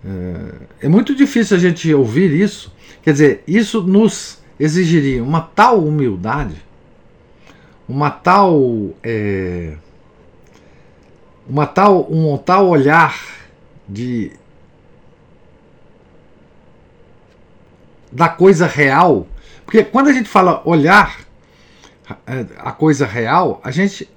é, 0.05 0.87
é 0.87 0.89
muito 0.89 1.15
difícil 1.15 1.57
a 1.57 1.61
gente 1.61 1.93
ouvir 1.95 2.31
isso. 2.33 2.73
Quer 3.03 3.13
dizer, 3.13 3.45
isso 3.47 3.83
nos 3.83 4.41
exigiria 4.59 5.23
uma 5.23 5.41
tal 5.41 5.85
humildade, 5.85 6.63
uma 7.93 8.11
tal. 8.11 8.91
É, 9.03 9.75
uma 11.47 11.67
tal 11.67 12.11
um 12.11 12.39
tal 12.39 12.69
olhar 12.69 13.21
de 13.87 14.33
da 18.11 18.31
coisa 18.31 18.67
real. 18.67 19.27
Porque 19.67 19.85
quando 19.85 20.09
a 20.09 20.13
gente 20.13 20.29
fala 20.29 20.63
olhar 20.65 21.21
é, 22.27 22.47
a 22.59 22.73
coisa 22.73 23.05
real, 23.05 23.61
a 23.63 23.71
gente 23.71 24.09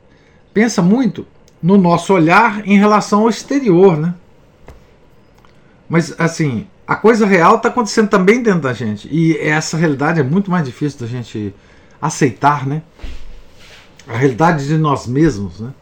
pensa 0.53 0.82
muito 0.82 1.28
no 1.61 1.78
nosso 1.78 2.13
olhar 2.13 2.65
em 2.65 2.78
relação 2.78 3.21
ao 3.23 3.30
exterior, 3.30 3.97
né? 3.97 4.15
Mas 5.89 6.15
assim, 6.17 6.65
a 6.88 6.95
coisa 6.95 7.26
real 7.26 7.57
está 7.57 7.67
acontecendo 7.67 8.07
também 8.07 8.41
dentro 8.41 8.61
da 8.61 8.73
gente. 8.73 9.09
E 9.11 9.38
essa 9.38 9.76
realidade 9.76 10.21
é 10.21 10.23
muito 10.23 10.49
mais 10.49 10.65
difícil 10.65 11.01
da 11.01 11.07
gente 11.07 11.53
aceitar, 12.01 12.65
né? 12.65 12.82
A 14.08 14.18
realidade 14.18 14.68
de 14.68 14.78
nós 14.78 15.08
mesmos, 15.08 15.60
né? 15.60 15.74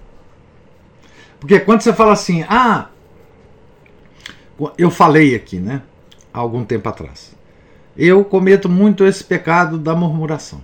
Porque 1.40 1.60
quando 1.60 1.82
você 1.82 1.92
fala 1.92 2.14
assim, 2.14 2.44
ah, 2.48 2.88
eu 4.78 4.90
falei 4.90 5.36
aqui, 5.36 5.60
né? 5.60 5.82
Há 6.34 6.40
algum 6.40 6.64
tempo 6.64 6.88
atrás 6.88 7.34
eu 7.98 8.24
cometo 8.26 8.68
muito 8.68 9.06
esse 9.06 9.24
pecado 9.24 9.78
da 9.78 9.96
murmuração. 9.96 10.62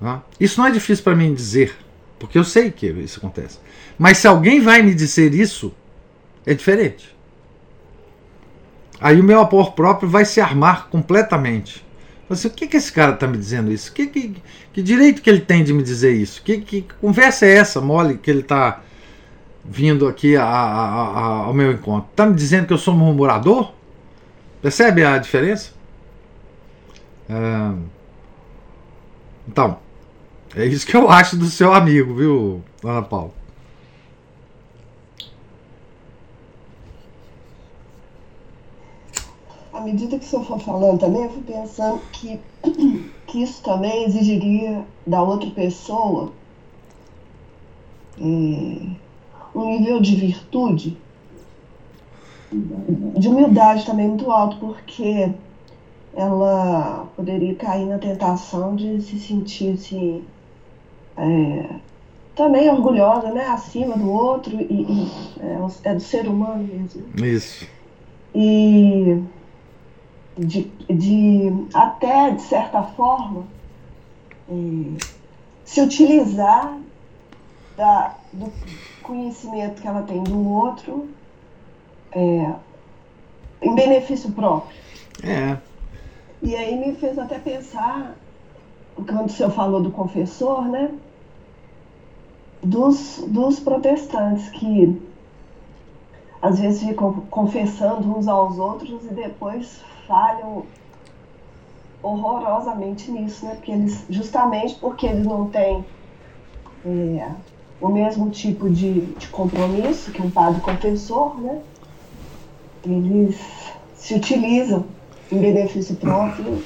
Tá? 0.00 0.22
Isso 0.38 0.60
não 0.60 0.66
é 0.66 0.70
difícil 0.70 1.04
para 1.04 1.14
mim 1.14 1.32
dizer, 1.32 1.76
porque 2.18 2.36
eu 2.36 2.44
sei 2.44 2.70
que 2.70 2.86
isso 2.86 3.18
acontece. 3.18 3.58
Mas 3.96 4.18
se 4.18 4.26
alguém 4.26 4.60
vai 4.60 4.82
me 4.82 4.94
dizer 4.94 5.32
isso, 5.32 5.72
é 6.44 6.52
diferente. 6.52 7.14
Aí 9.00 9.20
o 9.20 9.24
meu 9.24 9.40
amor 9.40 9.72
próprio 9.72 10.08
vai 10.08 10.24
se 10.24 10.40
armar 10.40 10.88
completamente. 10.88 11.84
Assim, 12.28 12.48
o 12.48 12.50
que, 12.50 12.66
que 12.66 12.76
esse 12.76 12.90
cara 12.90 13.12
está 13.12 13.26
me 13.26 13.36
dizendo 13.36 13.70
isso? 13.70 13.92
Que, 13.92 14.06
que, 14.06 14.34
que, 14.72 14.82
direito 14.82 15.20
que 15.20 15.28
ele 15.28 15.40
tem 15.40 15.62
de 15.62 15.72
me 15.72 15.82
dizer 15.82 16.12
isso? 16.12 16.42
Que, 16.42 16.58
que 16.58 16.86
conversa 17.00 17.44
é 17.44 17.54
essa, 17.54 17.80
mole, 17.80 18.16
que 18.16 18.30
ele 18.30 18.40
está 18.40 18.82
vindo 19.64 20.08
aqui 20.08 20.36
a, 20.36 20.44
a, 20.44 20.48
a, 20.48 21.24
ao 21.44 21.54
meu 21.54 21.72
encontro? 21.72 22.08
Está 22.10 22.26
me 22.26 22.34
dizendo 22.34 22.66
que 22.66 22.72
eu 22.72 22.78
sou 22.78 22.94
um 22.94 22.98
murmurador? 22.98 23.72
Percebe 24.62 25.04
a 25.04 25.18
diferença? 25.18 25.72
É... 27.28 27.72
Então, 29.46 29.78
é 30.56 30.64
isso 30.64 30.86
que 30.86 30.96
eu 30.96 31.08
acho 31.12 31.36
do 31.36 31.46
seu 31.46 31.74
amigo, 31.74 32.14
viu, 32.14 32.64
Ana 32.82 33.02
Paula? 33.02 33.43
Medida 39.84 40.18
que 40.18 40.24
o 40.24 40.28
senhor 40.28 40.44
for 40.44 40.58
falando 40.58 40.98
também, 40.98 41.24
eu 41.24 41.30
fui 41.30 41.42
pensando 41.42 42.00
que, 42.12 42.40
que 43.26 43.42
isso 43.42 43.62
também 43.62 44.04
exigiria 44.04 44.84
da 45.06 45.22
outra 45.22 45.50
pessoa 45.50 46.32
é, 48.18 48.22
um 49.54 49.68
nível 49.68 50.00
de 50.00 50.16
virtude 50.16 50.96
de 53.16 53.28
humildade 53.28 53.84
também 53.84 54.08
muito 54.08 54.30
alto, 54.30 54.56
porque 54.58 55.30
ela 56.14 57.08
poderia 57.16 57.54
cair 57.54 57.86
na 57.86 57.98
tentação 57.98 58.76
de 58.76 59.00
se 59.00 59.18
sentir 59.18 59.72
assim, 59.72 60.24
é, 61.16 61.66
também 62.34 62.68
orgulhosa, 62.70 63.32
né? 63.32 63.46
Acima 63.46 63.96
do 63.96 64.10
outro, 64.10 64.60
e, 64.60 64.82
e 64.82 65.10
é, 65.40 65.90
é, 65.90 65.94
do 65.94 66.00
ser 66.00 66.28
humano 66.28 66.62
mesmo. 66.62 67.02
Isso. 67.24 67.66
E 68.34 69.20
de, 70.36 70.64
de 70.88 71.66
até, 71.72 72.30
de 72.30 72.42
certa 72.42 72.82
forma, 72.82 73.44
é, 74.48 74.98
se 75.64 75.80
utilizar 75.80 76.78
da, 77.76 78.16
do 78.32 78.52
conhecimento 79.02 79.80
que 79.80 79.88
ela 79.88 80.02
tem 80.02 80.22
do 80.22 80.48
outro 80.48 81.08
é, 82.12 82.52
em 83.62 83.74
benefício 83.74 84.30
próprio. 84.32 84.76
É. 85.22 85.56
E 86.42 86.54
aí 86.54 86.76
me 86.76 86.94
fez 86.94 87.18
até 87.18 87.38
pensar, 87.38 88.14
quando 88.96 89.26
o 89.26 89.30
senhor 89.30 89.50
falou 89.50 89.82
do 89.82 89.90
confessor, 89.90 90.68
né? 90.68 90.90
Dos, 92.62 93.22
dos 93.28 93.60
protestantes 93.60 94.48
que 94.50 95.00
às 96.40 96.58
vezes 96.58 96.82
ficam 96.82 97.12
confessando 97.30 98.16
uns 98.16 98.28
aos 98.28 98.58
outros 98.58 99.04
e 99.04 99.14
depois 99.14 99.82
falham 100.06 100.64
horrorosamente 102.02 103.10
nisso, 103.10 103.46
né? 103.46 103.54
Porque 103.54 103.72
eles, 103.72 104.04
justamente 104.10 104.74
porque 104.76 105.06
eles 105.06 105.26
não 105.26 105.48
têm 105.48 105.84
é, 106.84 107.28
o 107.80 107.88
mesmo 107.88 108.30
tipo 108.30 108.68
de, 108.68 109.00
de 109.02 109.28
compromisso 109.28 110.10
que 110.10 110.20
um 110.20 110.30
padre 110.30 110.60
confessor, 110.60 111.40
né? 111.40 111.60
eles 112.86 113.38
se 113.96 114.14
utilizam 114.14 114.84
em 115.32 115.38
benefício 115.38 115.96
próprio 115.96 116.62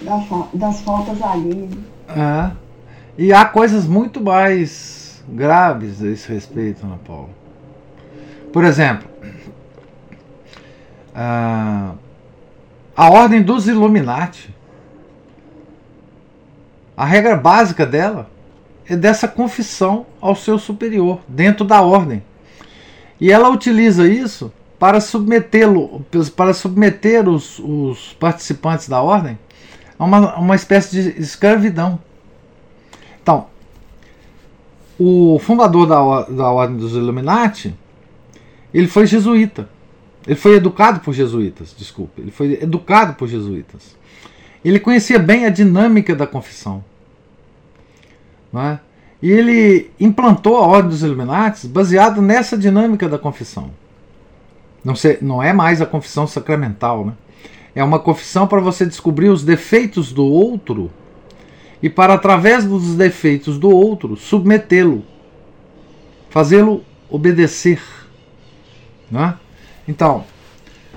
das 0.53 0.80
faltas 0.80 1.22
alheias. 1.22 1.70
É. 2.09 2.51
E 3.16 3.32
há 3.32 3.45
coisas 3.45 3.86
muito 3.86 4.20
mais 4.20 5.22
graves 5.28 6.03
a 6.03 6.09
esse 6.09 6.32
respeito, 6.32 6.84
Ana 6.84 6.99
Paula. 7.07 7.30
Por 8.53 8.64
exemplo, 8.64 9.09
a, 11.14 11.95
a 12.99 13.09
ordem 13.09 13.40
dos 13.40 13.68
Illuminati. 13.68 14.53
A 16.96 17.05
regra 17.05 17.36
básica 17.36 17.86
dela 17.86 18.28
é 18.88 18.96
dessa 18.96 19.28
confissão 19.28 20.05
ao 20.20 20.34
seu 20.34 20.59
superior, 20.59 21.20
dentro 21.28 21.64
da 21.64 21.80
ordem. 21.80 22.24
E 23.20 23.30
ela 23.30 23.51
utiliza 23.51 24.09
isso 24.09 24.53
para 24.80 25.01
submetê-lo, 25.01 26.05
para 26.34 26.53
submeter 26.53 27.28
os, 27.28 27.61
os, 27.61 28.14
participantes 28.14 28.88
da 28.88 29.01
ordem 29.01 29.38
a 29.96 30.05
uma, 30.05 30.34
uma 30.36 30.57
espécie 30.57 31.01
de 31.01 31.20
escravidão. 31.20 32.01
Então, 33.22 33.46
o 34.99 35.38
fundador 35.38 35.86
da, 35.86 36.22
da 36.22 36.51
ordem 36.51 36.76
dos 36.76 36.94
Illuminati, 36.94 37.72
ele 38.74 38.88
foi 38.88 39.07
jesuíta. 39.07 39.68
Ele 40.29 40.37
foi 40.37 40.57
educado 40.57 41.01
por 41.01 41.14
jesuítas, 41.14 41.74
desculpe. 41.76 42.20
Ele 42.20 42.31
foi 42.31 42.59
educado 42.61 43.14
por 43.14 43.26
jesuítas. 43.26 43.97
Ele 44.62 44.79
conhecia 44.79 45.18
bem 45.18 45.47
a 45.47 45.49
dinâmica 45.49 46.14
da 46.14 46.26
confissão. 46.26 46.85
Não 48.53 48.61
é? 48.61 48.81
E 49.22 49.31
ele 49.31 49.91
implantou 49.99 50.59
a 50.59 50.66
ordem 50.66 50.91
dos 50.91 51.03
Illuminati 51.03 51.66
baseado 51.66 52.20
nessa 52.20 52.59
dinâmica 52.59 53.09
da 53.09 53.18
confissão. 53.18 53.70
Não, 54.85 54.93
não 55.22 55.43
é 55.43 55.55
mais 55.55 55.81
a 55.81 55.87
confissão 55.87 56.26
sacramental, 56.26 57.07
né? 57.07 57.14
É 57.74 57.83
uma 57.83 57.99
confissão 57.99 58.47
para 58.47 58.61
você 58.61 58.85
descobrir 58.85 59.31
os 59.31 59.43
defeitos 59.43 60.12
do 60.12 60.26
outro 60.26 60.91
e 61.83 61.89
para, 61.89 62.12
através 62.12 62.66
dos 62.66 62.95
defeitos 62.97 63.59
do 63.59 63.70
outro, 63.70 64.14
submetê-lo, 64.14 65.03
fazê-lo 66.29 66.85
obedecer. 67.09 67.81
Né? 69.11 69.35
Então, 69.89 70.24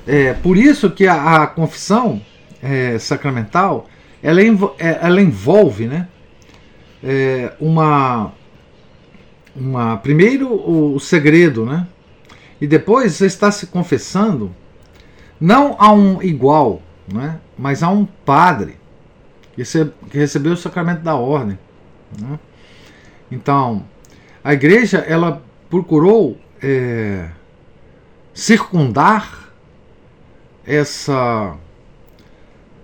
é 0.05 0.33
por 0.33 0.57
isso 0.57 0.91
que 0.91 1.07
a, 1.07 1.43
a 1.43 1.47
confissão 1.47 2.21
é, 2.61 2.99
sacramental 2.99 3.87
ela, 4.21 4.43
envolve, 4.43 4.75
é, 4.77 4.99
ela 5.01 5.21
envolve 5.21 5.87
né, 5.87 6.07
é, 7.03 7.53
uma, 7.59 8.33
uma. 9.55 9.97
Primeiro, 9.97 10.47
o, 10.47 10.95
o 10.95 10.99
segredo, 10.99 11.65
né? 11.65 11.87
E 12.59 12.67
depois 12.67 13.13
você 13.13 13.25
está 13.25 13.49
se 13.49 13.65
confessando 13.67 14.53
não 15.39 15.75
a 15.79 15.91
um 15.91 16.21
igual, 16.21 16.83
né, 17.11 17.39
mas 17.57 17.81
a 17.81 17.89
um 17.89 18.05
padre 18.05 18.77
que, 19.55 19.63
recebeu 20.15 20.53
o 20.53 20.57
sacramento 20.57 21.01
da 21.01 21.15
ordem. 21.15 21.57
Né? 22.19 22.39
Então, 23.31 23.83
a 24.43 24.53
igreja 24.53 24.99
ela 24.99 25.41
procurou 25.67 26.37
é, 26.61 27.29
circundar 28.33 29.51
essa, 30.65 31.55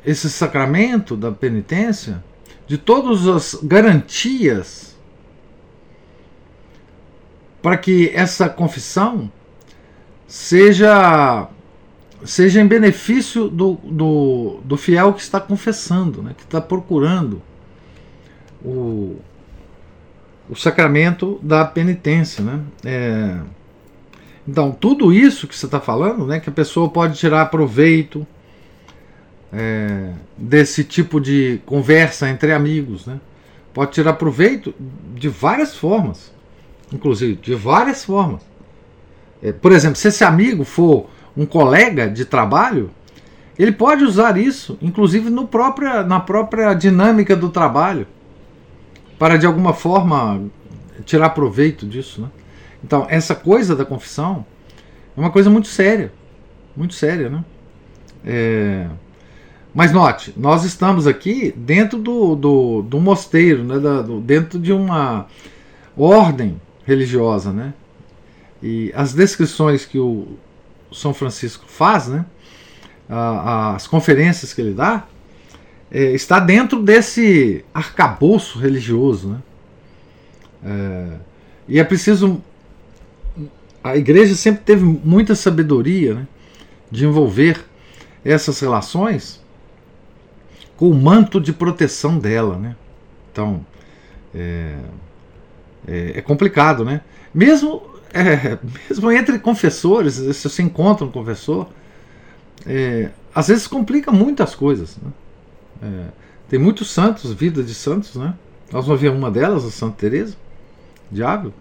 esse 0.05 0.29
sacramento 0.29 1.15
da 1.15 1.31
penitência 1.31 2.23
de 2.65 2.77
todas 2.77 3.27
as 3.27 3.59
garantias 3.63 4.97
para 7.61 7.77
que 7.77 8.11
essa 8.13 8.49
confissão 8.49 9.31
seja 10.27 11.49
seja 12.25 12.59
em 12.59 12.67
benefício 12.67 13.47
do, 13.47 13.73
do, 13.83 14.59
do 14.63 14.75
fiel 14.75 15.13
que 15.13 15.21
está 15.21 15.39
confessando, 15.39 16.21
né, 16.23 16.33
que 16.35 16.43
está 16.43 16.59
procurando 16.59 17.41
o, 18.63 19.17
o 20.49 20.55
sacramento 20.55 21.39
da 21.43 21.63
penitência. 21.63 22.43
Né? 22.43 22.61
É, 22.83 23.39
então, 24.47 24.71
tudo 24.71 25.11
isso 25.11 25.47
que 25.47 25.55
você 25.55 25.65
está 25.65 25.79
falando, 25.79 26.25
né, 26.25 26.39
que 26.39 26.49
a 26.49 26.53
pessoa 26.53 26.89
pode 26.89 27.17
tirar 27.17 27.47
proveito 27.47 28.25
é, 29.51 30.13
desse 30.37 30.83
tipo 30.83 31.19
de 31.19 31.59
conversa 31.65 32.29
entre 32.29 32.53
amigos, 32.53 33.05
né? 33.05 33.19
pode 33.73 33.91
tirar 33.91 34.13
proveito 34.13 34.73
de 35.13 35.29
várias 35.29 35.75
formas, 35.75 36.33
inclusive 36.91 37.35
de 37.35 37.53
várias 37.53 38.03
formas. 38.03 38.41
É, 39.41 39.51
por 39.51 39.71
exemplo, 39.71 39.97
se 39.97 40.07
esse 40.07 40.23
amigo 40.23 40.63
for 40.63 41.07
um 41.35 41.45
colega 41.45 42.09
de 42.09 42.25
trabalho, 42.25 42.89
ele 43.57 43.71
pode 43.71 44.03
usar 44.03 44.37
isso, 44.37 44.77
inclusive 44.81 45.29
no 45.29 45.47
própria, 45.47 46.03
na 46.03 46.19
própria 46.19 46.73
dinâmica 46.73 47.35
do 47.35 47.49
trabalho, 47.49 48.07
para 49.19 49.37
de 49.37 49.45
alguma 49.45 49.73
forma 49.73 50.41
tirar 51.05 51.29
proveito 51.31 51.85
disso. 51.85 52.21
Né? 52.21 52.29
Então, 52.83 53.05
essa 53.09 53.35
coisa 53.35 53.75
da 53.75 53.85
confissão 53.85 54.45
é 55.15 55.19
uma 55.19 55.31
coisa 55.31 55.49
muito 55.49 55.67
séria, 55.67 56.11
muito 56.75 56.93
séria, 56.93 57.29
né? 57.29 57.43
É... 58.25 58.87
Mas 59.73 59.91
note, 59.91 60.33
nós 60.35 60.63
estamos 60.63 61.05
aqui 61.05 61.53
dentro 61.55 61.99
do, 61.99 62.35
do, 62.35 62.81
do 62.81 62.99
mosteiro, 62.99 63.63
né? 63.63 63.79
Da, 63.79 64.01
do, 64.01 64.19
dentro 64.19 64.59
de 64.59 64.73
uma 64.73 65.27
ordem 65.95 66.59
religiosa, 66.85 67.51
né? 67.51 67.73
E 68.61 68.91
as 68.95 69.13
descrições 69.13 69.85
que 69.85 69.99
o 69.99 70.37
São 70.91 71.13
Francisco 71.13 71.65
faz, 71.67 72.07
né? 72.07 72.25
as 73.09 73.87
conferências 73.87 74.53
que 74.53 74.61
ele 74.61 74.73
dá, 74.73 75.05
é, 75.89 76.11
está 76.11 76.39
dentro 76.39 76.81
desse 76.81 77.63
arcabouço 77.73 78.59
religioso. 78.59 79.29
Né? 79.29 79.39
É, 80.65 81.17
e 81.67 81.79
é 81.79 81.83
preciso. 81.83 82.41
A 83.83 83.95
igreja 83.95 84.35
sempre 84.35 84.63
teve 84.63 84.83
muita 84.83 85.35
sabedoria 85.35 86.15
né, 86.15 86.27
de 86.91 87.05
envolver 87.05 87.63
essas 88.23 88.59
relações 88.59 89.41
com 90.75 90.89
o 90.89 90.93
manto 90.93 91.39
de 91.39 91.53
proteção 91.53 92.19
dela. 92.19 92.57
Né? 92.57 92.75
Então, 93.31 93.65
é, 94.35 94.77
é, 95.87 96.11
é 96.15 96.21
complicado, 96.21 96.83
né? 96.83 97.01
Mesmo 97.33 97.81
é, 98.13 98.57
mesmo 98.89 99.11
entre 99.11 99.39
confessores, 99.39 100.15
se 100.15 100.49
você 100.49 100.63
encontra 100.63 101.05
um 101.05 101.11
confessor, 101.11 101.67
é, 102.65 103.09
às 103.33 103.47
vezes 103.47 103.67
complica 103.67 104.11
muitas 104.11 104.55
coisas. 104.55 104.97
Né? 104.97 105.11
É, 105.83 106.05
tem 106.49 106.59
muitos 106.59 106.89
santos, 106.89 107.31
vida 107.33 107.61
de 107.63 107.73
santos, 107.73 108.15
né? 108.15 108.33
Nós 108.71 108.85
vamos 108.85 108.99
ver 108.99 109.11
uma 109.11 109.31
delas, 109.31 109.65
a 109.65 109.71
Santa 109.71 109.95
Teresa 109.97 110.35
de 111.11 111.23
Ávila, 111.23 111.53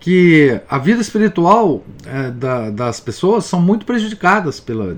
que 0.00 0.60
a 0.68 0.78
vida 0.78 1.00
espiritual 1.00 1.82
é, 2.06 2.30
da, 2.30 2.70
das 2.70 3.00
pessoas 3.00 3.44
são 3.44 3.60
muito 3.60 3.84
prejudicadas 3.84 4.60
pela, 4.60 4.96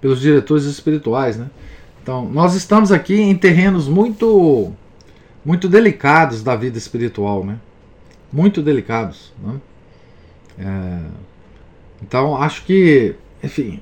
pelos 0.00 0.20
diretores 0.20 0.64
espirituais, 0.64 1.36
né? 1.36 1.48
Então, 2.02 2.28
nós 2.28 2.54
estamos 2.54 2.92
aqui 2.92 3.14
em 3.14 3.36
terrenos 3.36 3.88
muito 3.88 4.72
muito 5.44 5.68
delicados 5.68 6.42
da 6.42 6.56
vida 6.56 6.78
espiritual, 6.78 7.44
né? 7.44 7.58
Muito 8.32 8.62
delicados, 8.62 9.32
né? 9.42 9.60
É, 10.58 11.00
então 12.02 12.36
acho 12.36 12.64
que, 12.64 13.14
enfim, 13.42 13.80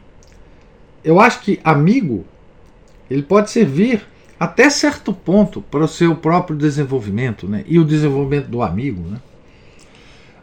eu 1.04 1.20
acho 1.20 1.40
que 1.40 1.60
amigo 1.62 2.24
ele 3.10 3.22
pode 3.22 3.50
servir 3.50 4.06
até 4.38 4.70
certo 4.70 5.12
ponto 5.12 5.60
para 5.60 5.84
o 5.84 5.88
seu 5.88 6.16
próprio 6.16 6.56
desenvolvimento, 6.56 7.46
né? 7.46 7.64
E 7.66 7.78
o 7.78 7.84
desenvolvimento 7.84 8.48
do 8.48 8.62
amigo, 8.62 9.02
né? 9.08 9.18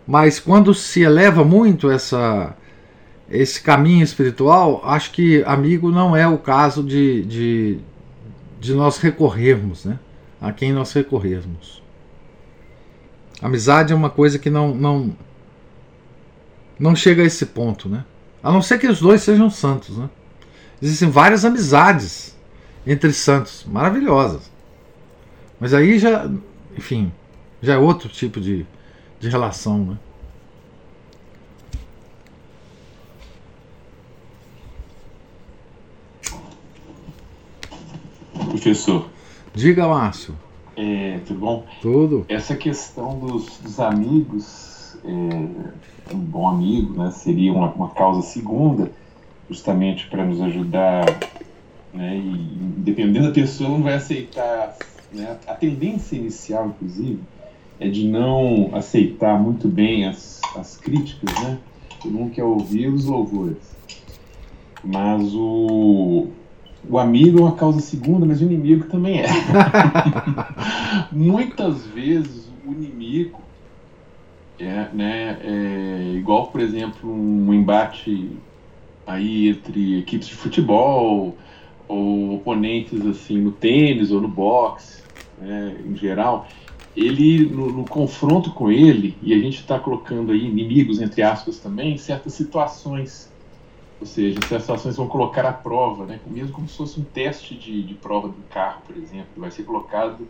Mas 0.10 0.40
quando 0.40 0.74
se 0.74 1.04
eleva 1.04 1.44
muito 1.44 1.92
essa 1.92 2.56
esse 3.30 3.62
caminho 3.62 4.04
espiritual, 4.04 4.82
acho 4.84 5.12
que 5.12 5.44
amigo 5.44 5.92
não 5.92 6.16
é 6.16 6.28
o 6.28 6.40
caso 6.40 6.82
de, 6.82 7.24
de, 7.26 7.80
de 8.60 8.74
nós 8.74 8.98
recorrermos, 8.98 9.86
né? 9.86 10.00
A 10.42 10.52
quem 10.52 10.74
nós 10.74 10.92
recorrermos. 10.94 11.84
Amizade 13.40 13.94
é 13.94 13.96
uma 13.96 14.10
coisa 14.10 14.40
que 14.40 14.50
não, 14.50 14.74
não 14.74 15.16
não 16.80 16.96
chega 16.96 17.22
a 17.22 17.26
esse 17.26 17.46
ponto, 17.46 17.88
né? 17.88 18.04
A 18.42 18.52
não 18.52 18.64
ser 18.64 18.80
que 18.80 18.88
os 18.88 19.00
dois 19.00 19.22
sejam 19.22 19.48
santos, 19.48 19.96
né? 19.96 20.10
Existem 20.82 21.08
várias 21.08 21.46
amizades 21.46 22.36
entre 22.84 23.14
santos, 23.14 23.64
maravilhosas. 23.64 24.52
Mas 25.60 25.72
aí 25.72 26.00
já, 26.00 26.28
enfim, 26.76 27.12
já 27.62 27.76
é 27.76 27.78
outro 27.78 28.10
tipo 28.10 28.42
de, 28.42 28.66
de 29.20 29.30
relação, 29.30 29.78
né? 29.80 29.98
Professor. 38.50 39.10
Diga, 39.54 39.88
Márcio. 39.88 40.36
É, 40.76 41.20
tudo 41.26 41.40
bom? 41.40 41.66
Tudo. 41.82 42.26
Essa 42.30 42.56
questão 42.56 43.20
dos, 43.20 43.58
dos 43.58 43.80
amigos 43.80 44.70
é, 45.04 46.14
um 46.14 46.20
bom 46.20 46.48
amigo, 46.48 47.02
né? 47.02 47.12
seria 47.12 47.54
uma, 47.54 47.72
uma 47.72 47.90
causa 47.90 48.22
segunda, 48.22 48.92
justamente 49.50 50.08
para 50.08 50.26
nos 50.26 50.42
ajudar, 50.42 51.06
né? 51.94 52.18
e 52.18 52.34
dependendo 52.78 53.28
da 53.28 53.34
pessoa, 53.34 53.70
não 53.70 53.84
vai 53.84 53.96
aceitar. 53.96 54.76
Né? 55.12 55.38
A 55.48 55.54
tendência 55.54 56.16
inicial, 56.16 56.68
inclusive, 56.68 57.20
é 57.80 57.88
de 57.88 58.08
não 58.08 58.70
aceitar 58.74 59.42
muito 59.42 59.68
bem 59.68 60.06
as, 60.06 60.42
as 60.56 60.78
críticas, 60.78 61.34
né? 61.42 61.58
Todo 62.02 62.14
mundo 62.14 62.32
quer 62.32 62.44
ouvir 62.44 62.88
os 62.88 63.06
louvores. 63.06 63.76
Mas 64.84 65.34
o, 65.34 66.28
o 66.90 66.98
amigo 66.98 67.40
é 67.40 67.42
uma 67.42 67.56
causa 67.56 67.80
segunda, 67.80 68.26
mas 68.26 68.42
o 68.42 68.46
inimigo 68.46 68.86
também 68.88 69.22
é. 69.22 69.28
Muitas 71.12 71.86
vezes 71.88 72.50
o 72.66 72.72
inimigo 72.72 73.42
é, 74.60 74.90
né, 74.94 75.38
é, 75.42 76.14
igual, 76.18 76.48
por 76.48 76.60
exemplo, 76.60 77.10
um 77.10 77.54
embate 77.54 78.30
aí 79.08 79.50
entre 79.50 80.00
equipes 80.00 80.28
de 80.28 80.36
futebol 80.36 81.36
ou 81.88 82.36
oponentes 82.36 83.06
assim 83.06 83.38
no 83.38 83.52
tênis 83.52 84.12
ou 84.12 84.22
no 84.22 84.28
boxe, 84.28 85.02
né, 85.42 85.76
em 85.86 85.96
geral, 85.96 86.48
ele 86.96 87.46
no, 87.46 87.72
no, 87.72 87.86
confronto 87.86 88.52
com 88.52 88.72
ele 88.72 89.18
e 89.22 89.34
a 89.34 89.38
gente 89.38 89.60
está 89.60 89.80
colocando 89.80 90.32
aí 90.32 90.46
inimigos 90.46 91.00
entre 91.00 91.22
aspas 91.22 91.60
também 91.60 91.98
certas 91.98 92.34
situações, 92.34 93.32
ou 94.00 94.08
seja, 94.08 94.40
essas 94.40 94.62
situações 94.62 94.98
vão 94.98 95.08
colocar 95.08 95.46
à 95.46 95.54
prova, 95.54 96.06
né, 96.06 96.20
mesmo 96.28 96.52
como 96.54 96.68
se 96.68 96.78
fosse 96.78 97.00
um 97.00 97.04
teste 97.04 97.56
de, 97.56 97.84
de 97.84 97.94
prova 97.94 98.28
do 98.28 98.42
carro, 98.50 98.82
por 98.86 98.98
exemplo, 98.98 99.30
vai 99.38 99.52
ser 99.52 99.64
colocado 99.64 100.28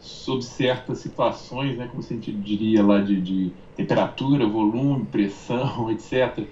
sob 0.00 0.42
certas 0.42 0.98
situações, 0.98 1.76
né, 1.76 1.88
como 1.88 2.02
a 2.02 2.06
gente 2.06 2.30
diria 2.32 2.84
lá 2.84 3.00
de, 3.00 3.20
de 3.20 3.52
temperatura, 3.76 4.46
volume, 4.46 5.04
pressão, 5.06 5.90
etc., 5.92 6.46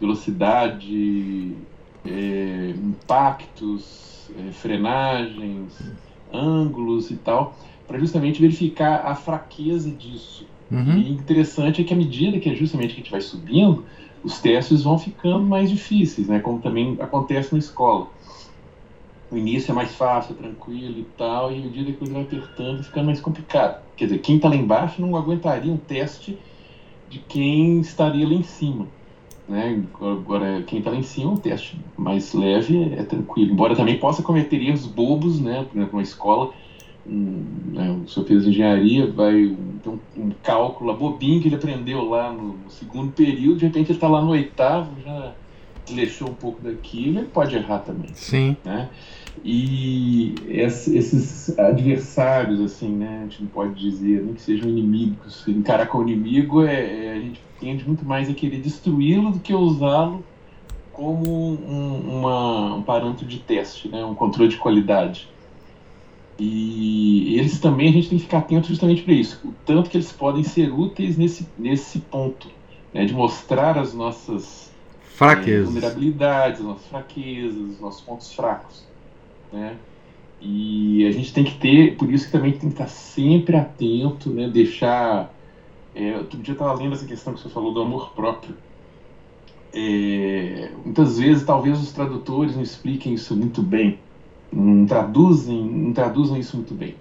velocidade, 0.00 1.56
é, 2.04 2.74
impactos, 2.76 4.30
é, 4.38 4.52
frenagens, 4.52 5.76
ângulos 6.32 7.10
e 7.10 7.16
tal, 7.16 7.56
para 7.88 7.98
justamente 7.98 8.40
verificar 8.40 9.04
a 9.04 9.16
fraqueza 9.16 9.90
disso. 9.90 10.46
Uhum. 10.70 10.98
E 10.98 11.10
interessante 11.10 11.80
é 11.80 11.84
que 11.84 11.92
à 11.92 11.96
medida 11.96 12.38
que 12.38 12.48
é 12.48 12.54
justamente 12.54 12.94
que 12.94 13.00
a 13.00 13.02
gente 13.02 13.10
vai 13.10 13.20
subindo, 13.20 13.84
os 14.22 14.38
testes 14.38 14.82
vão 14.82 14.98
ficando 14.98 15.40
mais 15.40 15.70
difíceis, 15.70 16.28
né, 16.28 16.38
como 16.38 16.60
também 16.60 16.96
acontece 17.00 17.52
na 17.52 17.58
escola 17.58 18.08
o 19.30 19.36
início 19.36 19.72
é 19.72 19.74
mais 19.74 19.94
fácil, 19.94 20.34
tranquilo 20.34 21.00
e 21.00 21.06
tal, 21.16 21.52
e 21.52 21.56
à 21.56 21.60
medida 21.60 21.92
que 21.92 22.02
ele 22.02 22.12
vai 22.12 22.22
apertando, 22.22 22.82
ficando 22.82 23.06
mais 23.06 23.20
complicado. 23.20 23.82
Quer 23.96 24.06
dizer, 24.06 24.18
quem 24.18 24.36
está 24.36 24.48
lá 24.48 24.56
embaixo 24.56 25.02
não 25.02 25.16
aguentaria 25.16 25.72
um 25.72 25.76
teste 25.76 26.38
de 27.10 27.18
quem 27.18 27.80
estaria 27.80 28.26
lá 28.26 28.32
em 28.32 28.42
cima. 28.42 28.86
Né? 29.46 29.82
Agora, 30.00 30.62
quem 30.62 30.78
está 30.78 30.90
lá 30.90 30.96
em 30.96 31.02
cima, 31.02 31.32
um 31.32 31.36
teste 31.36 31.78
mais 31.96 32.32
leve 32.32 32.94
é 32.94 33.02
tranquilo. 33.02 33.52
Embora 33.52 33.76
também 33.76 33.98
possa 33.98 34.22
cometer 34.22 34.62
erros 34.62 34.86
bobos, 34.86 35.40
né? 35.40 35.66
Por 35.70 35.76
exemplo, 35.76 35.96
uma 35.98 36.02
escola, 36.02 36.52
um, 37.08 37.44
né, 37.72 37.90
o 38.04 38.08
senhor 38.08 38.26
fez 38.26 38.46
engenharia, 38.46 39.10
vai 39.10 39.56
ter 39.82 39.88
um, 39.88 40.30
cálculo 40.42 40.94
bobinho 40.96 41.40
que 41.40 41.48
ele 41.48 41.56
aprendeu 41.56 42.08
lá 42.08 42.32
no, 42.32 42.54
no 42.58 42.70
segundo 42.70 43.12
período, 43.12 43.58
de 43.58 43.66
repente 43.66 43.90
ele 43.90 43.96
está 43.96 44.08
lá 44.08 44.20
no 44.20 44.30
oitavo, 44.30 44.90
já 45.04 45.32
desleixou 45.86 46.28
um 46.28 46.34
pouco 46.34 46.62
daquilo, 46.62 47.20
ele 47.20 47.28
pode 47.28 47.56
errar 47.56 47.78
também. 47.78 48.10
Sim. 48.14 48.56
Né? 48.64 48.88
E 49.44 50.34
esses 50.48 51.58
adversários, 51.58 52.60
assim, 52.60 52.88
né, 52.88 53.20
a 53.20 53.22
gente 53.24 53.42
não 53.42 53.48
pode 53.48 53.74
dizer 53.74 54.22
nem 54.22 54.34
que 54.34 54.42
sejam 54.42 54.68
inimigos. 54.68 55.46
Encarar 55.46 55.86
com 55.86 55.98
o 55.98 56.02
inimigo, 56.02 56.64
é, 56.64 57.06
é 57.06 57.12
a 57.12 57.20
gente 57.20 57.40
tende 57.60 57.86
muito 57.86 58.04
mais 58.04 58.28
a 58.28 58.34
querer 58.34 58.60
destruí-lo 58.60 59.30
do 59.30 59.40
que 59.40 59.54
usá-lo 59.54 60.24
como 60.92 61.30
um, 61.30 62.18
uma, 62.18 62.74
um 62.74 62.82
parâmetro 62.82 63.24
de 63.24 63.38
teste, 63.38 63.88
né, 63.88 64.04
um 64.04 64.14
controle 64.14 64.50
de 64.50 64.56
qualidade. 64.56 65.28
E 66.38 67.36
eles 67.36 67.58
também 67.58 67.88
a 67.88 67.92
gente 67.92 68.08
tem 68.08 68.18
que 68.18 68.24
ficar 68.24 68.38
atento 68.38 68.68
justamente 68.68 69.02
para 69.02 69.12
isso, 69.12 69.40
o 69.44 69.52
tanto 69.66 69.90
que 69.90 69.96
eles 69.96 70.12
podem 70.12 70.44
ser 70.44 70.72
úteis 70.72 71.16
nesse, 71.16 71.48
nesse 71.58 71.98
ponto, 71.98 72.48
né, 72.94 73.04
de 73.04 73.12
mostrar 73.12 73.76
as 73.76 73.92
nossas 73.92 74.72
fraquezas, 75.02 75.68
é, 75.68 75.72
vulnerabilidades, 75.72 76.60
as 76.60 76.66
nossas 76.66 76.86
fraquezas, 76.86 77.58
os 77.58 77.80
nossos 77.80 78.00
pontos 78.02 78.32
fracos, 78.32 78.86
né? 79.52 79.76
E 80.40 81.04
a 81.06 81.10
gente 81.10 81.32
tem 81.32 81.42
que 81.42 81.56
ter, 81.58 81.96
por 81.96 82.10
isso 82.12 82.26
que 82.26 82.32
também 82.32 82.52
tem 82.52 82.60
que 82.60 82.74
estar 82.74 82.86
sempre 82.86 83.56
atento, 83.56 84.30
né? 84.30 84.48
Deixar. 84.48 85.34
É, 85.94 86.16
outro 86.16 86.38
dia 86.38 86.52
eu 86.52 86.54
estava 86.56 86.80
lendo 86.80 86.92
essa 86.92 87.06
questão 87.06 87.34
que 87.34 87.40
você 87.40 87.48
falou 87.48 87.74
do 87.74 87.80
amor 87.80 88.12
próprio. 88.14 88.54
É, 89.74 90.70
muitas 90.84 91.18
vezes, 91.18 91.44
talvez 91.44 91.80
os 91.80 91.92
tradutores 91.92 92.54
não 92.54 92.62
expliquem 92.62 93.14
isso 93.14 93.34
muito 93.36 93.60
bem, 93.60 93.98
não 94.52 94.86
traduzem, 94.86 95.60
não 95.60 95.92
traduzem 95.92 96.40
isso 96.40 96.56
muito 96.56 96.74
bem. 96.74 96.94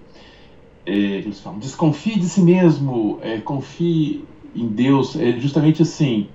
É, 0.86 0.92
eles 0.92 1.40
falam, 1.40 1.60
desconfie 1.60 2.18
de 2.18 2.30
si 2.30 2.42
mesmo, 2.42 3.20
é, 3.22 3.40
confie 3.40 4.24
em 4.56 4.68
Deus. 4.68 5.16
É 5.16 5.34
justamente 5.34 5.82
assim, 5.82 6.28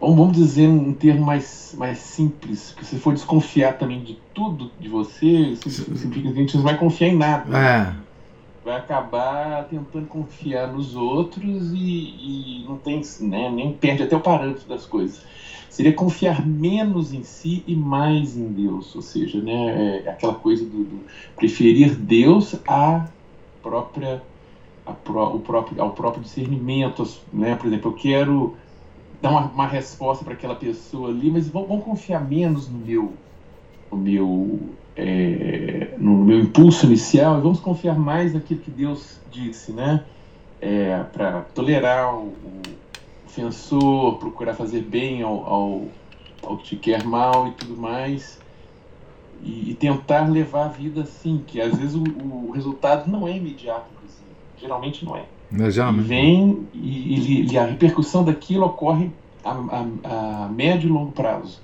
vamos, 0.00 0.32
dizer 0.32 0.68
um 0.68 0.92
termo 0.92 1.24
mais, 1.24 1.74
mais 1.78 1.98
simples, 1.98 2.74
que 2.76 2.84
se 2.84 2.96
for 2.96 3.14
desconfiar 3.14 3.78
também 3.78 4.02
de 4.02 4.18
tudo 4.32 4.70
de 4.78 4.88
você, 4.88 5.54
simplesmente 5.66 6.52
você 6.52 6.56
não 6.56 6.64
vai 6.64 6.76
confiar 6.76 7.08
em 7.08 7.16
nada. 7.16 7.58
É. 7.58 7.94
Vai 8.64 8.78
acabar 8.78 9.64
tentando 9.64 10.06
confiar 10.06 10.72
nos 10.72 10.96
outros 10.96 11.72
e, 11.74 11.76
e 11.78 12.64
não 12.66 12.78
tem, 12.78 13.02
né, 13.20 13.50
nem 13.50 13.72
perde 13.72 14.02
até 14.02 14.16
o 14.16 14.20
parâmetro 14.20 14.66
das 14.66 14.86
coisas. 14.86 15.22
Seria 15.74 15.92
confiar 15.92 16.46
menos 16.46 17.12
em 17.12 17.24
si 17.24 17.64
e 17.66 17.74
mais 17.74 18.36
em 18.36 18.46
Deus, 18.46 18.94
ou 18.94 19.02
seja, 19.02 19.42
né, 19.42 20.02
é 20.04 20.08
aquela 20.08 20.34
coisa 20.34 20.64
do, 20.64 20.84
do 20.84 21.00
preferir 21.34 21.96
Deus 21.96 22.54
à 22.64 23.08
própria, 23.60 24.22
pro, 25.02 25.34
o 25.34 25.40
próprio, 25.40 25.82
ao 25.82 25.90
próprio 25.90 26.22
discernimento, 26.22 27.04
né? 27.32 27.56
Por 27.56 27.66
exemplo, 27.66 27.90
eu 27.90 27.96
quero 27.96 28.56
dar 29.20 29.30
uma, 29.30 29.46
uma 29.46 29.66
resposta 29.66 30.24
para 30.24 30.34
aquela 30.34 30.54
pessoa 30.54 31.08
ali, 31.08 31.28
mas 31.28 31.48
vão, 31.48 31.66
confiar 31.80 32.24
menos 32.24 32.68
no 32.68 32.78
meu, 32.78 33.12
no 33.90 33.98
meu, 33.98 34.60
é, 34.94 35.92
no 35.98 36.18
meu 36.18 36.38
impulso 36.38 36.86
inicial 36.86 37.38
e 37.38 37.42
vamos 37.42 37.58
confiar 37.58 37.98
mais 37.98 38.32
naquilo 38.32 38.60
que 38.60 38.70
Deus 38.70 39.18
disse, 39.28 39.72
né? 39.72 40.04
É, 40.60 41.02
para 41.12 41.40
tolerar 41.52 42.14
o, 42.14 42.28
o, 42.28 42.62
ofensor, 43.34 44.18
procurar 44.18 44.54
fazer 44.54 44.82
bem 44.82 45.22
ao, 45.22 45.44
ao, 45.46 45.82
ao, 46.42 46.56
que 46.58 46.64
te 46.64 46.76
quer 46.76 47.04
mal 47.04 47.48
e 47.48 47.52
tudo 47.52 47.76
mais. 47.76 48.38
E, 49.42 49.70
e, 49.70 49.74
tentar 49.74 50.30
levar 50.30 50.66
a 50.66 50.68
vida 50.68 51.02
assim, 51.02 51.42
que 51.46 51.60
às 51.60 51.76
vezes 51.76 51.94
o, 51.94 52.02
o 52.02 52.50
resultado 52.52 53.10
não 53.10 53.28
é 53.28 53.36
imediato, 53.36 53.86
geralmente 54.58 55.04
não 55.04 55.16
é. 55.16 55.24
Já, 55.70 55.92
e 55.92 56.00
vem 56.00 56.66
e, 56.72 57.52
e, 57.52 57.58
a 57.58 57.66
repercussão 57.66 58.24
daquilo 58.24 58.64
ocorre 58.64 59.10
a, 59.44 59.50
a, 59.50 60.44
a, 60.44 60.48
médio 60.48 60.88
e 60.88 60.92
longo 60.92 61.12
prazo. 61.12 61.60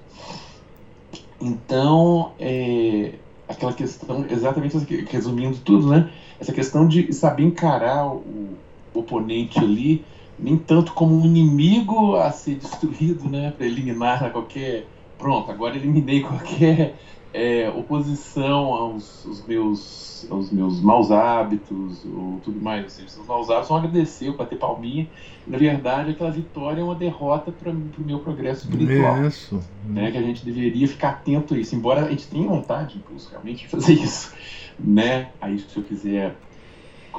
Então, 1.40 2.32
é, 2.38 3.14
aquela 3.48 3.72
questão, 3.72 4.26
exatamente 4.30 4.76
resumindo 5.10 5.56
tudo, 5.58 5.88
né? 5.88 6.10
Essa 6.38 6.52
questão 6.52 6.86
de 6.86 7.10
saber 7.12 7.44
encarar 7.44 8.06
o, 8.06 8.56
o 8.92 8.98
oponente 8.98 9.58
ali, 9.58 10.04
nem 10.42 10.56
tanto 10.56 10.92
como 10.92 11.14
um 11.14 11.24
inimigo 11.24 12.16
a 12.16 12.30
ser 12.30 12.56
destruído, 12.56 13.28
né? 13.28 13.52
Para 13.56 13.66
eliminar 13.66 14.32
qualquer. 14.32 14.86
Pronto, 15.18 15.50
agora 15.50 15.76
eliminei 15.76 16.22
qualquer 16.22 16.96
é, 17.32 17.68
oposição 17.68 18.72
aos, 18.72 19.26
aos, 19.26 19.46
meus, 19.46 20.26
aos 20.30 20.50
meus 20.50 20.80
maus 20.80 21.10
hábitos 21.10 22.04
ou 22.04 22.40
tudo 22.42 22.60
mais. 22.60 22.84
Ou 22.84 22.90
seja, 22.90 23.20
os 23.20 23.26
maus 23.26 23.50
hábitos 23.50 23.68
vão 23.68 23.78
agradecer, 23.78 24.32
bater 24.32 24.58
palminha. 24.58 25.06
Na 25.46 25.58
verdade, 25.58 26.10
aquela 26.10 26.30
vitória 26.30 26.80
é 26.80 26.84
uma 26.84 26.94
derrota 26.94 27.52
para 27.52 27.70
o 27.70 27.90
meu 27.98 28.18
progresso 28.18 28.68
espiritual. 28.68 29.26
Isso. 29.26 29.60
Né, 29.86 30.10
que 30.10 30.18
a 30.18 30.22
gente 30.22 30.44
deveria 30.44 30.88
ficar 30.88 31.10
atento 31.10 31.54
a 31.54 31.58
isso. 31.58 31.74
Embora 31.74 32.06
a 32.06 32.10
gente 32.10 32.26
tenha 32.28 32.48
vontade, 32.48 33.02
realmente, 33.30 33.64
de 33.64 33.68
fazer 33.68 33.92
isso. 33.92 34.34
Né? 34.78 35.28
Aí, 35.40 35.58
se 35.58 35.76
eu 35.76 35.82
quiser 35.82 36.36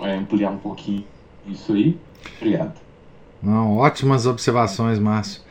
é, 0.02 0.16
ampliar 0.16 0.52
um 0.52 0.58
pouquinho 0.58 1.06
isso 1.48 1.74
aí, 1.74 1.98
obrigado. 2.38 2.91
Não, 3.42 3.78
ótimas 3.78 4.26
observações, 4.26 5.00
Márcio. 5.00 5.42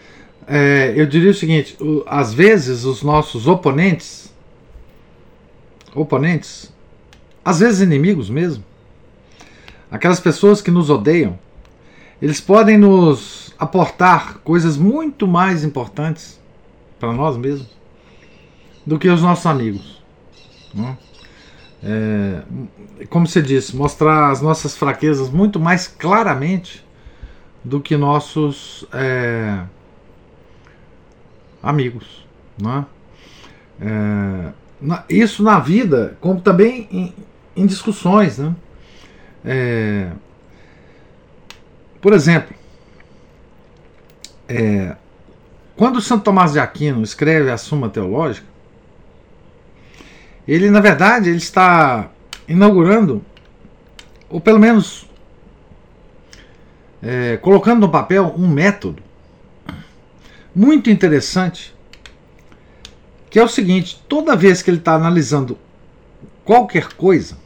É, 0.46 0.92
eu 0.96 1.06
diria 1.06 1.30
o 1.30 1.34
seguinte: 1.34 1.76
o, 1.80 2.04
às 2.06 2.32
vezes 2.32 2.84
os 2.84 3.02
nossos 3.02 3.46
oponentes 3.46 4.30
oponentes, 5.94 6.72
às 7.44 7.60
vezes 7.60 7.80
inimigos 7.80 8.30
mesmo, 8.30 8.64
aquelas 9.90 10.20
pessoas 10.20 10.62
que 10.62 10.70
nos 10.70 10.90
odeiam, 10.90 11.38
eles 12.20 12.40
podem 12.40 12.78
nos 12.78 13.52
aportar 13.58 14.38
coisas 14.38 14.76
muito 14.76 15.26
mais 15.26 15.64
importantes 15.64 16.38
para 16.98 17.12
nós 17.12 17.36
mesmos 17.36 17.68
do 18.86 18.98
que 18.98 19.08
os 19.08 19.22
nossos 19.22 19.46
amigos. 19.46 20.02
Né? 20.74 20.96
É, 21.82 22.42
como 23.08 23.26
você 23.26 23.40
disse, 23.40 23.74
mostrar 23.74 24.30
as 24.30 24.42
nossas 24.42 24.76
fraquezas 24.76 25.30
muito 25.30 25.58
mais 25.58 25.88
claramente 25.88 26.84
do 27.62 27.80
que 27.80 27.96
nossos 27.96 28.86
é, 28.92 29.62
amigos. 31.62 32.26
Né? 32.60 32.84
É, 33.80 34.52
isso 35.08 35.42
na 35.42 35.58
vida, 35.58 36.16
como 36.20 36.40
também 36.40 36.88
em, 36.90 37.14
em 37.56 37.66
discussões. 37.66 38.38
Né? 38.38 38.54
É, 39.44 40.10
por 42.00 42.12
exemplo, 42.12 42.54
é, 44.48 44.96
quando 45.76 46.00
Santo 46.00 46.24
Tomás 46.24 46.52
de 46.52 46.60
Aquino 46.60 47.02
escreve 47.02 47.50
a 47.50 47.56
Suma 47.56 47.88
Teológica, 47.88 48.46
ele 50.48 50.70
na 50.70 50.80
verdade 50.80 51.28
ele 51.28 51.38
está 51.38 52.10
inaugurando, 52.48 53.24
ou 54.28 54.40
pelo 54.40 54.58
menos 54.58 55.09
é, 57.02 57.36
colocando 57.38 57.80
no 57.80 57.88
papel 57.88 58.34
um 58.36 58.48
método 58.48 59.02
muito 60.54 60.90
interessante 60.90 61.74
que 63.30 63.38
é 63.38 63.44
o 63.44 63.48
seguinte: 63.48 64.02
toda 64.08 64.36
vez 64.36 64.60
que 64.60 64.68
ele 64.68 64.78
está 64.78 64.94
analisando 64.94 65.56
qualquer 66.44 66.92
coisa, 66.94 67.38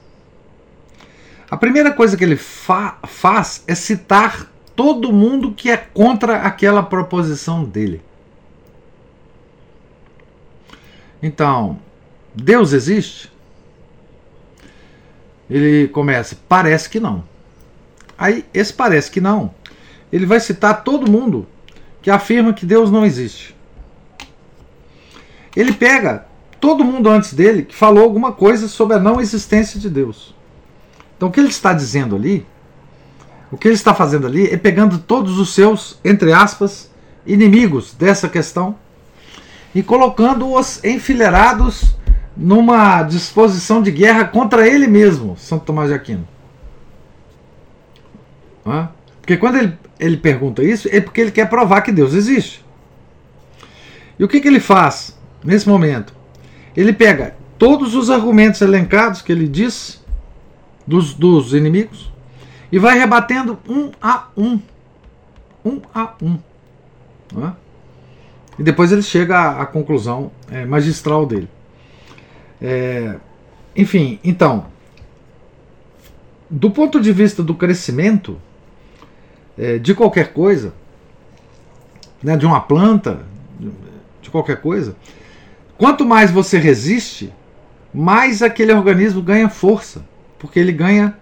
a 1.51 1.57
primeira 1.57 1.93
coisa 1.93 2.17
que 2.17 2.25
ele 2.25 2.37
fa 2.37 2.99
faz 3.07 3.63
é 3.69 3.75
citar 3.75 4.51
todo 4.75 5.13
mundo 5.13 5.53
que 5.53 5.71
é 5.71 5.77
contra 5.77 6.39
aquela 6.39 6.83
proposição 6.83 7.63
dele. 7.63 8.03
Então, 11.23 11.79
Deus 12.35 12.73
existe? 12.73 13.33
Ele 15.49 15.89
começa, 15.89 16.37
parece 16.49 16.89
que 16.89 16.99
não. 16.99 17.25
Aí, 18.25 18.43
esse 18.55 18.73
parece 18.73 19.11
que 19.11 19.21
não, 19.21 19.55
ele 20.11 20.25
vai 20.25 20.41
citar 20.41 20.83
todo 20.83 21.11
mundo 21.11 21.47
que 22.01 22.11
afirma 22.11 22.55
que 22.55 22.65
Deus 22.65 22.91
não 22.91 23.05
existe. 23.05 23.55
Ele 25.55 25.75
pega 25.75 26.25
todo 26.59 26.83
mundo 26.83 27.11
antes 27.11 27.35
dele 27.35 27.65
que 27.65 27.75
falou 27.75 28.03
alguma 28.03 28.33
coisa 28.33 28.67
sobre 28.67 28.97
a 28.97 28.99
não 28.99 29.21
existência 29.21 29.79
de 29.79 29.91
Deus. 29.91 30.35
Então 31.15 31.29
o 31.29 31.31
que 31.31 31.39
ele 31.39 31.51
está 31.51 31.75
dizendo 31.75 32.17
ali, 32.17 32.47
o 33.53 33.59
que 33.59 33.69
ele 33.69 33.75
está 33.75 33.93
fazendo 33.93 34.27
ali 34.27 34.47
é 34.47 34.57
pegando 34.57 34.97
todos 34.97 35.39
os 35.39 35.53
seus, 35.53 35.99
entre 36.03 36.33
aspas, 36.33 36.91
inimigos 37.27 37.93
dessa 37.93 38.27
questão 38.27 38.75
e 39.75 39.83
colocando-os 39.83 40.83
enfileirados 40.83 41.95
numa 42.35 43.03
disposição 43.03 43.83
de 43.83 43.91
guerra 43.91 44.25
contra 44.25 44.67
ele 44.67 44.87
mesmo, 44.87 45.37
Santo 45.37 45.67
Tomás 45.67 45.91
de 45.91 45.95
Aquino. 45.95 46.34
Porque 49.21 49.37
quando 49.37 49.57
ele, 49.57 49.79
ele 49.99 50.17
pergunta 50.17 50.63
isso, 50.63 50.89
é 50.91 51.01
porque 51.01 51.21
ele 51.21 51.31
quer 51.31 51.49
provar 51.49 51.83
que 51.83 51.93
Deus 51.93 52.15
existe. 52.15 52.65
E 54.19 54.25
o 54.25 54.29
que, 54.29 54.41
que 54.41 54.49
ele 54.49 54.61
faz? 54.61 55.15
nesse 55.45 55.69
momento, 55.69 56.15
ele 56.75 56.93
pega 56.93 57.37
todos 57.59 57.95
os 57.95 58.09
argumentos 58.09 58.61
elencados 58.63 59.21
que 59.21 59.31
ele 59.31 59.47
disse 59.47 59.99
dos, 60.87 61.13
dos 61.13 61.53
inimigos 61.53 62.11
e 62.73 62.79
vai 62.79 62.99
rebatendo 62.99 63.59
um 63.69 63.93
a 64.01 64.29
um. 64.37 64.59
Um 65.65 65.81
a 65.95 66.15
um. 66.21 66.39
É? 67.41 67.53
E 68.59 68.63
depois 68.63 68.91
ele 68.91 69.03
chega 69.03 69.39
à, 69.39 69.63
à 69.63 69.67
conclusão 69.67 70.33
é, 70.51 70.65
magistral 70.65 71.27
dele. 71.27 71.49
É, 72.61 73.17
enfim, 73.77 74.19
então, 74.25 74.67
do 76.49 76.71
ponto 76.71 77.01
de 77.01 77.13
vista 77.13 77.43
do 77.43 77.55
crescimento 77.55 78.41
é, 79.59 79.79
de 79.79 79.95
qualquer 79.95 80.33
coisa, 80.33 80.73
né, 82.23 82.37
de 82.37 82.47
uma 82.47 82.61
planta, 82.61 83.21
de 84.21 84.31
qualquer 84.31 84.61
coisa, 84.61 84.97
quanto 85.77 86.05
mais 86.05 86.31
você 86.31 86.59
resiste, 86.59 87.33
mais 87.93 88.43
aquele 88.43 88.73
organismo 88.73 89.23
ganha 89.23 89.49
força, 89.49 90.05
porque 90.39 90.59
ele 90.59 90.73
ganha 90.73 91.17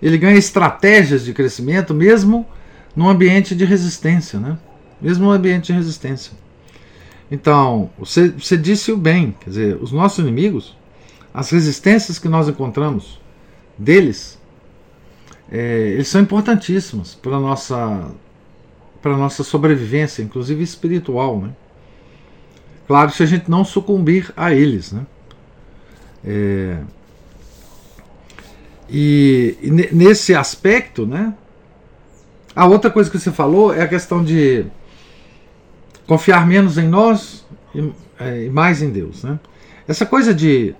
ele 0.00 0.16
ganha 0.16 0.36
estratégias 0.36 1.24
de 1.24 1.34
crescimento 1.34 1.92
mesmo 1.92 2.46
num 2.94 3.08
ambiente 3.08 3.54
de 3.54 3.64
resistência, 3.64 4.38
né? 4.38 4.56
Mesmo 5.00 5.30
ambiente 5.30 5.66
de 5.66 5.72
resistência. 5.72 6.32
Então, 7.30 7.90
você, 7.98 8.30
você 8.30 8.56
disse 8.56 8.90
o 8.90 8.96
bem, 8.96 9.34
quer 9.40 9.50
dizer, 9.50 9.78
os 9.80 9.92
nossos 9.92 10.18
inimigos, 10.20 10.76
as 11.32 11.50
resistências 11.50 12.18
que 12.18 12.28
nós 12.28 12.48
encontramos 12.48 13.20
deles, 13.76 14.37
é, 15.50 15.92
eles 15.94 16.08
são 16.08 16.20
importantíssimos 16.20 17.14
para 17.14 17.36
a 17.36 17.40
nossa, 17.40 18.10
nossa 19.04 19.42
sobrevivência, 19.42 20.22
inclusive 20.22 20.62
espiritual. 20.62 21.40
Né? 21.40 21.50
Claro, 22.86 23.10
se 23.10 23.22
a 23.22 23.26
gente 23.26 23.50
não 23.50 23.64
sucumbir 23.64 24.32
a 24.36 24.52
eles. 24.52 24.92
Né? 24.92 25.06
É, 26.24 26.78
e, 28.88 29.56
e 29.62 29.70
nesse 29.70 30.34
aspecto, 30.34 31.06
né? 31.06 31.34
A 32.56 32.66
outra 32.66 32.90
coisa 32.90 33.10
que 33.10 33.18
você 33.18 33.30
falou 33.30 33.72
é 33.72 33.82
a 33.82 33.88
questão 33.88 34.24
de 34.24 34.64
confiar 36.06 36.46
menos 36.46 36.78
em 36.78 36.88
nós 36.88 37.46
e, 37.74 37.92
é, 38.18 38.46
e 38.46 38.50
mais 38.50 38.82
em 38.82 38.90
Deus, 38.90 39.22
né? 39.22 39.38
Essa 39.86 40.06
coisa 40.06 40.34
de 40.34 40.74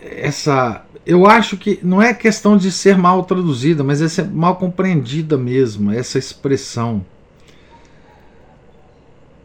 essa 0.00 0.84
eu 1.10 1.26
acho 1.26 1.56
que 1.56 1.80
não 1.82 2.00
é 2.00 2.14
questão 2.14 2.56
de 2.56 2.70
ser 2.70 2.96
mal 2.96 3.24
traduzida, 3.24 3.82
mas 3.82 4.00
é 4.00 4.08
ser 4.08 4.28
mal 4.28 4.54
compreendida 4.54 5.36
mesmo, 5.36 5.90
essa 5.90 6.18
expressão. 6.18 7.04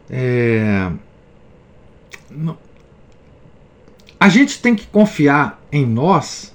É, 0.08 0.92
a 4.20 4.28
gente 4.28 4.62
tem 4.62 4.76
que 4.76 4.86
confiar 4.86 5.60
em 5.72 5.84
nós 5.84 6.54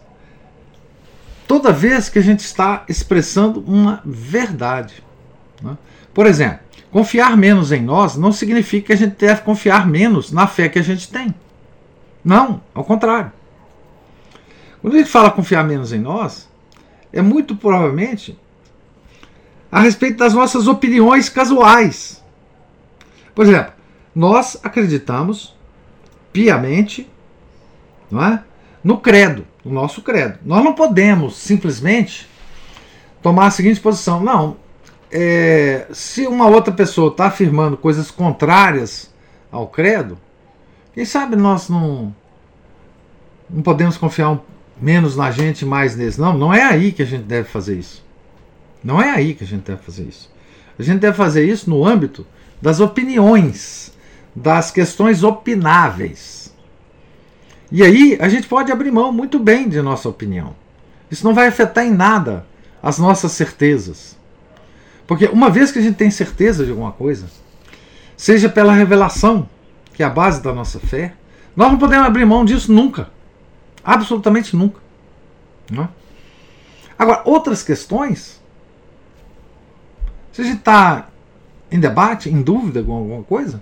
toda 1.46 1.74
vez 1.74 2.08
que 2.08 2.18
a 2.18 2.24
gente 2.24 2.40
está 2.40 2.86
expressando 2.88 3.60
uma 3.68 4.02
verdade. 4.06 5.04
Né? 5.62 5.78
Por 6.14 6.26
exemplo, 6.26 6.60
confiar 6.90 7.36
menos 7.36 7.74
em 7.74 7.82
nós 7.82 8.16
não 8.16 8.32
significa 8.32 8.88
que 8.88 8.94
a 8.94 8.98
gente 8.98 9.18
deve 9.18 9.42
confiar 9.42 9.86
menos 9.86 10.32
na 10.32 10.48
fé 10.48 10.70
que 10.70 10.80
a 10.80 10.84
gente 10.84 11.10
tem. 11.10 11.36
Não, 12.24 12.62
ao 12.74 12.86
contrário. 12.86 13.41
Quando 14.82 14.98
gente 14.98 15.10
fala 15.10 15.32
confiar 15.32 15.64
menos 15.64 15.94
em 15.94 16.00
nós, 16.00 16.50
é 17.14 17.22
muito 17.22 17.56
provavelmente 17.56 18.38
a 19.72 19.80
respeito 19.80 20.18
das 20.18 20.34
nossas 20.34 20.68
opiniões 20.68 21.30
casuais. 21.30 22.22
Por 23.34 23.46
exemplo, 23.46 23.74
nós 24.14 24.60
acreditamos 24.64 25.56
piamente 26.34 27.10
não 28.10 28.24
é? 28.24 28.44
no 28.84 28.98
credo 28.98 29.46
o 29.64 29.70
nosso 29.70 30.02
credo. 30.02 30.40
Nós 30.44 30.64
não 30.64 30.74
podemos 30.74 31.38
simplesmente 31.38 32.28
tomar 33.22 33.48
a 33.48 33.52
seguinte 33.52 33.80
posição: 33.80 34.22
não, 34.22 34.58
é, 35.12 35.88
se 35.92 36.28
uma 36.28 36.48
outra 36.48 36.74
pessoa 36.74 37.12
está 37.12 37.28
afirmando 37.28 37.78
coisas 37.78 38.10
contrárias 38.10 39.14
ao 39.52 39.68
credo, 39.68 40.18
quem 40.94 41.06
sabe 41.06 41.36
nós 41.36 41.70
não, 41.70 42.14
não 43.50 43.62
podemos 43.62 43.98
confiar 43.98 44.32
um, 44.32 44.40
menos 44.82 45.16
na 45.16 45.30
gente 45.30 45.66
mais 45.66 45.96
neles. 45.96 46.18
Não, 46.18 46.38
não 46.38 46.54
é 46.54 46.64
aí 46.64 46.92
que 46.92 47.04
a 47.04 47.06
gente 47.06 47.24
deve 47.24 47.48
fazer 47.48 47.78
isso. 47.78 48.04
Não 48.84 49.00
é 49.02 49.12
aí 49.12 49.36
que 49.36 49.44
a 49.44 49.48
gente 49.48 49.62
deve 49.62 49.82
fazer 49.82 50.04
isso. 50.04 50.32
A 50.78 50.84
gente 50.84 51.00
deve 51.00 51.16
fazer 51.16 51.48
isso 51.48 51.70
no 51.70 51.86
âmbito 51.86 52.26
das 52.60 52.80
opiniões, 52.80 53.94
das 54.36 54.72
questões 54.72 55.24
opináveis. 55.24 56.52
E 57.72 57.84
aí 57.84 58.18
a 58.20 58.28
gente 58.28 58.48
pode 58.48 58.72
abrir 58.72 58.92
mão 58.92 59.12
muito 59.12 59.38
bem 59.38 59.70
de 59.70 59.82
nossa 59.82 60.10
opinião. 60.10 60.56
Isso 61.10 61.24
não 61.24 61.34
vai 61.34 61.48
afetar 61.48 61.86
em 61.86 61.92
nada 61.92 62.46
as 62.82 62.98
nossas 62.98 63.34
certezas. 63.34 64.18
Porque 65.06 65.26
uma 65.26 65.50
vez 65.50 65.72
que 65.72 65.80
a 65.80 65.82
gente 65.82 65.96
tem 65.96 66.10
certeza 66.10 66.66
de 66.66 66.72
alguma 66.72 66.92
coisa, 66.92 67.28
seja 68.18 68.50
pela 68.50 68.74
revelação, 68.74 69.48
que 69.94 70.02
é 70.02 70.06
a 70.06 70.10
base 70.10 70.42
da 70.42 70.54
nossa 70.54 70.80
fé, 70.80 71.14
nós 71.56 71.72
não 71.72 71.78
podemos 71.78 72.08
abrir 72.08 72.26
mão 72.26 72.44
disso 72.46 72.72
nunca. 72.72 73.10
Absolutamente 73.84 74.56
nunca. 74.56 74.80
Não? 75.70 75.84
É? 75.84 75.90
Agora, 76.98 77.22
outras 77.26 77.64
questões, 77.64 78.42
se 80.32 80.42
a 80.42 80.44
gente 80.44 80.60
está 80.60 81.08
em 81.72 81.80
debate, 81.80 82.30
em 82.30 82.42
dúvida 82.42 82.84
com 82.84 82.94
alguma 82.94 83.24
coisa, 83.24 83.62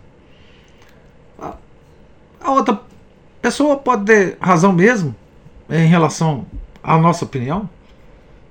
a 2.42 2.52
outra 2.52 2.82
pessoa 3.42 3.78
pode 3.78 4.06
ter 4.06 4.38
razão 4.40 4.74
mesmo 4.74 5.16
em 5.70 5.88
relação 5.88 6.46
à 6.82 6.98
nossa 6.98 7.26
opinião. 7.26 7.70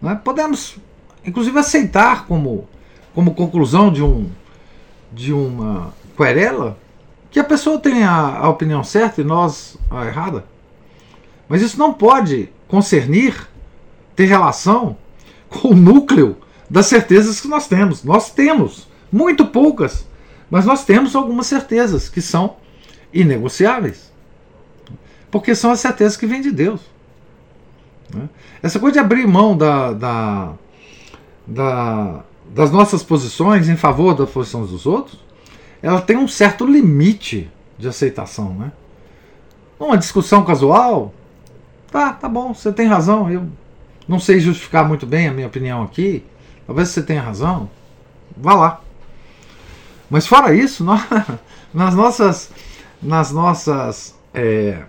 Né? 0.00 0.18
Podemos, 0.22 0.78
inclusive, 1.24 1.58
aceitar 1.58 2.26
como, 2.26 2.68
como 3.14 3.34
conclusão 3.34 3.92
de, 3.92 4.02
um, 4.02 4.30
de 5.12 5.32
uma 5.32 5.92
querela 6.16 6.78
que 7.30 7.40
a 7.40 7.44
pessoa 7.44 7.78
tem 7.78 8.04
a, 8.04 8.38
a 8.38 8.48
opinião 8.48 8.84
certa 8.84 9.20
e 9.20 9.24
nós 9.24 9.76
a 9.90 10.06
errada. 10.06 10.44
Mas 11.48 11.62
isso 11.62 11.78
não 11.78 11.92
pode 11.92 12.50
concernir, 12.66 13.48
ter 14.14 14.26
relação 14.26 14.96
com 15.48 15.68
o 15.68 15.76
núcleo 15.76 16.36
das 16.68 16.86
certezas 16.86 17.40
que 17.40 17.48
nós 17.48 17.66
temos. 17.66 18.04
Nós 18.04 18.30
temos, 18.30 18.86
muito 19.10 19.46
poucas, 19.46 20.06
mas 20.50 20.66
nós 20.66 20.84
temos 20.84 21.16
algumas 21.16 21.46
certezas 21.46 22.08
que 22.08 22.20
são 22.20 22.56
inegociáveis. 23.12 24.12
Porque 25.30 25.54
são 25.54 25.70
as 25.70 25.80
certezas 25.80 26.16
que 26.16 26.26
vêm 26.26 26.40
de 26.40 26.50
Deus. 26.50 26.80
Né? 28.14 28.28
Essa 28.62 28.78
coisa 28.78 28.94
de 28.94 28.98
abrir 28.98 29.26
mão 29.26 29.56
da, 29.56 29.92
da, 29.92 30.52
da, 31.46 32.24
das 32.50 32.70
nossas 32.70 33.02
posições 33.02 33.68
em 33.68 33.76
favor 33.76 34.14
das 34.14 34.30
posições 34.30 34.70
dos 34.70 34.86
outros, 34.86 35.18
ela 35.82 36.00
tem 36.00 36.16
um 36.16 36.28
certo 36.28 36.66
limite 36.66 37.50
de 37.78 37.88
aceitação. 37.88 38.54
Né? 38.54 38.72
Uma 39.78 39.96
discussão 39.96 40.44
casual, 40.44 41.14
tá, 41.90 42.12
tá 42.12 42.28
bom, 42.28 42.54
você 42.54 42.72
tem 42.72 42.86
razão, 42.86 43.30
eu 43.30 43.46
não 44.06 44.18
sei 44.18 44.40
justificar 44.40 44.86
muito 44.86 45.06
bem 45.06 45.28
a 45.28 45.32
minha 45.32 45.46
opinião 45.46 45.82
aqui, 45.82 46.24
talvez 46.66 46.88
você 46.88 47.02
tenha 47.02 47.22
razão, 47.22 47.68
vá 48.36 48.54
lá. 48.54 48.80
Mas 50.10 50.26
fora 50.26 50.54
isso, 50.54 50.82
nós, 50.84 51.02
nas 51.72 51.94
nossas, 51.94 52.50
nas 53.02 53.30
nossas 53.30 54.18
é, 54.32 54.82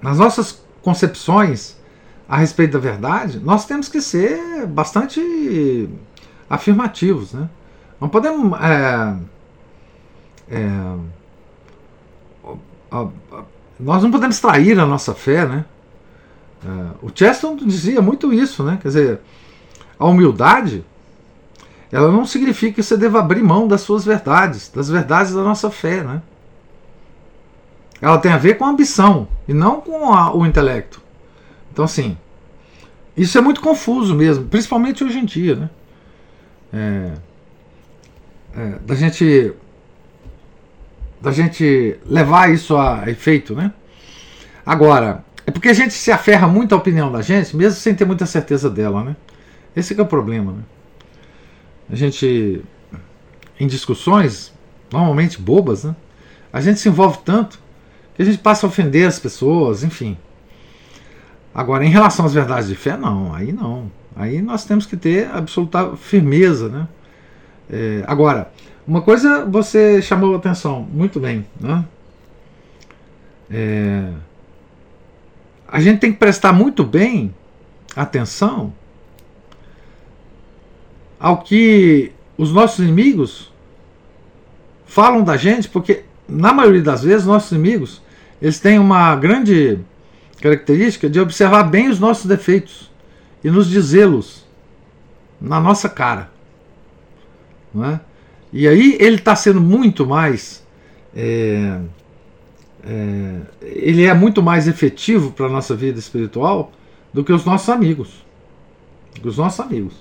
nas 0.00 0.18
nossas 0.18 0.62
concepções 0.82 1.76
a 2.28 2.36
respeito 2.36 2.72
da 2.72 2.78
verdade, 2.78 3.40
nós 3.40 3.64
temos 3.64 3.88
que 3.88 4.00
ser 4.00 4.66
bastante 4.66 5.88
afirmativos. 6.48 7.32
Né? 7.32 7.48
Não 8.00 8.08
podemos. 8.08 8.58
É, 8.60 9.16
é, 10.50 10.68
nós 13.80 14.02
não 14.02 14.10
podemos 14.10 14.40
trair 14.40 14.78
a 14.78 14.86
nossa 14.86 15.14
fé. 15.14 15.46
Né? 15.46 15.64
É, 16.64 16.96
o 17.02 17.10
Chesterton 17.14 17.56
dizia 17.56 18.00
muito 18.00 18.32
isso. 18.32 18.62
Né? 18.62 18.78
Quer 18.80 18.88
dizer, 18.88 19.20
a 19.98 20.06
humildade 20.06 20.84
ela 21.90 22.12
não 22.12 22.26
significa 22.26 22.74
que 22.74 22.82
você 22.82 22.96
deva 22.96 23.18
abrir 23.18 23.42
mão 23.42 23.66
das 23.66 23.80
suas 23.80 24.04
verdades, 24.04 24.68
das 24.68 24.88
verdades 24.90 25.32
da 25.32 25.42
nossa 25.42 25.70
fé. 25.70 26.02
Né? 26.02 26.22
Ela 28.00 28.18
tem 28.18 28.32
a 28.32 28.38
ver 28.38 28.54
com 28.54 28.64
a 28.64 28.68
ambição 28.68 29.26
e 29.46 29.54
não 29.54 29.80
com 29.80 30.12
a, 30.12 30.34
o 30.34 30.44
intelecto. 30.44 31.00
Então, 31.72 31.84
assim, 31.84 32.16
isso 33.16 33.36
é 33.38 33.40
muito 33.40 33.60
confuso 33.60 34.14
mesmo, 34.14 34.46
principalmente 34.46 35.02
hoje 35.02 35.18
em 35.18 35.24
dia, 35.24 35.56
né? 35.56 35.70
É, 36.72 37.12
é, 38.54 38.78
da 38.84 38.94
gente 38.94 39.52
da 41.20 41.32
gente 41.32 41.98
levar 42.06 42.52
isso 42.52 42.76
a 42.76 43.10
efeito, 43.10 43.54
né? 43.54 43.72
Agora, 44.64 45.24
é 45.48 45.50
porque 45.50 45.70
a 45.70 45.72
gente 45.72 45.94
se 45.94 46.12
aferra 46.12 46.46
muito 46.46 46.74
à 46.74 46.76
opinião 46.76 47.10
da 47.10 47.22
gente, 47.22 47.56
mesmo 47.56 47.80
sem 47.80 47.94
ter 47.94 48.04
muita 48.04 48.26
certeza 48.26 48.68
dela, 48.68 49.02
né? 49.02 49.16
Esse 49.74 49.98
é 49.98 50.02
o 50.02 50.04
problema, 50.04 50.52
né? 50.52 50.62
A 51.90 51.96
gente, 51.96 52.62
em 53.58 53.66
discussões, 53.66 54.52
normalmente 54.92 55.40
bobas, 55.40 55.84
né? 55.84 55.96
A 56.52 56.60
gente 56.60 56.78
se 56.78 56.90
envolve 56.90 57.20
tanto 57.24 57.58
que 58.14 58.20
a 58.20 58.26
gente 58.26 58.36
passa 58.36 58.66
a 58.66 58.68
ofender 58.68 59.08
as 59.08 59.18
pessoas, 59.18 59.82
enfim. 59.82 60.18
Agora, 61.54 61.82
em 61.82 61.88
relação 61.88 62.26
às 62.26 62.34
verdades 62.34 62.68
de 62.68 62.74
fé, 62.74 62.94
não, 62.94 63.34
aí 63.34 63.50
não. 63.50 63.90
Aí 64.14 64.42
nós 64.42 64.66
temos 64.66 64.84
que 64.84 64.98
ter 64.98 65.30
absoluta 65.30 65.96
firmeza, 65.96 66.68
né? 66.68 66.86
É, 67.70 68.04
agora, 68.06 68.52
uma 68.86 69.00
coisa 69.00 69.46
você 69.46 70.02
chamou 70.02 70.36
atenção 70.36 70.86
muito 70.92 71.18
bem, 71.18 71.46
né? 71.58 71.86
É, 73.50 74.12
a 75.68 75.80
gente 75.80 76.00
tem 76.00 76.10
que 76.10 76.18
prestar 76.18 76.52
muito 76.52 76.82
bem 76.82 77.34
atenção 77.94 78.72
ao 81.20 81.42
que 81.42 82.12
os 82.36 82.52
nossos 82.52 82.78
inimigos 82.78 83.52
falam 84.86 85.22
da 85.22 85.36
gente, 85.36 85.68
porque 85.68 86.04
na 86.26 86.52
maioria 86.52 86.82
das 86.82 87.02
vezes 87.02 87.26
nossos 87.26 87.52
inimigos 87.52 88.02
eles 88.40 88.58
têm 88.58 88.78
uma 88.78 89.14
grande 89.16 89.78
característica 90.40 91.10
de 91.10 91.20
observar 91.20 91.64
bem 91.64 91.88
os 91.88 91.98
nossos 91.98 92.26
defeitos 92.26 92.90
e 93.42 93.50
nos 93.50 93.68
dizê-los 93.68 94.46
na 95.40 95.60
nossa 95.60 95.88
cara. 95.88 96.30
Não 97.74 97.84
é? 97.84 98.00
E 98.52 98.66
aí 98.66 98.96
ele 99.00 99.16
está 99.16 99.36
sendo 99.36 99.60
muito 99.60 100.06
mais. 100.06 100.66
É, 101.14 101.80
é, 102.88 103.40
ele 103.60 104.06
é 104.06 104.14
muito 104.14 104.42
mais 104.42 104.66
efetivo 104.66 105.30
para 105.30 105.44
a 105.44 105.48
nossa 105.50 105.76
vida 105.76 105.98
espiritual 105.98 106.72
do 107.12 107.22
que 107.22 107.32
os 107.32 107.44
nossos 107.44 107.68
amigos. 107.68 108.24
Os 109.22 109.36
nossos 109.36 109.60
amigos. 109.60 109.92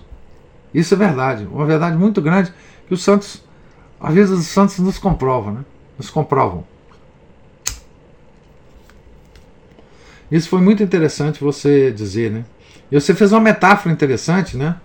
Isso 0.74 0.94
é 0.94 0.98
verdade. 0.98 1.46
Uma 1.52 1.66
verdade 1.66 1.98
muito 1.98 2.22
grande 2.22 2.54
que 2.88 2.94
os 2.94 3.04
santos, 3.04 3.44
às 4.00 4.14
vezes 4.14 4.38
os 4.38 4.46
santos 4.46 4.80
nos 4.80 4.98
comprovam, 4.98 5.54
né? 5.54 5.66
Nos 5.98 6.10
comprovam. 6.10 6.64
Isso 10.32 10.48
foi 10.48 10.62
muito 10.62 10.82
interessante 10.82 11.44
você 11.44 11.92
dizer, 11.92 12.32
né? 12.32 12.46
E 12.90 13.00
você 13.00 13.14
fez 13.14 13.34
uma 13.34 13.42
metáfora 13.42 13.94
interessante, 13.94 14.56
né? 14.56 14.78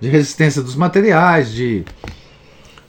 De 0.00 0.08
resistência 0.08 0.62
dos 0.62 0.74
materiais, 0.74 1.52
de 1.52 1.84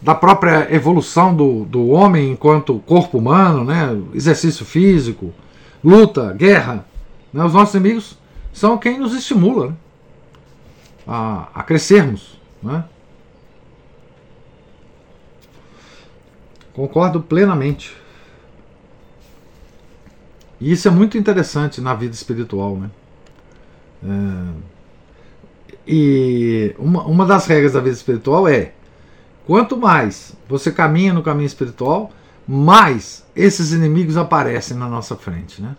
da 0.04 0.14
própria 0.14 0.68
evolução 0.76 1.34
do, 1.34 1.64
do 1.64 1.88
homem 1.88 2.32
enquanto 2.32 2.78
corpo 2.80 3.18
humano, 3.18 3.64
né? 3.64 3.98
exercício 4.14 4.66
físico, 4.66 5.34
luta, 5.82 6.34
guerra. 6.34 6.86
Né? 7.32 7.42
Os 7.42 7.54
nossos 7.54 7.74
inimigos 7.74 8.18
são 8.52 8.78
quem 8.78 9.00
nos 9.00 9.16
estimula 9.16 9.70
né? 9.70 9.76
a, 11.08 11.48
a 11.56 11.64
crescermos. 11.64 12.38
Né? 12.62 12.84
Concordo 16.74 17.22
plenamente. 17.22 17.96
E 20.60 20.70
isso 20.74 20.86
é 20.90 20.92
muito 20.92 21.18
interessante 21.18 21.80
na 21.80 21.94
vida 21.94 22.14
espiritual. 22.14 22.76
Né? 22.76 22.92
É, 24.06 24.74
e 25.88 26.76
uma, 26.78 27.04
uma 27.04 27.26
das 27.26 27.46
regras 27.46 27.72
da 27.72 27.80
vida 27.80 27.96
espiritual 27.96 28.50
é 28.50 28.74
Quanto 29.46 29.76
mais 29.78 30.34
você 30.48 30.72
caminha 30.72 31.14
no 31.14 31.22
caminho 31.24 31.46
espiritual, 31.46 32.12
mais 32.48 33.26
esses 33.36 33.72
inimigos 33.72 34.18
aparecem 34.18 34.78
na 34.78 34.88
nossa 34.88 35.16
frente, 35.16 35.62
né? 35.62 35.76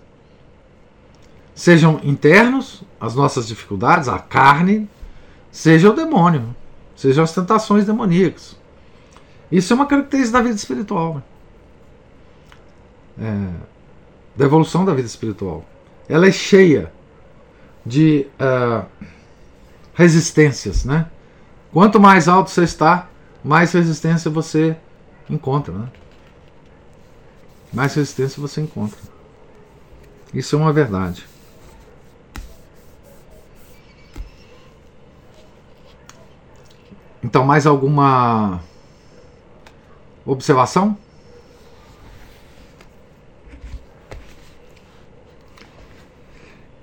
Sejam 1.55 2.01
internos, 2.03 2.83
as 3.01 3.15
nossas 3.15 3.47
dificuldades, 3.47 4.09
a 4.09 4.19
carne, 4.19 4.89
seja 5.53 5.89
o 5.89 5.95
demônio, 5.95 6.55
sejam 6.97 7.23
as 7.23 7.33
tentações 7.33 7.87
demoníacas. 7.87 8.57
Isso 9.53 9.73
é 9.73 9.77
uma 9.77 9.87
característica 9.87 10.39
da 10.39 10.43
vida 10.43 10.57
espiritual, 10.57 11.15
né? 11.15 11.23
é, 13.19 13.51
da 14.37 14.45
evolução 14.45 14.85
da 14.85 14.93
vida 14.93 15.07
espiritual. 15.07 15.65
Ela 16.09 16.27
é 16.27 16.33
cheia 16.33 16.93
de 17.87 18.27
uh, 18.41 18.85
resistências, 19.95 20.85
né? 20.85 21.07
Quanto 21.73 22.01
mais 22.01 22.29
alto 22.29 22.51
você 22.51 22.65
está, 22.65 23.09
mais 23.45 23.73
resistência 23.73 24.31
você 24.31 24.75
encontra. 25.29 25.75
Né? 25.75 25.89
Mais 27.71 27.95
resistência 27.95 28.41
você 28.41 28.63
encontra. 28.63 28.99
Isso 30.33 30.57
é 30.57 30.59
uma 30.59 30.73
verdade. 30.73 31.27
Então, 37.23 37.45
mais 37.45 37.67
alguma 37.67 38.63
observação? 40.25 40.97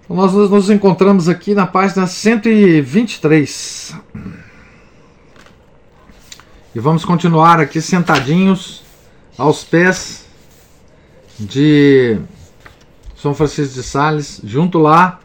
Então, 0.03 0.15
nós 0.15 0.33
nos 0.33 0.69
encontramos 0.69 1.29
aqui 1.29 1.53
na 1.53 1.65
página 1.65 2.05
123. 2.05 3.95
E 6.73 6.79
vamos 6.79 7.03
continuar 7.03 7.59
aqui 7.59 7.81
sentadinhos 7.81 8.81
aos 9.37 9.61
pés 9.61 10.25
de 11.37 12.17
São 13.13 13.35
Francisco 13.35 13.73
de 13.73 13.83
Sales, 13.83 14.39
junto 14.41 14.79
lá 14.79 15.19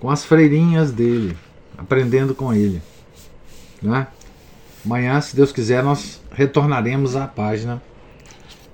com 0.00 0.10
as 0.10 0.24
freirinhas 0.24 0.90
dele, 0.90 1.38
aprendendo 1.78 2.34
com 2.34 2.52
ele. 2.52 2.82
Né? 3.80 4.08
Amanhã, 4.84 5.20
se 5.20 5.36
Deus 5.36 5.52
quiser, 5.52 5.84
nós 5.84 6.20
retornaremos 6.32 7.14
à 7.14 7.28
página 7.28 7.80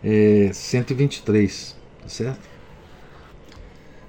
é, 0.03 0.51
123, 0.51 1.77
tá 2.01 2.09
certo? 2.09 2.41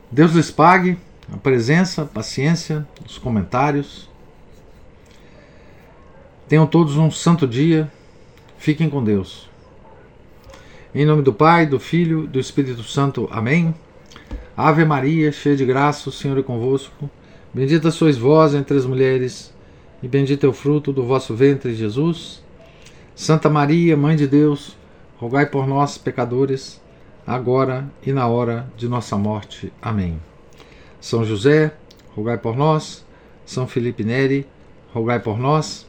Deus 0.10 0.32
lhes 0.32 0.50
pague 0.50 0.98
a 1.30 1.36
presença, 1.36 2.04
a 2.04 2.06
paciência, 2.06 2.88
os 3.06 3.18
comentários 3.18 4.09
Tenham 6.50 6.66
todos 6.66 6.98
um 6.98 7.12
santo 7.12 7.48
dia. 7.48 7.92
Fiquem 8.58 8.90
com 8.90 9.04
Deus. 9.04 9.48
Em 10.96 11.06
nome 11.06 11.22
do 11.22 11.32
Pai, 11.32 11.68
do 11.68 11.80
Filho, 11.80 12.26
do 12.26 12.40
Espírito 12.40 12.82
Santo. 12.82 13.30
Amém. 13.32 13.76
Ave 14.58 14.84
Maria, 14.84 15.32
cheia 15.32 15.56
de 15.56 15.64
graça, 15.64 16.10
o 16.10 16.12
Senhor 16.12 16.40
é 16.40 16.42
convosco. 16.42 17.08
Bendita 17.54 17.92
sois 17.92 18.18
vós 18.18 18.56
entre 18.56 18.76
as 18.76 18.88
mulheres, 18.88 19.54
e 20.02 20.08
bendito 20.08 20.48
é 20.48 20.50
o 20.50 20.54
fruto 20.54 20.92
do 20.92 21.06
vosso 21.06 21.36
ventre, 21.36 21.76
Jesus. 21.76 22.44
Santa 23.14 23.48
Maria, 23.48 23.96
Mãe 23.96 24.16
de 24.16 24.26
Deus, 24.26 24.76
rogai 25.18 25.46
por 25.46 25.68
nós, 25.68 26.00
pecadores, 26.00 26.82
agora 27.28 27.88
e 28.04 28.12
na 28.12 28.28
hora 28.28 28.68
de 28.76 28.88
nossa 28.88 29.16
morte. 29.16 29.72
Amém. 29.80 30.20
São 31.00 31.24
José, 31.24 31.76
rogai 32.16 32.40
por 32.40 32.58
nós. 32.58 33.06
São 33.46 33.68
Felipe 33.68 34.04
Neri, 34.04 34.48
rogai 34.92 35.20
por 35.20 35.38
nós. 35.38 35.89